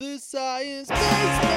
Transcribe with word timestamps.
The 0.00 0.16
Science 0.16 0.88
Basement! 0.88 1.50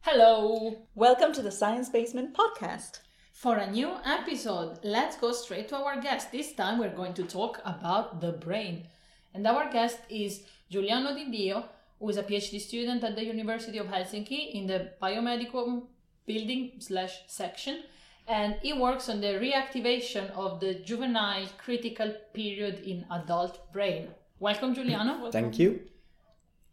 Hello! 0.00 0.76
Welcome 0.96 1.32
to 1.34 1.40
the 1.40 1.52
Science 1.52 1.88
Basement 1.90 2.34
podcast. 2.34 2.98
For 3.32 3.58
a 3.58 3.70
new 3.70 3.92
episode, 4.04 4.80
let's 4.82 5.16
go 5.16 5.30
straight 5.30 5.68
to 5.68 5.76
our 5.76 6.00
guest. 6.00 6.32
This 6.32 6.54
time 6.54 6.80
we're 6.80 6.96
going 6.96 7.14
to 7.14 7.22
talk 7.22 7.60
about 7.64 8.20
the 8.20 8.32
brain. 8.32 8.88
And 9.32 9.46
our 9.46 9.70
guest 9.70 9.98
is 10.08 10.42
Giuliano 10.68 11.10
Didio, 11.10 11.66
who 12.00 12.08
is 12.08 12.16
a 12.16 12.24
PhD 12.24 12.60
student 12.60 13.04
at 13.04 13.14
the 13.14 13.24
University 13.24 13.78
of 13.78 13.86
Helsinki 13.86 14.54
in 14.54 14.66
the 14.66 14.90
biomedical 15.00 15.84
building 16.26 16.72
slash 16.80 17.20
section 17.28 17.84
and 18.26 18.56
he 18.62 18.72
works 18.72 19.08
on 19.08 19.20
the 19.20 19.34
reactivation 19.34 20.30
of 20.32 20.60
the 20.60 20.74
juvenile 20.74 21.48
critical 21.58 22.14
period 22.32 22.80
in 22.80 23.04
adult 23.10 23.72
brain. 23.72 24.08
Welcome, 24.38 24.74
Giuliano. 24.74 25.14
Welcome. 25.14 25.32
Thank 25.32 25.58
you. 25.58 25.80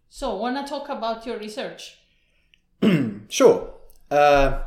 So, 0.10 0.36
want 0.38 0.58
to 0.58 0.70
talk 0.70 0.90
about 0.90 1.26
your 1.26 1.38
research? 1.38 1.98
sure. 3.30 3.74
Uh, 4.10 4.62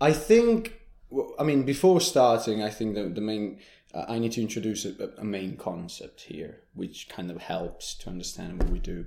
I 0.00 0.12
think. 0.12 0.76
I 1.40 1.42
mean, 1.42 1.64
before 1.64 2.00
starting, 2.00 2.62
I 2.62 2.70
think 2.70 2.94
the 2.94 3.08
the 3.08 3.20
main 3.20 3.58
uh, 3.94 4.04
I 4.08 4.18
need 4.18 4.32
to 4.32 4.40
introduce 4.40 4.84
a, 4.84 5.10
a, 5.18 5.24
main 5.24 5.56
concept 5.56 6.22
here, 6.22 6.60
which 6.74 7.08
kind 7.08 7.30
of 7.30 7.38
helps 7.38 7.94
to 7.94 8.10
understand 8.10 8.58
what 8.58 8.70
we 8.70 8.78
do, 8.78 9.06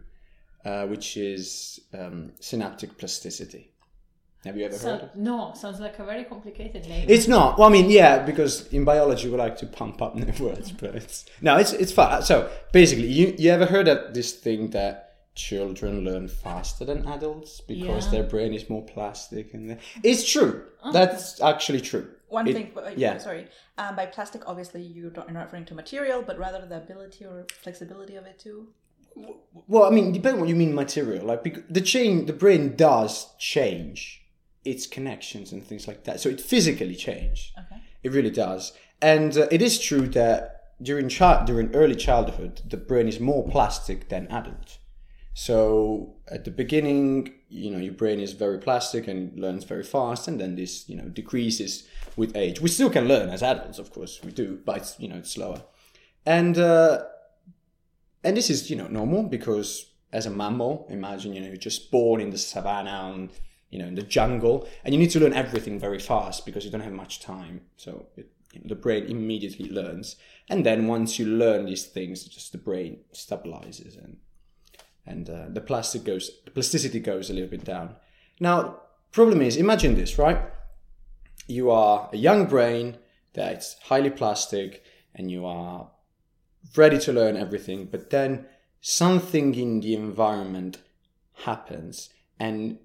uh, 0.66 0.86
which 0.88 1.16
is 1.16 1.80
um, 1.94 2.34
synaptic 2.40 2.98
plasticity. 2.98 3.72
Have 4.46 4.58
you 4.58 4.66
ever 4.66 4.76
so, 4.76 4.92
heard 4.92 5.02
of? 5.04 5.16
No, 5.16 5.54
sounds 5.56 5.80
like 5.80 6.00
a 6.00 6.04
very 6.04 6.26
complicated 6.26 6.86
name. 6.88 7.06
It's 7.08 7.28
not. 7.30 7.58
Well, 7.58 7.70
I 7.70 7.72
mean, 7.72 7.90
yeah, 7.90 8.26
because 8.26 8.68
in 8.74 8.84
biology 8.84 9.30
we 9.30 9.38
like 9.38 9.58
to 9.58 9.66
pump 9.66 10.02
up 10.02 10.16
new 10.16 10.32
words, 10.44 10.72
but 10.72 10.96
it's 10.96 11.26
no, 11.42 11.58
it's 11.58 11.72
it's 11.72 11.94
fun. 11.94 12.24
So 12.24 12.50
basically, 12.74 13.08
you 13.08 13.36
you 13.38 13.52
ever 13.52 13.66
heard 13.66 13.88
of 13.88 14.14
this 14.14 14.34
thing 14.34 14.72
that 14.72 15.14
children 15.36 16.04
learn 16.04 16.28
faster 16.28 16.86
than 16.86 17.08
adults 17.08 17.62
because 17.62 18.06
yeah. 18.06 18.12
their 18.12 18.24
brain 18.24 18.54
is 18.54 18.70
more 18.70 18.84
plastic 18.84 19.54
and 19.54 19.80
it's 20.04 20.30
true. 20.30 20.66
Oh. 20.84 20.92
That's 20.92 21.42
actually 21.42 21.82
true. 21.82 22.08
One 22.28 22.48
it, 22.48 22.54
thing, 22.54 22.72
yeah. 22.98 23.18
Sorry, 23.20 23.48
um, 23.78 23.96
by 23.96 24.08
plastic, 24.08 24.48
obviously 24.48 24.82
you're 24.82 25.12
not 25.12 25.34
referring 25.34 25.66
to 25.66 25.76
material, 25.76 26.22
but 26.22 26.38
rather 26.38 26.66
the 26.66 26.78
ability 26.78 27.26
or 27.26 27.46
flexibility 27.62 28.16
of 28.16 28.26
it 28.26 28.40
too. 28.40 28.68
Well, 29.68 29.84
I 29.84 29.92
mean, 29.92 30.12
depending 30.12 30.40
what 30.42 30.50
you 30.50 30.56
mean 30.56 30.74
material. 30.74 31.26
Like 31.26 31.44
the 31.70 31.82
chain, 31.82 32.26
the 32.26 32.34
brain 32.34 32.76
does 32.76 33.28
change 33.38 34.23
its 34.66 34.88
connections 34.88 35.52
and 35.52 35.66
things 35.66 35.88
like 35.88 36.04
that. 36.06 36.20
So 36.20 36.30
it 36.30 36.42
physically 36.42 36.96
changed. 36.96 37.52
Okay. 37.58 37.82
It 38.04 38.12
really 38.12 38.32
does. 38.32 38.74
And 39.02 39.38
uh, 39.38 39.48
it 39.52 39.62
is 39.62 39.80
true 39.80 40.08
that 40.10 40.74
during 40.82 41.10
child 41.10 41.46
during 41.46 41.74
early 41.76 41.96
childhood, 41.96 42.62
the 42.66 42.78
brain 42.78 43.08
is 43.08 43.20
more 43.20 43.48
plastic 43.48 44.10
than 44.10 44.28
adult. 44.28 44.78
So 45.34 46.16
at 46.28 46.46
the 46.46 46.52
beginning, 46.52 47.34
you 47.50 47.72
know, 47.72 47.80
your 47.80 47.94
brain 47.94 48.20
is 48.20 48.34
very 48.34 48.60
plastic 48.60 49.08
and 49.08 49.38
learns 49.40 49.64
very 49.64 49.84
fast, 49.84 50.28
and 50.28 50.40
then 50.40 50.56
this, 50.56 50.88
you 50.88 50.96
know, 50.96 51.10
decreases 51.10 51.88
with 52.16 52.38
age. 52.38 52.62
We 52.62 52.70
still 52.70 52.90
can 52.90 53.08
learn 53.08 53.30
as 53.30 53.42
adults, 53.42 53.80
of 53.80 53.92
course, 53.92 54.22
we 54.24 54.32
do, 54.32 54.60
but 54.64 54.78
it's, 54.78 55.00
you 55.00 55.08
know, 55.08 55.18
it's 55.18 55.32
slower. 55.32 55.64
And 56.26 56.58
uh, 56.58 57.04
and 58.24 58.38
this 58.38 58.50
is, 58.50 58.70
you 58.70 58.76
know, 58.76 58.88
normal 58.88 59.24
because 59.24 59.92
as 60.12 60.26
a 60.28 60.30
mammal, 60.30 60.88
imagine, 60.90 61.34
you 61.34 61.42
know, 61.42 61.48
you're 61.48 61.58
just 61.58 61.90
born 61.92 62.22
in 62.22 62.30
the 62.30 62.38
savannah 62.38 63.12
and 63.14 63.32
you 63.74 63.80
know 63.80 63.88
in 63.88 63.96
the 63.96 64.04
jungle 64.04 64.68
and 64.84 64.94
you 64.94 65.00
need 65.00 65.10
to 65.10 65.20
learn 65.20 65.34
everything 65.34 65.80
very 65.80 65.98
fast 65.98 66.46
because 66.46 66.64
you 66.64 66.70
don't 66.70 66.82
have 66.82 66.94
much 66.94 67.20
time. 67.20 67.62
So 67.76 68.06
it, 68.16 68.30
the 68.64 68.76
brain 68.76 69.06
immediately 69.06 69.68
learns. 69.68 70.16
And 70.48 70.64
then 70.64 70.86
once 70.86 71.18
you 71.18 71.26
learn 71.26 71.66
these 71.66 71.86
things 71.88 72.24
just 72.26 72.52
the 72.52 72.60
brain 72.60 73.00
stabilizes 73.14 73.98
and 73.98 74.18
and 75.06 75.30
uh, 75.30 75.46
the 75.50 75.60
plastic 75.60 76.04
goes 76.04 76.30
the 76.46 76.52
plasticity 76.52 77.00
goes 77.00 77.32
a 77.32 77.34
little 77.34 77.50
bit 77.50 77.66
down. 77.66 77.96
Now 78.40 78.78
problem 79.12 79.42
is 79.42 79.58
imagine 79.58 79.96
this 79.96 80.20
right? 80.20 80.40
You 81.48 81.72
are 81.72 82.10
a 82.14 82.18
young 82.18 82.46
brain 82.46 82.98
that's 83.34 83.76
highly 83.90 84.12
plastic 84.12 84.84
and 85.16 85.32
you 85.32 85.48
are 85.48 85.90
ready 86.78 87.00
to 87.00 87.12
learn 87.12 87.36
everything 87.36 87.86
but 87.86 88.12
then 88.12 88.46
something 88.82 89.56
in 89.56 89.80
the 89.80 89.96
environment 89.96 90.78
happens 91.46 92.10
and 92.40 92.78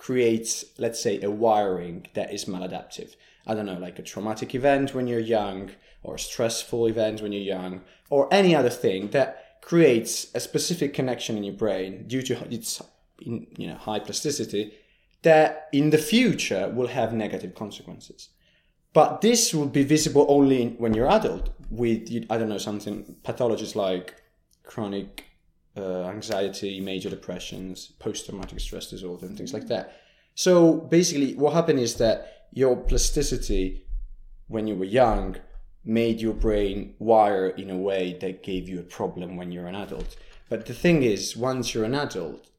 creates, 0.00 0.64
let's 0.78 0.98
say, 0.98 1.20
a 1.20 1.30
wiring 1.30 2.06
that 2.14 2.32
is 2.32 2.46
maladaptive. 2.46 3.16
I 3.46 3.54
don't 3.54 3.66
know, 3.66 3.78
like 3.78 3.98
a 3.98 4.02
traumatic 4.02 4.54
event 4.54 4.94
when 4.94 5.06
you're 5.06 5.20
young, 5.20 5.72
or 6.02 6.14
a 6.14 6.18
stressful 6.18 6.86
event 6.86 7.20
when 7.20 7.32
you're 7.32 7.42
young, 7.58 7.82
or 8.08 8.26
any 8.32 8.56
other 8.56 8.70
thing 8.70 9.10
that 9.10 9.60
creates 9.60 10.34
a 10.34 10.40
specific 10.40 10.94
connection 10.94 11.36
in 11.36 11.44
your 11.44 11.54
brain 11.54 12.08
due 12.08 12.22
to 12.22 12.34
its 12.50 12.80
you 13.20 13.68
know 13.68 13.74
high 13.74 13.98
plasticity 13.98 14.72
that 15.20 15.68
in 15.70 15.90
the 15.90 15.98
future 15.98 16.72
will 16.74 16.86
have 16.86 17.12
negative 17.12 17.54
consequences. 17.54 18.30
But 18.94 19.20
this 19.20 19.52
will 19.52 19.66
be 19.66 19.84
visible 19.84 20.24
only 20.30 20.68
when 20.82 20.94
you're 20.94 21.10
adult 21.10 21.50
with 21.68 22.08
I 22.30 22.38
don't 22.38 22.48
know 22.48 22.56
something 22.70 23.16
pathologies 23.22 23.76
like 23.76 24.14
chronic 24.64 25.29
uh, 25.76 26.04
anxiety, 26.04 26.80
major 26.80 27.10
depressions, 27.10 27.92
post 27.98 28.26
traumatic 28.26 28.60
stress 28.60 28.88
disorder, 28.88 29.26
and 29.26 29.36
things 29.36 29.52
like 29.52 29.68
that. 29.68 30.00
So 30.34 30.76
basically, 30.76 31.34
what 31.34 31.52
happened 31.52 31.80
is 31.80 31.96
that 31.96 32.46
your 32.52 32.76
plasticity 32.76 33.84
when 34.48 34.66
you 34.66 34.74
were 34.74 34.84
young 34.84 35.36
made 35.84 36.20
your 36.20 36.34
brain 36.34 36.94
wire 36.98 37.48
in 37.48 37.70
a 37.70 37.76
way 37.76 38.18
that 38.20 38.42
gave 38.42 38.68
you 38.68 38.80
a 38.80 38.82
problem 38.82 39.36
when 39.36 39.52
you're 39.52 39.66
an 39.68 39.74
adult. 39.74 40.16
But 40.48 40.66
the 40.66 40.74
thing 40.74 41.02
is, 41.02 41.36
once 41.36 41.72
you're 41.72 41.84
an 41.84 41.94
adult, 41.94 42.50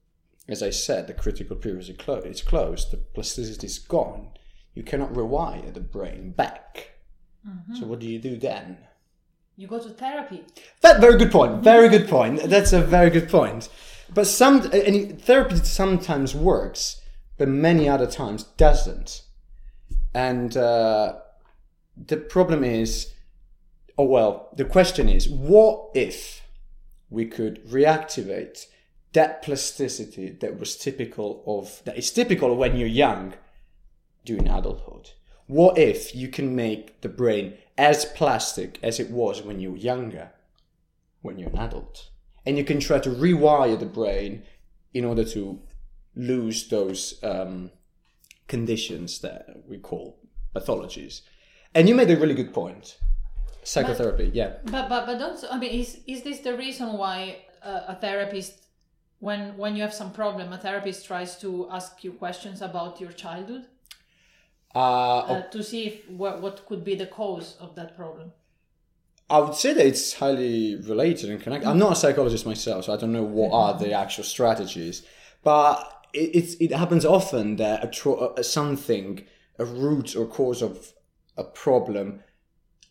as 0.48 0.64
I 0.64 0.70
said, 0.70 1.08
the 1.08 1.14
critical 1.14 1.56
period 1.56 1.88
is 1.90 1.96
closed. 1.98 2.26
It's 2.26 2.42
closed. 2.42 2.92
The 2.92 2.98
plasticity 2.98 3.68
is 3.68 3.80
gone. 3.80 4.30
You 4.74 4.84
cannot 4.84 5.14
rewire 5.14 5.74
the 5.74 5.82
brain 5.82 6.32
back. 6.32 6.92
Mm-hmm. 7.48 7.76
So 7.76 7.86
what 7.86 8.00
do 8.00 8.08
you 8.08 8.20
do 8.20 8.38
then? 8.38 8.78
You 9.62 9.68
go 9.68 9.78
to 9.78 9.90
therapy. 9.90 10.44
That 10.82 11.00
very 11.00 11.20
good 11.20 11.32
point. 11.32 11.64
Very 11.64 11.88
good 11.88 12.10
point. 12.10 12.42
That's 12.46 12.74
a 12.74 12.82
very 12.82 13.12
good 13.12 13.30
point. 13.30 13.70
But 14.12 14.26
some 14.26 14.64
and 14.74 15.22
therapy 15.22 15.58
sometimes 15.58 16.34
works, 16.34 17.00
but 17.38 17.48
many 17.48 17.88
other 17.88 18.08
times 18.08 18.46
doesn't. 18.58 19.22
And 20.16 20.58
uh, 20.58 21.20
the 21.96 22.18
problem 22.18 22.64
is, 22.64 23.14
oh 24.00 24.06
well, 24.06 24.50
the 24.58 24.66
question 24.66 25.08
is, 25.08 25.30
what 25.30 25.92
if 25.94 26.42
we 27.12 27.28
could 27.28 27.64
reactivate 27.68 28.66
that 29.14 29.44
plasticity 29.44 30.32
that 30.42 30.60
was 30.60 30.76
typical 30.76 31.44
of 31.46 31.84
that 31.86 32.00
is 32.00 32.10
typical 32.10 32.56
when 32.56 32.78
you're 32.78 32.88
young 32.88 33.36
during 34.26 34.48
adulthood? 34.48 35.12
What 35.46 35.78
if 35.78 36.16
you 36.16 36.30
can 36.30 36.56
make 36.56 37.02
the 37.02 37.10
brain 37.10 37.60
as 37.82 38.06
plastic 38.06 38.78
as 38.84 39.00
it 39.00 39.10
was 39.10 39.42
when 39.42 39.60
you 39.60 39.72
were 39.72 39.78
younger, 39.92 40.30
when 41.24 41.40
you're 41.40 41.50
an 41.50 41.58
adult. 41.58 42.12
And 42.46 42.56
you 42.56 42.64
can 42.64 42.80
try 42.80 43.00
to 43.00 43.10
rewire 43.10 43.80
the 43.80 43.88
brain 43.88 44.44
in 44.94 45.04
order 45.04 45.26
to 45.26 45.60
lose 46.16 46.70
those 46.70 47.20
um, 47.24 47.72
conditions 48.48 49.20
that 49.22 49.64
we 49.68 49.80
call 49.80 50.20
pathologies. 50.56 51.22
And 51.74 51.90
you 51.90 51.96
made 51.96 52.12
a 52.12 52.18
really 52.18 52.36
good 52.36 52.54
point. 52.54 53.00
Psychotherapy, 53.64 54.26
but, 54.26 54.36
yeah. 54.36 54.52
But 54.66 54.88
but 54.90 55.06
but 55.08 55.18
don't. 55.18 55.44
I 55.50 55.58
mean, 55.58 55.72
is 55.72 56.00
is 56.06 56.22
this 56.22 56.40
the 56.40 56.56
reason 56.58 56.88
why 57.02 57.46
a 57.64 57.96
therapist, 57.96 58.54
when 59.20 59.58
when 59.58 59.76
you 59.76 59.82
have 59.82 59.94
some 59.94 60.12
problem, 60.12 60.54
a 60.54 60.58
therapist 60.58 61.06
tries 61.06 61.38
to 61.40 61.50
ask 61.72 62.04
you 62.04 62.12
questions 62.14 62.62
about 62.62 63.00
your 63.02 63.12
childhood? 63.12 63.66
Uh, 64.74 65.20
uh, 65.20 65.42
to 65.50 65.64
see 65.64 65.88
if 65.88 66.10
what, 66.10 66.42
what 66.42 66.66
could 66.66 66.84
be 66.84 66.96
the 66.96 67.06
cause 67.08 67.58
of 67.60 67.76
that 67.76 67.96
problem. 67.96 68.32
I 69.30 69.40
would 69.40 69.56
say 69.56 69.74
that 69.74 69.86
it's 69.86 70.14
highly 70.14 70.76
related 70.76 71.30
and 71.30 71.42
connected. 71.42 71.68
I'm 71.70 71.80
not 71.80 71.94
a 71.94 71.96
psychologist 71.96 72.46
myself, 72.46 72.86
so 72.86 72.94
I 72.94 72.98
don't 72.98 73.14
know 73.14 73.24
what 73.24 73.54
are 73.54 73.80
the 73.80 73.94
actual 73.94 74.26
strategies, 74.26 75.04
but 75.44 76.06
it, 76.14 76.56
it 76.60 76.74
happens 76.74 77.06
often 77.06 77.56
that 77.56 77.84
a 77.84 77.88
tro- 77.88 78.34
a, 78.36 78.44
something, 78.44 79.26
a 79.58 79.66
root 79.66 80.16
or 80.16 80.26
cause 80.26 80.62
of 80.62 80.94
a 81.38 81.44
problem 81.46 82.22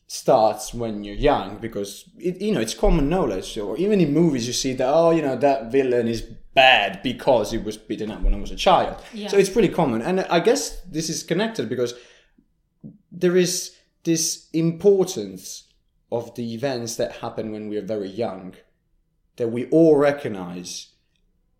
starts 0.07 0.75
when 0.75 1.05
you're 1.05 1.15
young 1.15 1.59
because 1.59 2.11
it, 2.19 2.41
you 2.41 2.51
know 2.51 2.61
it's 2.61 2.75
common 2.75 3.09
knowledge 3.09 3.57
or 3.57 3.77
even 3.77 4.01
in 4.01 4.13
movies 4.13 4.45
you 4.45 4.53
see 4.53 4.73
that 4.73 4.89
oh 4.93 5.13
you 5.13 5.23
know 5.23 5.37
that 5.37 5.71
villain 5.71 6.09
is 6.09 6.27
bad 6.55 7.03
because 7.03 7.51
he 7.51 7.59
was 7.59 7.77
beaten 7.77 8.11
up 8.11 8.23
when 8.23 8.35
I 8.35 8.39
was 8.39 8.51
a 8.51 8.57
child. 8.57 9.03
Yeah. 9.13 9.29
so 9.29 9.39
it's 9.39 9.51
pretty 9.51 9.69
common. 9.69 10.03
And 10.03 10.21
I 10.21 10.41
guess 10.41 10.81
this 10.83 11.09
is 11.09 11.23
connected 11.23 11.69
because 11.69 11.95
there 13.13 13.37
is 13.37 13.77
this 14.05 14.49
importance 14.53 15.65
of 16.11 16.35
the 16.35 16.55
events 16.55 16.97
that 16.97 17.17
happen 17.17 17.53
when 17.53 17.69
we 17.69 17.77
are 17.77 17.83
very 17.83 18.09
young 18.09 18.55
that 19.37 19.49
we 19.49 19.67
all 19.67 19.97
recognize 19.97 20.89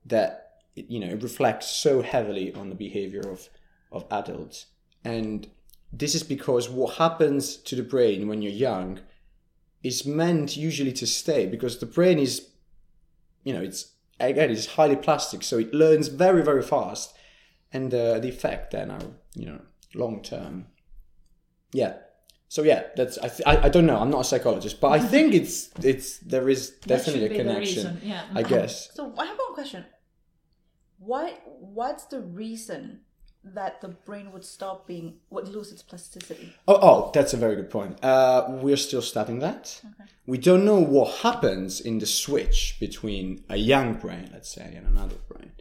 that 0.05 0.63
you 0.75 0.99
know 0.99 1.09
it 1.09 1.23
reflects 1.23 1.67
so 1.67 2.03
heavily 2.03 2.53
on 2.55 2.69
the 2.69 2.75
behavior 2.75 3.21
of 3.21 3.49
of 3.93 4.07
adults. 4.11 4.67
And 5.05 5.49
this 5.93 6.15
is 6.15 6.23
because 6.23 6.69
what 6.69 6.97
happens 6.97 7.57
to 7.57 7.75
the 7.75 7.83
brain 7.83 8.29
when 8.29 8.43
you're 8.43 8.53
young 8.53 9.01
is 9.83 10.07
meant 10.07 10.57
usually 10.57 10.93
to 10.93 11.07
stay 11.07 11.47
because 11.47 11.79
the 11.79 11.87
brain 11.87 12.19
is, 12.19 12.49
you 13.45 13.53
know, 13.53 13.63
it's 13.63 13.93
again 14.27 14.51
it's 14.51 14.67
highly 14.67 14.97
plastic, 14.97 15.43
so 15.43 15.59
it 15.59 15.73
learns 15.75 16.09
very 16.09 16.43
very 16.43 16.63
fast, 16.63 17.15
and 17.73 17.93
uh, 17.93 18.19
the 18.19 18.29
effect 18.29 18.73
then 18.73 18.91
are 18.91 19.01
you 19.35 19.47
know 19.47 19.61
long 19.95 20.23
term. 20.23 20.67
Yeah. 21.73 21.95
So 22.49 22.63
yeah, 22.63 22.83
that's 22.97 23.17
I, 23.19 23.29
th- 23.29 23.43
I 23.47 23.67
I 23.67 23.69
don't 23.69 23.87
know. 23.87 23.99
I'm 23.99 24.11
not 24.11 24.23
a 24.23 24.25
psychologist, 24.25 24.81
but 24.81 24.89
I 24.89 24.99
think 24.99 25.35
it's 25.35 25.71
it's 25.83 26.19
there 26.19 26.49
is 26.49 26.71
definitely 26.71 27.27
a 27.27 27.37
connection. 27.37 28.01
yeah. 28.03 28.25
I 28.35 28.43
guess. 28.43 28.91
So 28.95 29.15
I 29.17 29.27
have 29.27 29.39
one 29.39 29.55
question. 29.55 29.85
What 30.99 31.41
What's 31.47 32.05
the 32.07 32.21
reason 32.21 33.03
that 33.43 33.81
the 33.81 33.89
brain 33.89 34.33
would 34.33 34.45
stop 34.45 34.87
being 34.87 35.15
would 35.31 35.49
lose 35.49 35.73
its 35.73 35.83
plasticity? 35.83 36.53
Oh, 36.69 36.79
oh, 36.81 37.11
that's 37.15 37.33
a 37.33 37.37
very 37.37 37.57
good 37.57 37.71
point. 37.71 38.03
Uh, 38.05 38.45
we're 38.49 38.77
still 38.77 39.03
studying 39.03 39.39
that. 39.41 39.81
We 40.27 40.39
don't 40.39 40.65
know 40.65 40.79
what 40.79 41.21
happens 41.21 41.81
in 41.81 41.99
the 41.99 42.07
switch 42.07 42.77
between 42.79 43.45
a 43.49 43.57
young 43.57 43.95
brain, 43.95 44.31
let's 44.33 44.53
say, 44.53 44.75
and 44.77 44.87
an 44.87 44.97
adult 44.97 45.27
brain. 45.29 45.53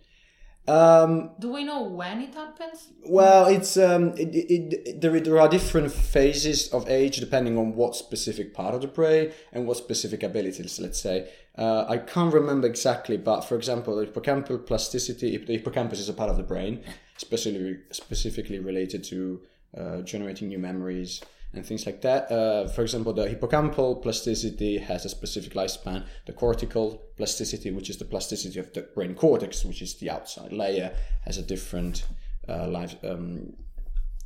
Um, 0.67 1.31
Do 1.39 1.51
we 1.51 1.63
know 1.63 1.81
when 1.81 2.21
it 2.21 2.35
happens? 2.35 2.89
well, 3.07 3.47
it's 3.47 3.75
um, 3.75 4.09
it, 4.09 4.35
it, 4.35 4.73
it, 4.85 5.01
there, 5.01 5.19
there 5.19 5.39
are 5.39 5.49
different 5.49 5.91
phases 5.91 6.67
of 6.71 6.87
age 6.87 7.17
depending 7.17 7.57
on 7.57 7.73
what 7.75 7.95
specific 7.95 8.53
part 8.53 8.75
of 8.75 8.81
the 8.81 8.87
brain 8.87 9.31
and 9.51 9.65
what 9.65 9.77
specific 9.77 10.21
abilities. 10.21 10.79
Let's 10.79 11.01
say 11.01 11.27
uh, 11.57 11.85
I 11.89 11.97
can't 11.97 12.31
remember 12.31 12.67
exactly, 12.67 13.17
but 13.17 13.41
for 13.41 13.55
example, 13.55 13.95
the 13.95 14.05
hippocampal 14.05 14.63
plasticity. 14.67 15.37
The 15.37 15.53
hippocampus 15.53 15.99
is 15.99 16.09
a 16.09 16.13
part 16.13 16.29
of 16.29 16.37
the 16.37 16.43
brain, 16.43 16.83
specifically 17.19 17.79
specifically 17.91 18.59
related 18.59 19.03
to 19.03 19.41
uh, 19.77 20.01
generating 20.01 20.47
new 20.47 20.57
memories 20.57 21.21
and 21.53 21.65
things 21.65 21.85
like 21.85 22.01
that. 22.01 22.31
Uh, 22.31 22.67
for 22.67 22.81
example, 22.81 23.11
the 23.11 23.27
hippocampal 23.27 24.01
plasticity 24.01 24.77
has 24.77 25.05
a 25.05 25.09
specific 25.09 25.53
lifespan. 25.53 26.05
The 26.25 26.33
cortical 26.33 27.03
plasticity, 27.17 27.71
which 27.71 27.89
is 27.89 27.97
the 27.97 28.05
plasticity 28.05 28.59
of 28.59 28.71
the 28.73 28.81
brain 28.95 29.15
cortex, 29.15 29.65
which 29.65 29.81
is 29.81 29.95
the 29.95 30.09
outside 30.09 30.53
layer, 30.53 30.95
has 31.25 31.37
a 31.37 31.41
different 31.41 32.05
uh, 32.47 32.67
life 32.67 32.95
um, 33.03 33.53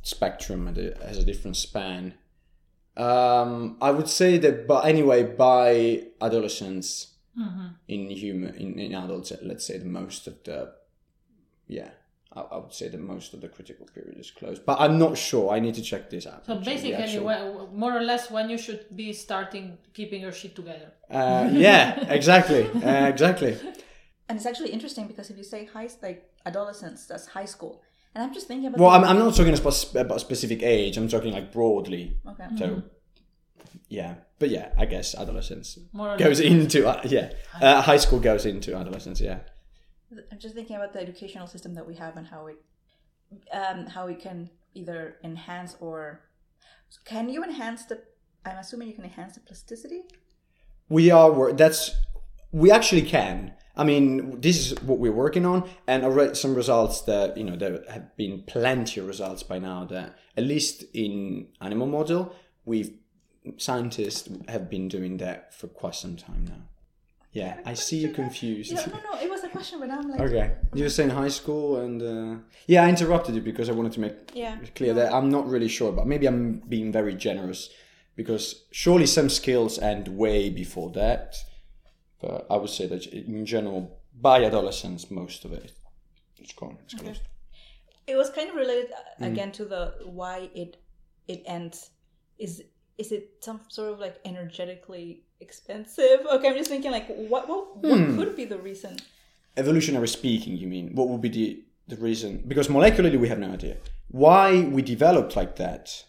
spectrum 0.02 0.68
and 0.68 0.78
it 0.78 1.02
has 1.02 1.18
a 1.18 1.24
different 1.24 1.56
span. 1.56 2.14
Um, 2.96 3.76
I 3.80 3.90
would 3.90 4.08
say 4.08 4.38
that, 4.38 4.68
but 4.68 4.84
anyway, 4.84 5.24
by 5.24 6.04
adolescence, 6.20 7.14
in 7.88 8.10
human 8.10 8.54
in, 8.54 8.78
in 8.78 8.94
adults, 8.94 9.32
let's 9.42 9.66
say 9.66 9.78
the 9.78 9.86
most 9.86 10.28
of 10.28 10.42
the, 10.44 10.72
yeah, 11.66 11.90
I, 12.36 12.40
I 12.40 12.58
would 12.58 12.72
say 12.72 12.88
that 12.88 13.00
most 13.00 13.34
of 13.34 13.40
the 13.40 13.48
critical 13.48 13.86
period 13.94 14.18
is 14.18 14.30
closed. 14.30 14.64
But 14.66 14.80
I'm 14.80 14.98
not 14.98 15.16
sure. 15.16 15.52
I 15.52 15.60
need 15.60 15.74
to 15.74 15.82
check 15.82 16.10
this 16.10 16.26
out. 16.26 16.46
So 16.46 16.54
actually, 16.54 16.72
basically, 16.74 16.94
actual- 16.94 17.24
well, 17.24 17.68
more 17.72 17.96
or 17.96 18.02
less, 18.02 18.30
when 18.30 18.50
you 18.50 18.58
should 18.58 18.84
be 18.94 19.12
starting 19.12 19.78
keeping 19.92 20.20
your 20.22 20.32
shit 20.32 20.54
together. 20.56 20.92
Uh, 21.10 21.48
yeah, 21.52 22.00
exactly, 22.08 22.68
uh, 22.82 23.06
exactly. 23.06 23.56
And 24.28 24.36
it's 24.38 24.46
actually 24.46 24.70
interesting 24.70 25.06
because 25.06 25.30
if 25.30 25.36
you 25.36 25.44
say 25.44 25.66
high, 25.66 25.88
like 26.02 26.30
adolescence, 26.46 27.06
that's 27.06 27.26
high 27.26 27.44
school. 27.44 27.82
And 28.14 28.24
I'm 28.24 28.32
just 28.32 28.46
thinking 28.48 28.68
about. 28.68 28.80
Well, 28.80 28.90
the- 28.90 28.96
I'm, 28.96 29.04
I'm 29.04 29.18
not 29.18 29.34
talking 29.34 29.52
about, 29.56 29.94
about 29.94 30.16
a 30.16 30.20
specific 30.20 30.62
age. 30.62 30.96
I'm 30.96 31.08
talking 31.08 31.32
like 31.32 31.52
broadly. 31.52 32.18
Okay. 32.26 32.46
So, 32.58 32.82
yeah, 33.88 34.14
but 34.38 34.50
yeah, 34.50 34.70
I 34.78 34.86
guess 34.86 35.14
adolescence 35.14 35.78
More 35.92 36.16
goes 36.16 36.40
less. 36.40 36.50
into 36.50 36.88
uh, 36.88 37.00
yeah, 37.04 37.32
uh, 37.60 37.82
high 37.82 37.96
school 37.98 38.18
goes 38.20 38.46
into 38.46 38.74
adolescence. 38.74 39.20
Yeah. 39.20 39.40
I'm 40.12 40.38
just 40.38 40.54
thinking 40.54 40.76
about 40.76 40.92
the 40.92 41.00
educational 41.00 41.46
system 41.46 41.74
that 41.74 41.86
we 41.86 41.94
have 41.96 42.16
and 42.16 42.26
how 42.26 42.46
it, 42.46 42.56
um, 43.52 43.86
how 43.86 44.06
we 44.06 44.14
can 44.14 44.50
either 44.74 45.16
enhance 45.24 45.76
or, 45.80 46.20
can 47.04 47.28
you 47.28 47.42
enhance 47.42 47.84
the? 47.86 48.02
I'm 48.46 48.58
assuming 48.58 48.88
you 48.88 48.94
can 48.94 49.04
enhance 49.04 49.34
the 49.34 49.40
plasticity. 49.40 50.02
we 50.88 51.10
are 51.10 51.52
that's 51.52 51.92
we 52.52 52.70
actually 52.70 53.02
can 53.02 53.52
i 53.76 53.82
mean 53.84 54.40
this 54.40 54.70
is 54.70 54.82
what 54.82 54.98
we're 54.98 55.12
working 55.12 55.46
on 55.46 55.68
and 55.86 56.04
already 56.04 56.34
some 56.34 56.54
results 56.54 57.02
that 57.02 57.36
you 57.36 57.44
know 57.44 57.56
there 57.56 57.82
have 57.90 58.14
been 58.16 58.42
plenty 58.46 59.00
of 59.00 59.06
results 59.06 59.42
by 59.42 59.58
now 59.58 59.84
that 59.84 60.16
at 60.36 60.44
least 60.44 60.84
in 60.92 61.48
animal 61.60 61.86
model 61.86 62.34
we've 62.64 62.92
scientists 63.56 64.28
have 64.48 64.70
been 64.70 64.88
doing 64.88 65.16
that 65.18 65.52
for 65.52 65.66
quite 65.68 65.94
some 65.94 66.16
time 66.16 66.44
now 66.48 66.62
yeah 67.40 67.52
i 67.70 67.74
see 67.86 67.98
you 68.04 68.10
confused. 68.22 68.70
Yeah, 68.72 68.86
no, 68.86 69.00
no, 69.10 69.14
it 69.24 69.28
was 69.34 69.42
a 69.48 69.50
question, 69.56 69.76
but 69.82 69.90
I'm 69.96 70.06
like, 70.10 70.20
okay 70.26 70.46
you 70.76 70.82
were 70.86 70.94
saying 70.98 71.10
high 71.22 71.34
school 71.40 71.66
and 71.84 71.98
uh, 72.14 72.32
yeah 72.72 72.80
i 72.86 72.88
interrupted 72.94 73.32
you 73.36 73.42
because 73.52 73.68
i 73.72 73.74
wanted 73.78 73.92
to 73.96 74.00
make 74.06 74.16
yeah, 74.42 74.56
clear 74.78 74.94
that 75.00 75.08
i'm 75.16 75.28
not 75.36 75.44
really 75.54 75.68
sure 75.78 75.90
but 75.98 76.04
maybe 76.12 76.26
i'm 76.30 76.42
being 76.74 76.88
very 77.00 77.14
generous 77.28 77.60
because 78.20 78.44
surely 78.82 79.06
some 79.18 79.28
skills 79.40 79.72
end 79.92 80.06
way 80.24 80.38
before 80.62 80.90
that 81.02 81.28
but 82.22 82.38
i 82.52 82.56
would 82.60 82.70
say 82.78 82.86
that 82.92 83.02
in 83.06 83.44
general 83.54 83.80
by 84.28 84.36
adolescence 84.50 85.02
most 85.10 85.44
of 85.44 85.52
it 85.52 85.72
it's 86.42 86.54
gone 86.60 86.76
it's 86.84 86.94
closed. 87.02 87.22
It 88.06 88.16
was 88.22 88.28
kind 88.36 88.48
of 88.50 88.56
related 88.64 88.88
uh, 88.92 89.24
Mm. 89.24 89.32
again 89.32 89.50
to 89.58 89.64
the 89.72 89.82
why 90.20 90.36
it 90.62 90.70
it 91.32 91.40
ends. 91.56 91.78
Is 92.38 92.54
is 92.98 93.12
it 93.12 93.30
some 93.40 93.60
sort 93.68 93.92
of 93.92 93.98
like 93.98 94.16
energetically 94.24 95.22
expensive? 95.40 96.20
Okay, 96.32 96.48
I'm 96.48 96.56
just 96.56 96.70
thinking 96.70 96.90
like 96.92 97.08
what 97.08 97.48
what, 97.48 97.76
what 97.78 97.98
Hmm. 97.98 98.16
could 98.16 98.36
be 98.36 98.44
the 98.44 98.58
reason? 98.58 98.96
evolutionary 99.56 100.08
speaking 100.08 100.56
you 100.56 100.66
mean 100.66 100.92
what 100.96 101.08
would 101.08 101.20
be 101.20 101.28
the 101.28 101.62
the 101.86 101.96
reason 101.96 102.42
because 102.48 102.66
molecularly 102.66 103.16
we 103.20 103.28
have 103.28 103.38
no 103.38 103.52
idea 103.52 103.76
why 104.08 104.62
we 104.62 104.82
developed 104.82 105.36
like 105.36 105.54
that 105.54 106.02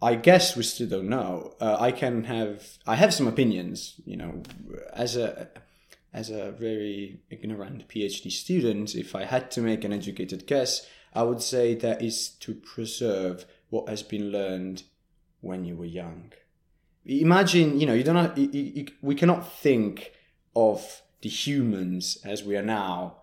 i 0.00 0.14
guess 0.14 0.56
we 0.56 0.62
still 0.62 0.86
don't 0.88 1.08
know 1.08 1.54
uh, 1.60 1.76
i 1.80 1.90
can 1.90 2.22
have 2.22 2.78
i 2.86 2.94
have 2.94 3.12
some 3.12 3.26
opinions 3.26 4.00
you 4.04 4.16
know 4.16 4.42
as 4.92 5.16
a 5.16 5.48
as 6.14 6.30
a 6.30 6.52
very 6.52 7.20
ignorant 7.30 7.88
phd 7.88 8.30
student 8.30 8.94
if 8.94 9.16
i 9.16 9.24
had 9.24 9.50
to 9.50 9.60
make 9.60 9.82
an 9.82 9.92
educated 9.92 10.46
guess 10.46 10.86
i 11.12 11.24
would 11.24 11.42
say 11.42 11.74
that 11.74 12.00
is 12.00 12.28
to 12.28 12.54
preserve 12.54 13.44
what 13.70 13.88
has 13.88 14.04
been 14.04 14.30
learned 14.30 14.84
when 15.40 15.64
you 15.64 15.76
were 15.76 15.84
young. 15.84 16.32
Imagine 17.04 17.80
you 17.80 17.86
know 17.86 17.94
you 17.94 18.04
don't 18.04 18.16
have, 18.16 18.38
you, 18.38 18.48
you, 18.52 18.86
we 19.02 19.14
cannot 19.14 19.52
think 19.52 20.12
of 20.54 21.02
the 21.22 21.28
humans 21.28 22.18
as 22.24 22.42
we 22.42 22.56
are 22.56 22.62
now 22.62 23.16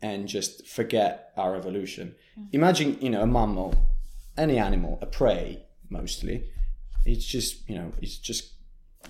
and 0.00 0.26
just 0.26 0.66
forget 0.66 1.32
our 1.36 1.54
evolution. 1.56 2.14
Imagine 2.52 2.98
you 3.00 3.10
know 3.10 3.22
a 3.22 3.26
mammal 3.26 3.74
any 4.36 4.58
animal 4.58 4.98
a 5.02 5.06
prey 5.06 5.64
mostly 5.90 6.44
it's 7.04 7.24
just 7.24 7.68
you 7.68 7.74
know 7.74 7.92
it's 8.00 8.16
just 8.16 8.52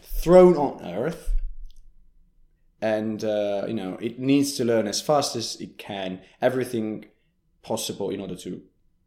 thrown 0.03 0.57
on 0.57 0.85
earth 0.85 1.31
and 2.81 3.25
uh, 3.25 3.65
you 3.67 3.75
know 3.75 3.97
it 4.01 4.19
needs 4.19 4.55
to 4.55 4.65
learn 4.65 4.89
as 4.89 5.01
fast 5.01 5.37
as 5.37 5.57
it 5.61 5.79
can 5.79 6.21
everything 6.41 7.05
possible 7.63 8.11
in 8.11 8.21
order 8.21 8.35
to 8.35 8.63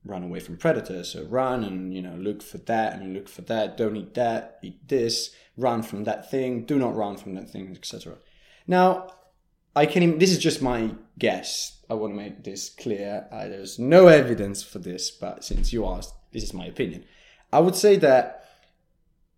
run 0.05 0.24
away 0.24 0.39
from 0.39 0.57
predators. 0.57 1.09
So 1.09 1.24
run 1.25 1.63
and 1.63 1.93
you 1.93 2.01
know 2.01 2.15
look 2.15 2.41
for 2.41 2.59
that 2.59 2.93
and 2.93 3.13
look 3.13 3.27
for 3.27 3.41
that. 3.43 3.77
Don't 3.77 3.95
eat 3.95 4.13
that 4.13 4.59
eat 4.62 4.88
this 4.88 5.35
run 5.57 5.81
from 5.83 6.03
that 6.03 6.29
thing. 6.29 6.65
Do 6.65 6.77
not 6.77 6.95
run 6.95 7.17
from 7.17 7.35
that 7.35 7.50
thing 7.50 7.75
etc 7.75 8.15
now 8.67 9.07
i 9.75 9.85
can 9.85 10.17
this 10.19 10.31
is 10.31 10.39
just 10.39 10.62
my 10.62 10.91
guess. 11.19 11.71
I 11.89 11.93
want 11.93 12.13
to 12.13 12.17
make 12.17 12.43
this 12.43 12.69
clear. 12.69 13.27
There's 13.31 13.77
no 13.77 14.07
evidence 14.07 14.63
for 14.63 14.79
this 14.79 15.12
but 15.12 15.43
since 15.43 15.71
you 15.71 15.85
asked 15.85 16.13
this 16.31 16.43
is 16.43 16.53
my 16.53 16.65
opinion. 16.65 17.05
I 17.53 17.59
would 17.59 17.75
say 17.75 17.95
that 17.97 18.50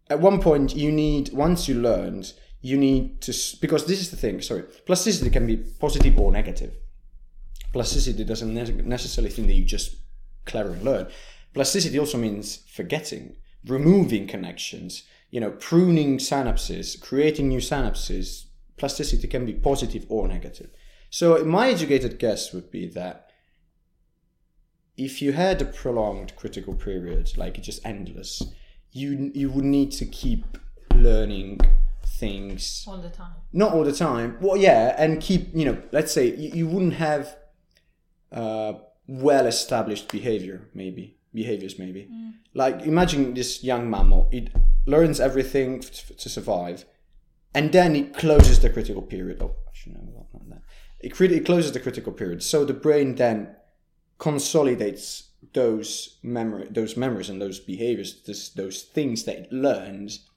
at 0.09 0.19
one 0.19 0.41
point 0.41 0.75
you 0.75 0.91
need 0.91 1.33
once 1.33 1.67
you 1.67 1.75
learned 1.75 2.33
you 2.61 2.77
need 2.77 3.21
to 3.21 3.33
because 3.61 3.85
this 3.85 3.99
is 3.99 4.09
the 4.11 4.17
thing 4.17 4.41
sorry 4.41 4.63
plasticity 4.85 5.29
can 5.29 5.45
be 5.45 5.57
positive 5.57 6.17
or 6.19 6.31
negative. 6.31 6.73
Plasticity 7.73 8.23
doesn't 8.23 8.53
necessarily 8.87 9.31
think 9.31 9.47
that 9.47 9.53
you 9.53 9.65
just 9.65 9.95
clever 10.47 10.71
and 10.71 10.83
learn. 10.83 11.07
Plasticity 11.53 11.99
also 11.99 12.17
means 12.17 12.59
forgetting 12.67 13.35
removing 13.65 14.27
connections 14.27 15.03
you 15.29 15.41
know 15.41 15.51
pruning 15.51 16.17
synapses 16.17 16.99
creating 16.99 17.47
new 17.47 17.59
synapses. 17.59 18.45
Plasticity 18.77 19.27
can 19.27 19.45
be 19.45 19.53
positive 19.53 20.05
or 20.07 20.27
negative. 20.27 20.69
So 21.09 21.43
my 21.43 21.69
educated 21.69 22.19
guess 22.19 22.53
would 22.53 22.69
be 22.69 22.87
that 22.89 23.31
if 24.97 25.21
you 25.21 25.31
had 25.33 25.61
a 25.61 25.65
prolonged 25.65 26.35
critical 26.35 26.73
period 26.73 27.37
like 27.37 27.61
just 27.61 27.85
endless 27.85 28.43
you 28.91 29.31
you 29.33 29.49
would 29.49 29.65
need 29.65 29.91
to 29.91 30.05
keep 30.05 30.57
learning 30.95 31.59
things 32.19 32.85
all 32.87 32.97
the 32.97 33.09
time. 33.09 33.33
not 33.53 33.73
all 33.73 33.83
the 33.83 33.91
time. 33.93 34.37
Well 34.41 34.57
yeah 34.57 34.95
and 34.97 35.21
keep 35.21 35.53
you 35.53 35.65
know 35.65 35.81
let's 35.91 36.11
say 36.11 36.35
you, 36.35 36.49
you 36.53 36.67
wouldn't 36.67 36.93
have 36.93 37.35
uh, 38.31 38.73
well 39.07 39.45
established 39.45 40.11
behavior 40.11 40.69
maybe. 40.73 41.17
Behaviors 41.33 41.77
maybe. 41.79 42.09
Mm. 42.11 42.33
Like 42.53 42.81
imagine 42.81 43.33
this 43.33 43.63
young 43.63 43.89
mammal. 43.89 44.27
It 44.31 44.49
learns 44.85 45.19
everything 45.19 45.79
f- 45.79 46.15
to 46.17 46.29
survive 46.29 46.85
and 47.53 47.71
then 47.71 47.95
it 47.95 48.13
closes 48.13 48.59
the 48.59 48.69
critical 48.69 49.01
period. 49.01 49.41
Oh 49.41 49.55
i 49.67 49.71
should 49.73 49.93
know 49.93 50.27
that. 50.49 50.61
It, 50.99 51.09
crit- 51.09 51.31
it 51.31 51.45
closes 51.45 51.71
the 51.71 51.79
critical 51.79 52.11
period. 52.11 52.41
So 52.41 52.65
the 52.65 52.73
brain 52.73 53.15
then 53.15 53.55
consolidates 54.17 55.29
those 55.53 56.17
memory 56.23 56.67
those 56.69 56.97
memories 56.97 57.29
and 57.29 57.41
those 57.41 57.59
behaviors 57.59 58.23
this, 58.23 58.49
those 58.49 58.81
things 58.81 59.23
that 59.23 59.37
it 59.37 59.51
learns 59.51 60.27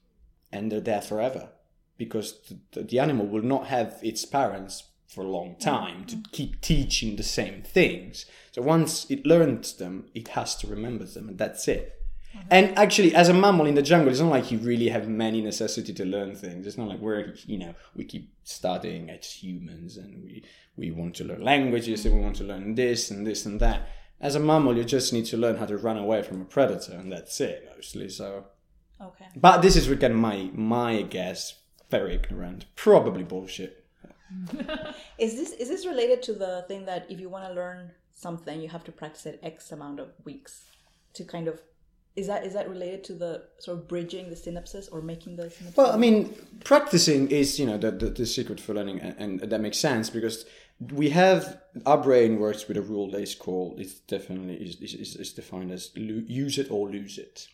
and 0.51 0.71
they're 0.71 0.79
there 0.79 1.01
forever 1.01 1.49
because 1.97 2.39
the, 2.71 2.83
the 2.83 2.99
animal 2.99 3.25
will 3.25 3.41
not 3.41 3.67
have 3.67 3.99
its 4.03 4.25
parents 4.25 4.83
for 5.11 5.23
a 5.25 5.27
long 5.27 5.55
mm. 5.55 5.59
time 5.59 6.05
to 6.05 6.15
mm. 6.15 6.31
keep 6.31 6.61
teaching 6.61 7.17
the 7.17 7.23
same 7.23 7.61
things. 7.61 8.25
So 8.51 8.61
once 8.61 9.09
it 9.11 9.25
learns 9.25 9.73
them, 9.73 10.07
it 10.15 10.29
has 10.29 10.55
to 10.57 10.67
remember 10.67 11.03
them, 11.03 11.27
and 11.27 11.37
that's 11.37 11.67
it. 11.67 12.01
Uh-huh. 12.33 12.43
And 12.49 12.77
actually, 12.77 13.13
as 13.13 13.27
a 13.27 13.33
mammal 13.33 13.65
in 13.65 13.75
the 13.75 13.81
jungle, 13.81 14.09
it's 14.09 14.21
not 14.21 14.29
like 14.29 14.51
you 14.51 14.57
really 14.59 14.87
have 14.87 15.09
many 15.09 15.41
necessity 15.41 15.93
to 15.93 16.05
learn 16.05 16.33
things. 16.33 16.65
It's 16.65 16.77
not 16.77 16.87
like 16.87 16.99
we're, 16.99 17.35
you 17.45 17.57
know, 17.57 17.75
we 17.93 18.05
keep 18.05 18.31
studying 18.45 19.09
as 19.09 19.29
humans 19.29 19.97
and 19.97 20.23
we, 20.23 20.43
we 20.77 20.91
want 20.91 21.15
to 21.15 21.25
learn 21.25 21.43
languages 21.43 22.05
and 22.05 22.15
we 22.15 22.21
want 22.21 22.37
to 22.37 22.45
learn 22.45 22.75
this 22.75 23.11
and 23.11 23.27
this 23.27 23.45
and 23.45 23.59
that. 23.59 23.89
As 24.21 24.35
a 24.35 24.39
mammal, 24.39 24.77
you 24.77 24.85
just 24.85 25.11
need 25.11 25.25
to 25.25 25.37
learn 25.37 25.57
how 25.57 25.65
to 25.65 25.77
run 25.77 25.97
away 25.97 26.23
from 26.23 26.41
a 26.41 26.45
predator, 26.45 26.93
and 26.93 27.11
that's 27.11 27.41
it 27.41 27.69
mostly. 27.75 28.07
So, 28.07 28.45
Okay. 29.01 29.25
but 29.35 29.61
this 29.61 29.75
is 29.75 29.89
again 29.89 30.13
my 30.13 30.51
my 30.53 31.01
guess, 31.01 31.55
very 31.89 32.13
ignorant, 32.15 32.65
probably 32.75 33.23
bullshit. 33.23 33.80
Is 35.17 35.35
this 35.35 35.51
is 35.51 35.69
this 35.69 35.85
related 35.85 36.23
to 36.23 36.33
the 36.33 36.65
thing 36.67 36.85
that 36.85 37.05
if 37.09 37.19
you 37.19 37.29
want 37.29 37.47
to 37.47 37.53
learn 37.53 37.91
something, 38.13 38.61
you 38.61 38.69
have 38.69 38.83
to 38.85 38.91
practice 38.91 39.25
it 39.25 39.39
X 39.43 39.71
amount 39.71 39.99
of 39.99 40.09
weeks 40.25 40.65
to 41.13 41.23
kind 41.23 41.47
of 41.47 41.61
is 42.15 42.27
that 42.27 42.45
is 42.45 42.53
that 42.53 42.69
related 42.69 43.03
to 43.05 43.13
the 43.13 43.43
sort 43.59 43.77
of 43.77 43.87
bridging 43.87 44.29
the 44.29 44.35
synapses 44.35 44.89
or 44.91 45.01
making 45.01 45.37
the 45.37 45.43
synapses? 45.43 45.77
Well, 45.77 45.91
I 45.91 45.97
mean, 45.97 46.35
practicing 46.63 47.29
is 47.29 47.59
you 47.59 47.65
know 47.65 47.77
the 47.77 47.91
the, 47.91 48.09
the 48.09 48.25
secret 48.25 48.59
for 48.59 48.73
learning, 48.73 48.99
and, 48.99 49.41
and 49.41 49.49
that 49.51 49.61
makes 49.61 49.77
sense 49.77 50.09
because 50.09 50.45
we 50.91 51.09
have 51.11 51.61
our 51.85 51.97
brain 51.97 52.39
works 52.39 52.67
with 52.67 52.75
a 52.75 52.81
rule 52.81 53.11
that 53.11 53.21
is 53.21 53.35
called 53.35 53.79
it's 53.79 53.99
definitely 53.99 54.55
is 54.55 54.75
is, 54.81 55.15
is 55.15 55.33
defined 55.33 55.71
as 55.71 55.91
lo- 55.95 56.23
use 56.27 56.57
it 56.57 56.69
or 56.69 56.89
lose 56.89 57.17
it. 57.17 57.47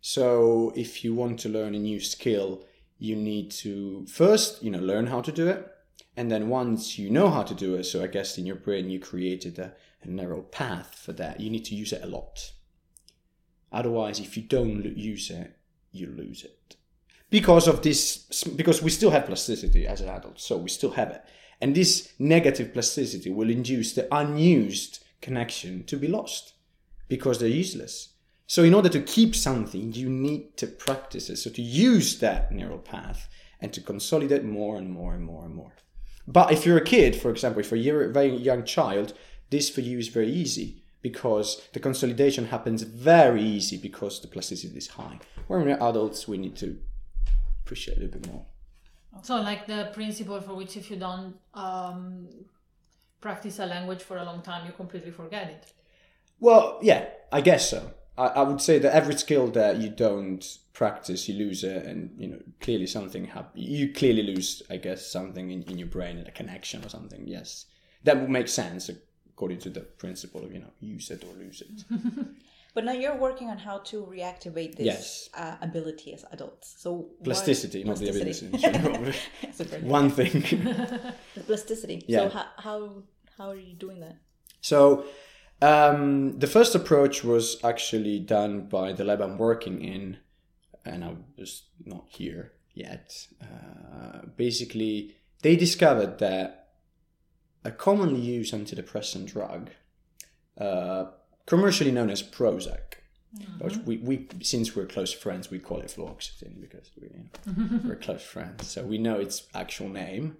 So 0.00 0.72
if 0.76 1.02
you 1.02 1.12
want 1.14 1.40
to 1.40 1.48
learn 1.48 1.74
a 1.74 1.78
new 1.78 1.98
skill, 1.98 2.64
you 2.98 3.16
need 3.16 3.50
to 3.62 4.06
first 4.06 4.62
you 4.62 4.70
know 4.70 4.78
learn 4.78 5.08
how 5.08 5.22
to 5.22 5.32
do 5.32 5.48
it, 5.48 5.68
and 6.18 6.30
then 6.32 6.48
once 6.48 6.98
you 6.98 7.10
know 7.10 7.30
how 7.30 7.44
to 7.44 7.54
do 7.54 7.76
it, 7.76 7.84
so 7.84 8.02
I 8.02 8.08
guess 8.08 8.38
in 8.38 8.44
your 8.44 8.56
brain 8.56 8.90
you 8.90 8.98
created 8.98 9.56
a, 9.58 9.72
a 10.02 10.08
neural 10.08 10.42
path 10.42 11.00
for 11.04 11.12
that. 11.12 11.38
You 11.38 11.48
need 11.48 11.64
to 11.66 11.76
use 11.76 11.92
it 11.92 12.02
a 12.02 12.08
lot. 12.08 12.52
Otherwise, 13.70 14.18
if 14.18 14.36
you 14.36 14.42
don't 14.42 14.84
use 14.96 15.30
it, 15.30 15.56
you 15.92 16.08
lose 16.08 16.42
it 16.42 16.76
because 17.30 17.68
of 17.68 17.82
this 17.82 18.44
because 18.56 18.82
we 18.82 18.90
still 18.90 19.10
have 19.10 19.26
plasticity 19.26 19.86
as 19.86 20.00
an 20.00 20.08
adult 20.08 20.40
so 20.40 20.56
we 20.56 20.68
still 20.68 20.92
have 20.92 21.10
it 21.10 21.22
and 21.60 21.74
this 21.74 22.12
negative 22.18 22.72
plasticity 22.72 23.30
will 23.30 23.50
induce 23.50 23.92
the 23.92 24.12
unused 24.14 25.04
connection 25.20 25.84
to 25.84 25.96
be 25.96 26.08
lost 26.08 26.54
because 27.08 27.38
they're 27.38 27.48
useless 27.48 28.14
so 28.46 28.64
in 28.64 28.74
order 28.74 28.88
to 28.88 29.00
keep 29.00 29.34
something 29.34 29.92
you 29.92 30.08
need 30.08 30.56
to 30.56 30.66
practice 30.66 31.28
it 31.28 31.36
so 31.36 31.50
to 31.50 31.62
use 31.62 32.18
that 32.18 32.50
neural 32.52 32.78
path 32.78 33.28
and 33.60 33.72
to 33.72 33.80
consolidate 33.80 34.44
more 34.44 34.76
and 34.76 34.90
more 34.90 35.14
and 35.14 35.24
more 35.24 35.44
and 35.44 35.54
more 35.54 35.72
but 36.32 36.52
if 36.52 36.64
you're 36.64 36.76
a 36.76 36.84
kid 36.84 37.16
for 37.16 37.30
example 37.30 37.60
if 37.60 37.72
you're 37.72 38.04
a 38.04 38.12
very 38.12 38.34
young 38.36 38.64
child 38.64 39.12
this 39.50 39.68
for 39.70 39.80
you 39.80 39.98
is 39.98 40.08
very 40.08 40.30
easy 40.30 40.82
because 41.00 41.48
the 41.72 41.80
consolidation 41.80 42.46
happens 42.46 42.82
very 42.82 43.42
easy 43.42 43.76
because 43.76 44.20
the 44.20 44.28
plasticity 44.28 44.76
is 44.76 44.88
high 44.88 45.18
when 45.46 45.64
we're 45.64 45.82
adults 45.90 46.28
we 46.28 46.36
need 46.38 46.56
to 46.56 46.78
appreciate 47.64 47.96
a 47.98 48.00
little 48.00 48.20
bit 48.20 48.30
more 48.30 48.44
So, 49.22 49.36
like 49.40 49.66
the 49.66 49.90
principle 49.92 50.40
for 50.40 50.54
which 50.54 50.76
if 50.76 50.90
you 50.90 50.96
don't 50.96 51.34
um, 51.54 52.28
practice 53.20 53.58
a 53.58 53.66
language 53.66 54.02
for 54.02 54.16
a 54.18 54.24
long 54.24 54.42
time, 54.42 54.66
you 54.66 54.72
completely 54.72 55.10
forget 55.10 55.48
it. 55.50 55.72
Well, 56.40 56.78
yeah, 56.82 57.06
I 57.32 57.40
guess 57.40 57.70
so. 57.70 57.90
I, 58.18 58.26
I 58.40 58.42
would 58.42 58.60
say 58.60 58.78
that 58.80 58.92
every 58.94 59.14
skill 59.16 59.46
that 59.52 59.76
you 59.78 59.88
don't 59.90 60.44
practice, 60.72 61.28
you 61.28 61.34
lose 61.44 61.64
it, 61.64 61.84
and 61.86 62.10
you 62.18 62.28
know 62.28 62.40
clearly 62.60 62.86
something 62.86 63.24
hap- 63.26 63.52
You 63.54 63.92
clearly 63.92 64.22
lose, 64.22 64.62
I 64.68 64.76
guess, 64.76 65.06
something 65.06 65.50
in, 65.50 65.62
in 65.64 65.78
your 65.78 65.88
brain, 65.88 66.18
a 66.26 66.30
connection 66.30 66.84
or 66.84 66.88
something. 66.88 67.22
Yes, 67.26 67.66
that 68.04 68.20
would 68.20 68.30
make 68.30 68.48
sense 68.48 68.90
according 69.32 69.58
to 69.60 69.70
the 69.70 69.80
principle 69.80 70.44
of 70.44 70.52
you 70.52 70.60
know 70.60 70.72
use 70.80 71.10
it 71.10 71.24
or 71.24 71.32
lose 71.44 71.62
it. 71.62 71.84
But 72.74 72.84
now 72.84 72.92
you're 72.92 73.16
working 73.16 73.48
on 73.48 73.58
how 73.58 73.78
to 73.90 74.04
reactivate 74.04 74.76
this 74.76 74.86
Yes. 74.86 75.30
uh, 75.34 75.56
ability 75.62 76.12
as 76.14 76.24
adults. 76.30 76.74
So 76.78 76.90
what- 76.92 77.24
Plasticity, 77.24 77.82
not 77.82 77.96
the 77.96 78.10
ability. 78.10 78.46
One 80.00 80.10
thing. 80.10 80.32
The 81.34 81.42
plasticity. 81.46 82.04
Yeah. 82.06 82.18
So 82.18 82.28
how, 82.28 82.46
how 82.58 83.02
how 83.36 83.48
are 83.48 83.56
you 83.56 83.74
doing 83.74 84.00
that? 84.00 84.16
So 84.60 85.06
um, 85.60 86.38
the 86.38 86.46
first 86.46 86.74
approach 86.74 87.24
was 87.24 87.62
actually 87.64 88.20
done 88.20 88.68
by 88.68 88.92
the 88.92 89.04
lab 89.04 89.20
I'm 89.20 89.38
working 89.38 89.82
in, 89.82 90.18
and 90.84 91.04
I 91.04 91.14
was 91.36 91.64
not 91.84 92.04
here 92.08 92.52
yet. 92.74 93.26
Uh, 93.42 94.26
basically, 94.36 95.16
they 95.42 95.56
discovered 95.56 96.18
that 96.18 96.68
a 97.64 97.72
commonly 97.72 98.20
used 98.20 98.54
antidepressant 98.54 99.26
drug, 99.26 99.70
uh, 100.58 101.06
commercially 101.46 101.90
known 101.90 102.10
as 102.10 102.22
Prozac, 102.22 102.98
but 103.58 103.84
we, 103.84 103.98
we 103.98 104.26
since 104.40 104.74
we're 104.74 104.86
close 104.86 105.12
friends, 105.12 105.50
we 105.50 105.58
call 105.58 105.80
it 105.80 105.94
fluoxetine 105.94 106.60
because 106.60 106.90
we, 107.00 107.08
you 107.08 107.24
know, 107.54 107.80
we're 107.84 107.96
close 107.96 108.22
friends, 108.22 108.68
so 108.68 108.84
we 108.84 108.96
know 108.96 109.18
its 109.18 109.46
actual 109.54 109.88
name. 109.88 110.36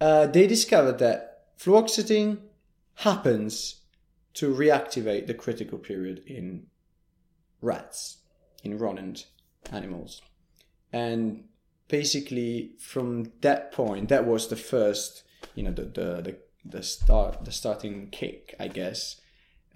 Uh, 0.00 0.26
they 0.26 0.46
discovered 0.46 0.98
that 1.00 1.58
fluoxetine 1.58 2.38
happens 2.94 3.79
to 4.34 4.54
reactivate 4.54 5.26
the 5.26 5.34
critical 5.34 5.78
period 5.78 6.22
in 6.26 6.66
rats, 7.60 8.18
in 8.62 8.78
rodent 8.78 9.26
animals. 9.72 10.22
And 10.92 11.44
basically 11.88 12.72
from 12.78 13.32
that 13.40 13.72
point, 13.72 14.08
that 14.08 14.26
was 14.26 14.48
the 14.48 14.56
first, 14.56 15.24
you 15.54 15.62
know, 15.62 15.72
the 15.72 15.84
the 15.84 16.22
the, 16.22 16.36
the 16.64 16.82
start 16.82 17.44
the 17.44 17.52
starting 17.52 18.08
kick, 18.10 18.54
I 18.58 18.68
guess. 18.68 19.20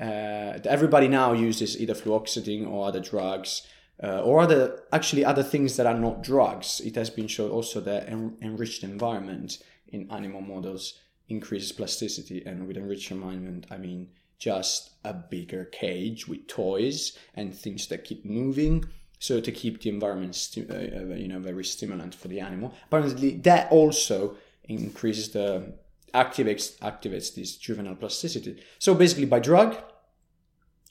Uh, 0.01 0.59
everybody 0.65 1.09
now 1.09 1.33
uses 1.33 1.81
either 1.81 1.95
fluoxetine 1.95 2.69
or 2.69 2.89
other 2.89 3.01
drugs. 3.01 3.63
Uh, 4.03 4.21
or 4.23 4.41
other 4.41 4.83
actually 4.93 5.25
other 5.25 5.45
things 5.45 5.77
that 5.77 5.87
are 5.87 5.97
not 5.97 6.21
drugs. 6.21 6.81
It 6.81 6.97
has 6.97 7.11
been 7.11 7.29
shown 7.29 7.53
also 7.53 7.81
that 7.83 8.09
en- 8.09 8.37
enriched 8.43 8.83
environment 8.83 9.63
in 9.87 10.11
animal 10.11 10.41
models 10.41 10.99
increases 11.29 11.71
plasticity, 11.71 12.43
and 12.45 12.67
with 12.67 12.77
enriched 12.77 13.13
environment, 13.13 13.67
I 13.71 13.77
mean 13.77 14.09
just 14.39 14.91
a 15.05 15.13
bigger 15.13 15.65
cage 15.67 16.27
with 16.27 16.47
toys 16.47 17.17
and 17.35 17.55
things 17.55 17.87
that 17.89 18.05
keep 18.05 18.25
moving. 18.25 18.85
So 19.19 19.41
to 19.41 19.53
keep 19.53 19.81
the 19.81 19.91
environment, 19.91 20.35
sti- 20.35 20.67
uh, 20.69 21.13
uh, 21.13 21.15
you 21.15 21.29
know, 21.29 21.39
very 21.39 21.65
stimulant 21.65 22.15
for 22.15 22.29
the 22.29 22.41
animal. 22.41 22.75
Apparently, 22.87 23.37
that 23.39 23.71
also 23.71 24.37
increases 24.65 25.31
the 25.31 25.75
activates 26.13 26.79
activates 26.79 27.35
this 27.35 27.57
juvenile 27.57 27.97
plasticity. 27.97 28.63
So 28.79 28.95
basically, 28.95 29.27
by 29.27 29.41
drug, 29.41 29.77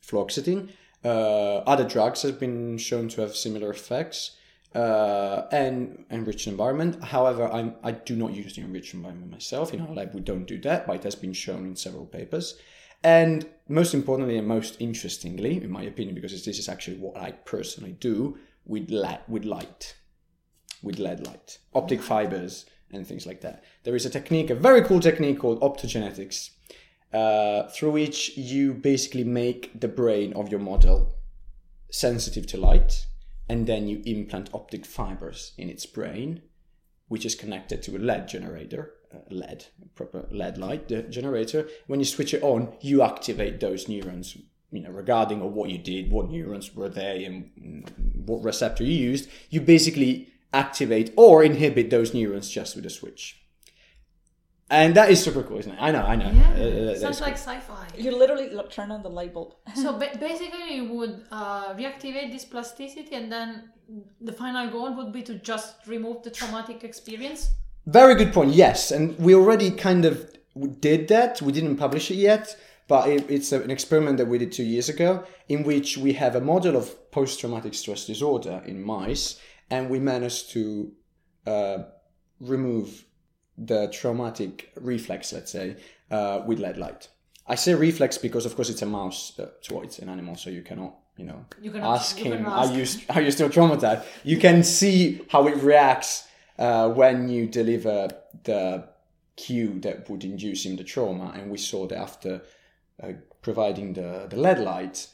fluoxetine, 0.06 0.70
uh, 1.06 1.58
other 1.58 1.88
drugs 1.88 2.22
have 2.24 2.40
been 2.40 2.78
shown 2.78 3.10
to 3.10 3.22
have 3.22 3.36
similar 3.36 3.70
effects. 3.70 4.38
Uh, 4.74 5.48
and 5.52 6.04
enriched 6.10 6.48
environment. 6.48 7.04
However, 7.04 7.48
I'm, 7.48 7.76
I 7.84 7.92
do 7.92 8.16
not 8.16 8.34
use 8.34 8.56
the 8.56 8.64
enriched 8.64 8.96
environment 8.96 9.32
myself. 9.32 9.72
In 9.72 9.82
our 9.82 9.94
lab, 9.94 10.16
we 10.16 10.22
don't 10.22 10.46
do 10.46 10.60
that, 10.62 10.88
but 10.88 10.96
it 10.96 11.04
has 11.04 11.14
been 11.14 11.34
shown 11.34 11.68
in 11.68 11.76
several 11.76 12.08
papers. 12.08 12.58
And 13.03 13.45
most 13.67 13.93
importantly 13.93 14.38
and 14.38 14.48
most 14.48 14.77
interestingly, 14.79 15.62
in 15.62 15.72
my 15.72 15.83
opinion, 15.83 16.15
because 16.15 16.31
this 16.45 16.60
is 16.60 16.69
actually 16.69 16.98
what 16.98 17.17
I 17.17 17.31
personally 17.31 17.93
do 17.93 18.38
with 18.65 18.89
light, 18.89 19.27
with 19.27 19.45
light, 19.45 19.95
with 20.81 21.00
LED 21.00 21.25
light, 21.27 21.57
optic 21.74 22.01
fibers, 22.01 22.65
and 22.91 23.05
things 23.05 23.25
like 23.25 23.41
that. 23.41 23.63
There 23.83 23.95
is 23.95 24.05
a 24.05 24.10
technique, 24.10 24.50
a 24.50 24.55
very 24.55 24.83
cool 24.83 25.00
technique 25.00 25.39
called 25.39 25.62
optogenetics, 25.62 26.51
uh, 27.12 27.67
through 27.69 27.91
which 27.91 28.38
you 28.38 28.74
basically 28.74 29.24
make 29.24 29.79
the 29.79 29.88
brain 29.88 30.33
of 30.33 30.50
your 30.50 30.60
model 30.60 31.15
sensitive 31.89 32.48
to 32.48 32.57
light, 32.57 33.05
and 33.50 33.67
then 33.67 33.88
you 33.88 34.01
implant 34.05 34.53
optic 34.53 34.86
fibers 34.86 35.53
in 35.57 35.69
its 35.69 35.86
brain, 35.86 36.41
which 37.07 37.25
is 37.25 37.36
connected 37.36 37.83
to 37.83 37.95
a 37.95 38.00
LED 38.00 38.27
generator, 38.27 38.93
LED, 39.29 39.65
proper 39.96 40.27
LED 40.32 40.58
light 40.58 40.91
uh, 40.91 41.01
generator. 41.03 41.67
When 41.88 42.00
you 42.00 42.05
switch 42.05 42.34
it 42.34 42.43
on, 42.43 42.74
you 42.82 43.01
activate 43.01 43.60
those 43.60 43.88
neurons. 43.88 44.38
You 44.72 44.82
know, 44.82 44.89
regarding 44.91 45.41
of 45.41 45.53
what 45.53 45.70
you 45.70 45.77
did, 45.77 46.12
what 46.12 46.29
neurons 46.29 46.74
were 46.75 46.89
there, 46.89 47.15
and 47.15 47.89
what 48.25 48.43
receptor 48.43 48.84
you 48.84 48.93
used. 49.12 49.29
You 49.50 49.62
basically 49.62 50.29
activate 50.51 51.13
or 51.15 51.43
inhibit 51.43 51.89
those 51.89 52.13
neurons 52.13 52.50
just 52.50 52.75
with 52.75 52.86
a 52.86 52.89
switch. 52.89 53.39
And 54.70 54.96
that 54.96 55.12
is 55.12 55.24
super 55.24 55.43
cool, 55.43 55.60
isn't 55.60 55.72
it? 55.74 55.77
I 55.79 55.91
know, 55.91 56.01
I 56.03 56.15
know. 56.15 56.32
Yeah, 56.32 56.53
Uh, 56.58 56.91
uh, 56.91 56.96
sounds 56.96 57.17
is 57.17 57.22
like 57.22 57.36
cool. 57.36 57.53
sci-fi. 57.53 57.88
You 57.98 58.15
literally 58.17 58.50
lo- 58.50 58.65
turn 58.67 58.89
on 58.91 59.03
the 59.03 59.10
light 59.10 59.34
bulb. 59.34 59.53
so 59.75 59.93
ba- 60.00 60.17
basically, 60.20 60.75
you 60.77 60.86
would 60.93 61.25
uh, 61.32 61.74
reactivate 61.75 62.32
this 62.32 62.46
plasticity, 62.46 63.13
and 63.15 63.32
then 63.32 63.70
the 64.22 64.32
final 64.34 64.70
goal 64.72 64.96
would 64.96 65.12
be 65.12 65.22
to 65.24 65.36
just 65.36 65.75
remove 65.86 66.24
the 66.24 66.32
traumatic 66.32 66.84
experience. 66.84 67.50
Very 67.86 68.16
good 68.16 68.34
point. 68.34 68.54
Yes, 68.54 68.92
and 68.92 69.18
we 69.20 69.36
already 69.36 69.72
kind 69.72 70.06
of 70.06 70.30
did 70.80 71.08
that. 71.10 71.42
We 71.42 71.52
didn't 71.52 71.78
publish 71.78 72.10
it 72.12 72.16
yet, 72.16 72.56
but 72.88 73.10
it, 73.10 73.30
it's 73.30 73.52
an 73.52 73.70
experiment 73.72 74.18
that 74.18 74.28
we 74.28 74.38
did 74.38 74.52
two 74.52 74.63
years 74.63 74.88
ago, 74.90 75.24
in 75.50 75.63
which 75.63 75.98
we 75.98 76.13
have 76.13 76.36
a 76.36 76.42
model 76.42 76.75
of 76.78 77.12
post-traumatic 77.12 77.74
stress 77.74 78.06
disorder 78.06 78.62
in 78.66 78.82
mice, 78.82 79.40
and 79.70 79.90
we 79.90 80.00
managed 80.00 80.52
to 80.52 80.92
uh, 81.46 81.80
remove 82.40 83.06
the 83.58 83.88
traumatic 83.90 84.72
reflex, 84.80 85.34
let's 85.34 85.52
say, 85.52 85.75
uh, 86.10 86.42
with 86.46 86.60
LED 86.60 86.78
light. 86.78 87.10
I 87.46 87.56
say 87.56 87.74
reflex 87.74 88.18
because, 88.18 88.46
of 88.46 88.56
course, 88.56 88.70
it's 88.70 88.82
a 88.82 88.86
mouse 88.86 89.38
uh, 89.38 89.48
toy. 89.62 89.82
It's 89.84 90.00
an 90.00 90.08
animal, 90.08 90.38
so 90.38 90.50
you 90.50 90.62
cannot, 90.62 90.96
you 91.18 91.25
know, 91.25 91.46
You 91.62 91.75
ask 91.78 92.18
you 92.20 92.25
him, 92.32 92.38
cannot 92.38 92.54
"Are 92.70 92.78
ask. 92.80 93.00
you 93.00 93.06
are 93.10 93.22
you 93.22 93.32
still 93.32 93.50
traumatized?" 93.50 94.06
You 94.24 94.38
can 94.38 94.63
see 94.63 95.22
how 95.30 95.48
it 95.48 95.58
reacts 95.58 96.25
uh, 96.57 96.89
when 96.89 97.29
you 97.29 97.48
deliver 97.48 98.10
the 98.43 98.88
cue 99.36 99.79
that 99.79 100.10
would 100.10 100.24
induce 100.24 100.65
him 100.65 100.75
the 100.75 100.83
trauma, 100.83 101.33
and 101.36 101.50
we 101.50 101.57
saw 101.57 101.88
that 101.88 101.98
after 101.98 102.41
uh, 103.01 103.13
providing 103.41 103.93
the 103.93 104.27
the 104.29 104.38
LED 104.38 104.60
light, 104.60 105.07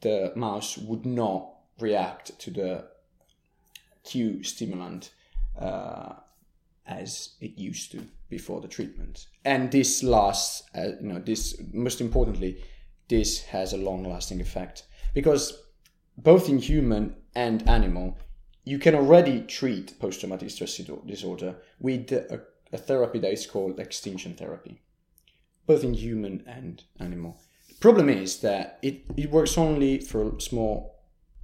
the 0.00 0.32
mouse 0.36 0.78
would 0.78 1.04
not 1.04 1.50
react 1.78 2.38
to 2.38 2.50
the 2.50 2.84
cue 4.04 4.42
stimulant 4.42 5.10
uh, 5.58 6.14
as 6.86 7.34
it 7.40 7.58
used 7.58 7.92
to 7.92 8.06
before 8.28 8.60
the 8.60 8.68
treatment. 8.68 9.26
And 9.44 9.70
this 9.70 10.02
lasts, 10.02 10.62
uh, 10.74 10.92
you 11.00 11.08
know, 11.08 11.18
this 11.18 11.60
most 11.72 12.00
importantly, 12.00 12.62
this 13.08 13.42
has 13.44 13.72
a 13.72 13.78
long 13.78 14.04
lasting 14.04 14.40
effect 14.40 14.84
because 15.14 15.62
both 16.16 16.48
in 16.48 16.58
human 16.58 17.14
and 17.34 17.68
animal, 17.68 18.16
you 18.66 18.80
can 18.80 18.96
already 18.96 19.42
treat 19.42 19.98
post 20.00 20.20
traumatic 20.20 20.50
stress 20.50 20.76
disorder 21.06 21.54
with 21.78 22.10
a, 22.10 22.42
a 22.72 22.76
therapy 22.76 23.20
that 23.20 23.32
is 23.32 23.46
called 23.46 23.78
extinction 23.78 24.34
therapy, 24.34 24.82
both 25.66 25.84
in 25.84 25.94
human 25.94 26.42
and 26.46 26.82
animal. 26.98 27.38
The 27.68 27.76
problem 27.76 28.08
is 28.08 28.40
that 28.40 28.78
it, 28.82 29.04
it 29.16 29.30
works 29.30 29.56
only 29.56 30.00
for 30.00 30.36
a 30.36 30.40
small 30.40 30.96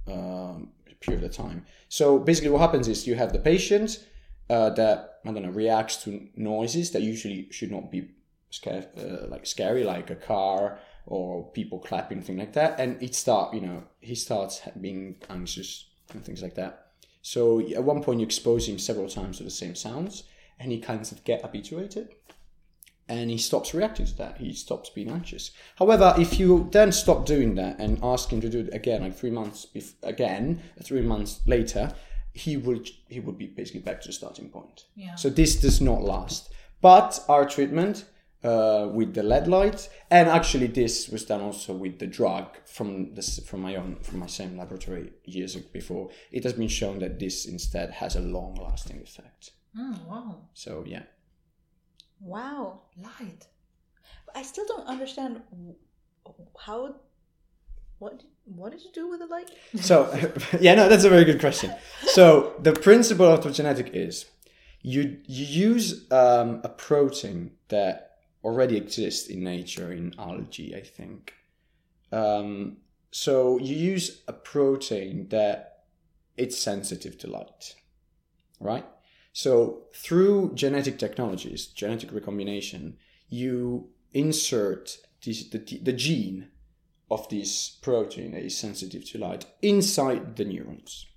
um, 0.05 0.71
period 0.99 1.23
of 1.23 1.31
time. 1.31 1.65
So 1.87 2.19
basically, 2.19 2.49
what 2.49 2.59
happens 2.59 2.89
is 2.89 3.07
you 3.07 3.15
have 3.15 3.31
the 3.31 3.39
patient 3.39 4.05
uh, 4.49 4.71
that 4.71 5.19
I 5.25 5.31
don't 5.31 5.43
know 5.43 5.49
reacts 5.49 6.03
to 6.03 6.27
noises 6.35 6.91
that 6.91 7.03
usually 7.03 7.47
should 7.51 7.71
not 7.71 7.89
be 7.89 8.09
scare, 8.49 8.87
uh, 8.97 9.27
like 9.27 9.45
scary, 9.45 9.85
like 9.85 10.09
a 10.09 10.15
car 10.15 10.77
or 11.05 11.49
people 11.51 11.79
clapping, 11.79 12.21
thing 12.21 12.37
like 12.37 12.53
that, 12.53 12.79
and 12.81 13.01
it 13.01 13.15
start 13.15 13.53
you 13.53 13.61
know 13.61 13.83
he 14.01 14.15
starts 14.15 14.61
being 14.79 15.15
anxious 15.29 15.85
and 16.13 16.25
things 16.25 16.41
like 16.41 16.55
that. 16.55 16.82
So 17.23 17.59
at 17.71 17.83
one 17.83 18.03
point, 18.03 18.19
you 18.19 18.25
expose 18.25 18.69
him 18.69 18.77
several 18.77 19.09
times 19.09 19.37
to 19.37 19.43
the 19.43 19.49
same 19.49 19.73
sounds, 19.73 20.23
and 20.59 20.71
he 20.71 20.79
kind 20.79 21.01
of 21.01 21.23
get 21.23 21.41
habituated 21.41 22.13
and 23.09 23.29
he 23.29 23.37
stops 23.37 23.73
reacting 23.73 24.05
to 24.05 24.17
that. 24.17 24.37
He 24.37 24.53
stops 24.53 24.89
being 24.89 25.09
anxious. 25.09 25.51
However, 25.75 26.13
if 26.17 26.39
you 26.39 26.69
then 26.71 26.91
stop 26.91 27.25
doing 27.25 27.55
that 27.55 27.79
and 27.79 27.99
ask 28.01 28.31
him 28.31 28.41
to 28.41 28.49
do 28.49 28.61
it 28.61 28.73
again, 28.73 29.01
like 29.01 29.15
three 29.15 29.29
months 29.29 29.67
bef- 29.73 29.95
again, 30.03 30.61
three 30.81 31.01
months 31.01 31.41
later, 31.45 31.93
he 32.33 32.57
would 32.57 32.89
he 33.09 33.19
would 33.19 33.37
be 33.37 33.47
basically 33.47 33.81
back 33.81 34.01
to 34.01 34.07
the 34.07 34.13
starting 34.13 34.49
point. 34.49 34.85
Yeah. 34.95 35.15
So 35.15 35.29
this 35.29 35.59
does 35.59 35.81
not 35.81 36.01
last. 36.01 36.53
But 36.81 37.23
our 37.27 37.45
treatment 37.45 38.05
uh, 38.43 38.89
with 38.91 39.13
the 39.13 39.23
LED 39.23 39.47
light, 39.47 39.89
and 40.11 40.27
actually 40.29 40.67
this 40.67 41.09
was 41.09 41.23
done 41.25 41.41
also 41.41 41.73
with 41.73 41.99
the 41.99 42.07
drug 42.07 42.57
from 42.65 43.13
this 43.15 43.39
from 43.39 43.61
my 43.61 43.75
own 43.75 43.97
from 44.01 44.19
my 44.19 44.27
same 44.27 44.57
laboratory 44.57 45.11
years 45.25 45.55
before. 45.55 46.09
It 46.31 46.43
has 46.43 46.53
been 46.53 46.67
shown 46.67 46.99
that 46.99 47.19
this 47.19 47.45
instead 47.45 47.91
has 47.91 48.15
a 48.15 48.21
long 48.21 48.55
lasting 48.55 49.01
effect. 49.01 49.51
Mm, 49.77 50.05
wow. 50.05 50.41
So 50.53 50.83
yeah. 50.85 51.03
Wow. 52.19 52.81
Light. 53.01 53.47
I 54.35 54.43
still 54.43 54.65
don't 54.67 54.87
understand 54.87 55.41
how. 56.59 56.95
What 57.99 58.19
did, 58.19 58.27
what 58.43 58.71
did 58.73 58.83
you 58.83 58.91
do 58.93 59.09
with 59.09 59.19
the 59.19 59.27
light? 59.27 59.49
So, 59.81 60.11
yeah, 60.59 60.75
no, 60.75 60.89
that's 60.89 61.05
a 61.05 61.09
very 61.09 61.23
good 61.23 61.39
question. 61.39 61.73
So, 62.07 62.53
the 62.61 62.73
principle 62.73 63.25
of 63.27 63.39
optogenetic 63.39 63.91
is 63.93 64.25
you 64.81 65.19
you 65.25 65.45
use 65.45 66.11
um, 66.11 66.59
a 66.63 66.69
protein 66.69 67.51
that 67.69 68.12
already 68.43 68.77
exist 68.77 69.29
in 69.29 69.43
nature 69.43 69.91
in 69.91 70.13
algae, 70.17 70.75
I 70.75 70.81
think. 70.81 71.33
Um, 72.11 72.77
so 73.11 73.59
you 73.59 73.75
use 73.75 74.23
a 74.27 74.33
protein 74.33 75.29
that 75.29 75.85
it's 76.35 76.57
sensitive 76.57 77.17
to 77.19 77.27
light, 77.27 77.75
right? 78.59 78.85
So 79.33 79.83
through 79.95 80.53
genetic 80.55 80.99
technologies, 80.99 81.67
genetic 81.67 82.11
recombination, 82.11 82.97
you 83.29 83.89
insert 84.13 84.97
this, 85.25 85.49
the, 85.49 85.59
the 85.59 85.93
gene 85.93 86.49
of 87.09 87.27
this 87.29 87.69
protein 87.69 88.31
that 88.31 88.43
is 88.43 88.57
sensitive 88.57 89.09
to 89.11 89.17
light 89.17 89.45
inside 89.61 90.35
the 90.35 90.45
neurons 90.45 91.07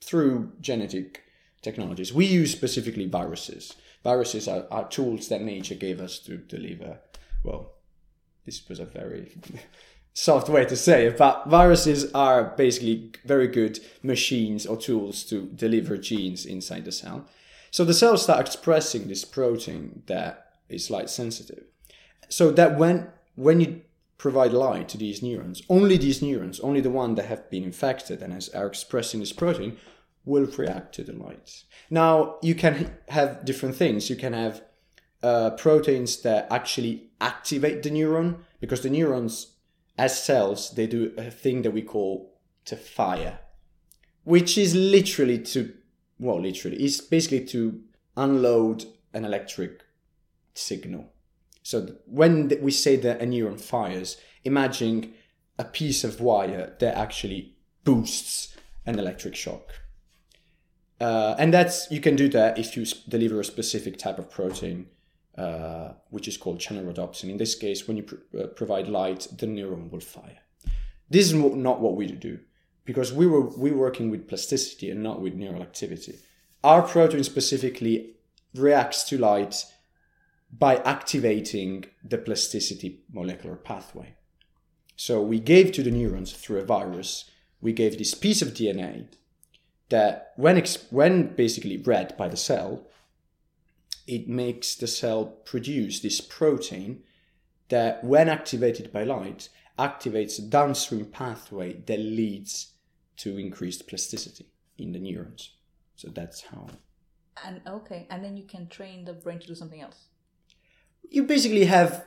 through 0.00 0.52
genetic 0.60 1.22
technologies. 1.62 2.12
We 2.12 2.26
use 2.26 2.52
specifically 2.52 3.06
viruses. 3.06 3.74
Viruses 4.04 4.48
are, 4.48 4.66
are 4.70 4.88
tools 4.88 5.28
that 5.28 5.42
nature 5.42 5.74
gave 5.74 6.00
us 6.00 6.18
to 6.20 6.36
deliver. 6.36 6.98
Well, 7.42 7.72
this 8.44 8.66
was 8.68 8.80
a 8.80 8.84
very 8.84 9.32
soft 10.14 10.48
way 10.48 10.64
to 10.64 10.76
say 10.76 11.06
it, 11.06 11.18
but 11.18 11.46
viruses 11.46 12.12
are 12.12 12.44
basically 12.56 13.12
very 13.24 13.48
good 13.48 13.78
machines 14.02 14.66
or 14.66 14.76
tools 14.76 15.24
to 15.24 15.46
deliver 15.54 15.96
genes 15.96 16.46
inside 16.46 16.84
the 16.84 16.92
cell. 16.92 17.28
So 17.70 17.84
the 17.84 17.94
cells 17.94 18.22
start 18.22 18.40
expressing 18.40 19.08
this 19.08 19.24
protein 19.24 20.02
that 20.06 20.52
is 20.68 20.90
light 20.90 21.10
sensitive. 21.10 21.64
So 22.28 22.50
that 22.52 22.78
when 22.78 23.08
when 23.36 23.60
you 23.60 23.82
provide 24.18 24.52
light 24.52 24.88
to 24.88 24.98
these 24.98 25.22
neurons, 25.22 25.62
only 25.68 25.96
these 25.96 26.20
neurons, 26.20 26.58
only 26.60 26.80
the 26.80 26.90
one 26.90 27.14
that 27.14 27.26
have 27.26 27.48
been 27.50 27.62
infected 27.62 28.20
and 28.20 28.32
has, 28.32 28.48
are 28.48 28.66
expressing 28.66 29.20
this 29.20 29.32
protein, 29.32 29.76
will 30.28 30.46
react 30.58 30.94
to 30.94 31.02
the 31.02 31.12
light. 31.12 31.64
Now 31.90 32.36
you 32.42 32.54
can 32.54 32.96
have 33.08 33.44
different 33.44 33.76
things. 33.76 34.10
You 34.10 34.16
can 34.16 34.34
have 34.34 34.62
uh, 35.22 35.50
proteins 35.50 36.22
that 36.22 36.46
actually 36.50 37.10
activate 37.20 37.82
the 37.82 37.90
neuron 37.90 38.36
because 38.60 38.82
the 38.82 38.90
neurons, 38.90 39.56
as 39.96 40.22
cells, 40.22 40.70
they 40.70 40.86
do 40.86 41.12
a 41.16 41.30
thing 41.30 41.62
that 41.62 41.72
we 41.72 41.82
call 41.82 42.38
to 42.66 42.76
fire, 42.76 43.40
which 44.24 44.56
is 44.58 44.74
literally 44.74 45.38
to 45.38 45.72
well, 46.18 46.40
literally, 46.40 46.82
is 46.84 47.00
basically 47.00 47.44
to 47.46 47.80
unload 48.16 48.84
an 49.14 49.24
electric 49.24 49.82
signal. 50.54 51.12
So 51.62 51.96
when 52.06 52.50
we 52.60 52.72
say 52.72 52.96
that 52.96 53.22
a 53.22 53.24
neuron 53.24 53.60
fires, 53.60 54.16
imagine 54.44 55.14
a 55.58 55.64
piece 55.64 56.04
of 56.04 56.20
wire 56.20 56.74
that 56.78 56.96
actually 56.96 57.54
boosts 57.84 58.56
an 58.86 58.98
electric 58.98 59.36
shock. 59.36 59.74
Uh, 61.00 61.36
and 61.38 61.54
that's 61.54 61.90
you 61.90 62.00
can 62.00 62.16
do 62.16 62.28
that 62.28 62.58
if 62.58 62.76
you 62.76 62.84
deliver 63.08 63.40
a 63.40 63.44
specific 63.44 63.98
type 63.98 64.18
of 64.18 64.30
protein, 64.30 64.86
uh, 65.36 65.92
which 66.10 66.26
is 66.26 66.36
called 66.36 66.58
channel 66.58 66.84
rhodopsin. 66.84 67.30
In 67.30 67.36
this 67.36 67.54
case, 67.54 67.86
when 67.86 67.96
you 67.96 68.02
pr- 68.02 68.38
uh, 68.38 68.46
provide 68.48 68.88
light, 68.88 69.28
the 69.36 69.46
neuron 69.46 69.90
will 69.90 70.00
fire. 70.00 70.38
This 71.08 71.26
is 71.26 71.34
not 71.34 71.80
what 71.80 71.96
we 71.96 72.06
do 72.06 72.40
because 72.84 73.12
we 73.12 73.26
were 73.26 73.42
we 73.42 73.70
working 73.70 74.10
with 74.10 74.28
plasticity 74.28 74.90
and 74.90 75.02
not 75.02 75.20
with 75.20 75.34
neural 75.34 75.62
activity. 75.62 76.16
Our 76.64 76.82
protein 76.82 77.22
specifically 77.22 78.16
reacts 78.54 79.04
to 79.04 79.18
light 79.18 79.64
by 80.50 80.76
activating 80.76 81.84
the 82.02 82.18
plasticity 82.18 83.02
molecular 83.12 83.56
pathway. 83.56 84.16
So 84.96 85.22
we 85.22 85.38
gave 85.38 85.70
to 85.72 85.82
the 85.82 85.90
neurons 85.90 86.32
through 86.32 86.58
a 86.58 86.64
virus, 86.64 87.30
we 87.60 87.72
gave 87.72 87.98
this 87.98 88.14
piece 88.14 88.42
of 88.42 88.54
DNA 88.54 89.08
that 89.90 90.32
when 90.36 90.62
when 90.90 91.34
basically 91.34 91.76
read 91.78 92.16
by 92.16 92.28
the 92.28 92.36
cell, 92.36 92.86
it 94.06 94.28
makes 94.28 94.74
the 94.76 94.86
cell 94.86 95.24
produce 95.26 96.00
this 96.00 96.20
protein 96.20 97.02
that 97.68 98.02
when 98.04 98.28
activated 98.28 98.92
by 98.92 99.04
light 99.04 99.48
activates 99.78 100.38
a 100.38 100.42
downstream 100.42 101.04
pathway 101.06 101.74
that 101.86 101.98
leads 101.98 102.72
to 103.16 103.38
increased 103.38 103.86
plasticity 103.86 104.46
in 104.78 104.92
the 104.92 104.98
neurons. 104.98 105.52
So 105.96 106.08
that's 106.08 106.42
how 106.42 106.68
And 107.44 107.60
okay, 107.66 108.06
and 108.10 108.24
then 108.24 108.36
you 108.36 108.44
can 108.44 108.68
train 108.68 109.04
the 109.04 109.12
brain 109.12 109.38
to 109.40 109.46
do 109.46 109.54
something 109.54 109.80
else. 109.80 110.06
you 111.10 111.22
basically 111.24 111.64
have 111.66 112.04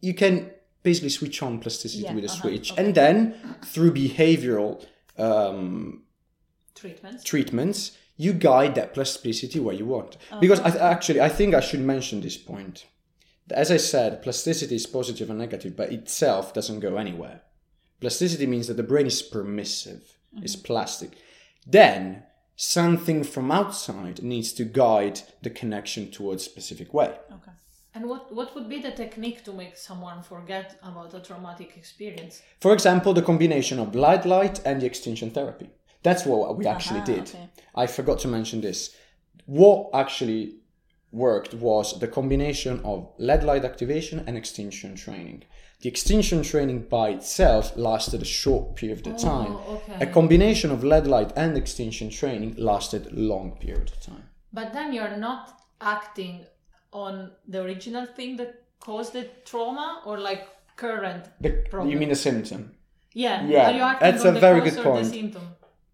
you 0.00 0.14
can 0.14 0.50
basically 0.82 1.10
switch 1.10 1.42
on 1.42 1.58
plasticity 1.60 2.04
Yeah, 2.04 2.14
with 2.14 2.24
a 2.24 2.28
uh-huh, 2.28 2.40
switch 2.40 2.72
okay. 2.72 2.84
and 2.84 2.94
then 2.94 3.34
through 3.64 3.92
behavioral 3.94 4.84
um, 5.18 6.02
Treatments. 6.74 7.24
treatments. 7.24 7.98
You 8.16 8.32
guide 8.32 8.74
that 8.74 8.94
plasticity 8.94 9.58
where 9.58 9.74
you 9.74 9.86
want. 9.86 10.16
Oh. 10.30 10.40
Because 10.40 10.60
I 10.60 10.70
th- 10.70 10.82
actually 10.82 11.20
i 11.20 11.28
think 11.28 11.54
i 11.54 11.60
should 11.60 11.80
mention 11.80 12.20
this 12.20 12.36
point. 12.36 12.86
As 13.50 13.70
i 13.70 13.76
said 13.76 14.22
plasticity 14.22 14.76
is 14.76 14.86
positive 14.86 15.30
and 15.30 15.38
negative 15.38 15.76
but 15.76 15.92
itself 15.92 16.54
doesn't 16.54 16.80
go 16.80 16.96
anywhere. 16.96 17.42
Plasticity 18.00 18.46
means 18.46 18.66
that 18.66 18.76
the 18.76 18.82
brain 18.82 19.06
is 19.06 19.22
permissive. 19.22 20.18
It's 20.42 20.56
mm-hmm. 20.56 20.64
plastic. 20.64 21.10
Then 21.66 22.24
something 22.56 23.24
from 23.24 23.50
outside 23.50 24.22
needs 24.22 24.52
to 24.54 24.64
guide 24.64 25.20
the 25.42 25.50
connection 25.50 26.10
towards 26.10 26.44
specific 26.44 26.92
way. 26.92 27.14
Okay. 27.30 27.52
And 27.94 28.08
what, 28.08 28.34
what 28.34 28.54
would 28.54 28.68
be 28.68 28.80
the 28.80 28.90
technique 28.90 29.44
to 29.44 29.52
make 29.52 29.76
someone 29.76 30.22
forget 30.22 30.78
about 30.82 31.12
a 31.12 31.20
traumatic 31.20 31.76
experience? 31.76 32.40
For 32.60 32.72
example, 32.72 33.12
the 33.12 33.22
combination 33.22 33.78
of 33.78 33.94
light 33.94 34.24
light 34.24 34.60
and 34.64 34.80
the 34.80 34.86
extinction 34.86 35.30
therapy. 35.30 35.68
That's 36.02 36.24
what 36.24 36.56
we 36.56 36.66
uh-huh, 36.66 36.74
actually 36.74 37.00
Aha, 37.00 37.06
did. 37.06 37.20
okay. 37.20 37.48
I 37.74 37.86
forgot 37.86 38.18
to 38.20 38.28
mention 38.28 38.60
this. 38.60 38.94
What 39.46 39.90
actually 39.94 40.56
worked 41.12 41.54
was 41.54 41.98
the 42.00 42.08
combination 42.08 42.80
of 42.84 43.08
LED 43.18 43.44
light 43.44 43.64
activation 43.64 44.24
and 44.26 44.36
extinction 44.36 44.96
training. 44.96 45.44
The 45.80 45.88
extinction 45.88 46.42
training 46.42 46.86
by 46.88 47.10
itself 47.10 47.76
lasted 47.76 48.22
a 48.22 48.24
short 48.24 48.76
period 48.76 49.06
of 49.06 49.14
oh, 49.14 49.18
time. 49.18 49.52
Oh, 49.52 49.82
okay. 49.88 50.04
A 50.04 50.06
combination 50.06 50.70
of 50.70 50.84
LED 50.84 51.06
light 51.06 51.32
and 51.36 51.56
extinction 51.56 52.08
training 52.08 52.54
lasted 52.56 53.08
a 53.08 53.14
long 53.14 53.52
period 53.60 53.90
of 53.90 54.00
time. 54.00 54.28
But 54.52 54.72
then 54.72 54.92
you're 54.92 55.16
not 55.16 55.60
acting 55.80 56.46
on 56.92 57.32
the 57.48 57.62
original 57.62 58.06
thing 58.06 58.36
that 58.36 58.62
caused 58.80 59.12
the 59.12 59.28
trauma 59.44 60.02
or 60.06 60.18
like 60.18 60.46
current 60.76 61.24
The, 61.40 61.50
problem. 61.68 61.90
you 61.90 61.98
mean 61.98 62.10
the 62.10 62.14
symptom? 62.14 62.74
yeah. 63.12 63.44
Yeah, 63.46 63.68
Are 63.68 63.72
you 63.72 63.82
acting 63.82 64.10
that's 64.10 64.24
on 64.24 64.28
a 64.28 64.32
the 64.34 64.40
very 64.40 64.60
cause 64.60 64.76
good 64.76 64.86
or 64.86 64.92
point. 64.92 65.06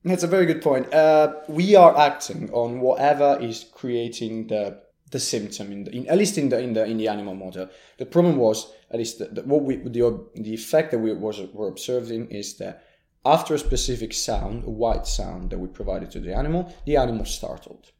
That's 0.04 0.22
a 0.22 0.28
very 0.28 0.46
good 0.46 0.62
point. 0.62 0.92
Uh, 0.92 1.34
we 1.48 1.74
are 1.74 1.96
acting 1.98 2.50
on 2.52 2.80
whatever 2.80 3.38
is 3.40 3.66
creating 3.72 4.48
the 4.48 4.80
the 5.10 5.18
symptom 5.18 5.72
in, 5.72 5.84
the, 5.84 5.90
in 5.96 6.06
at 6.06 6.18
least 6.18 6.36
in 6.36 6.50
the 6.50 6.58
in 6.60 6.74
the 6.74 6.84
in 6.84 6.98
the 6.98 7.08
animal 7.08 7.34
model. 7.34 7.68
The 7.98 8.06
problem 8.06 8.36
was 8.36 8.70
at 8.90 8.98
least 8.98 9.18
the, 9.18 9.26
the, 9.26 9.42
what 9.42 9.62
we 9.62 9.76
the 9.76 10.24
the 10.34 10.54
effect 10.54 10.90
that 10.90 10.98
we 10.98 11.12
was 11.12 11.40
were 11.52 11.68
observing 11.68 12.30
is 12.30 12.56
that 12.58 12.84
after 13.24 13.54
a 13.54 13.58
specific 13.58 14.12
sound, 14.12 14.64
a 14.64 14.70
white 14.70 15.06
sound 15.06 15.50
that 15.50 15.58
we 15.58 15.68
provided 15.68 16.10
to 16.12 16.20
the 16.20 16.34
animal, 16.34 16.74
the 16.86 16.96
animal 16.96 17.24
startled. 17.24 17.90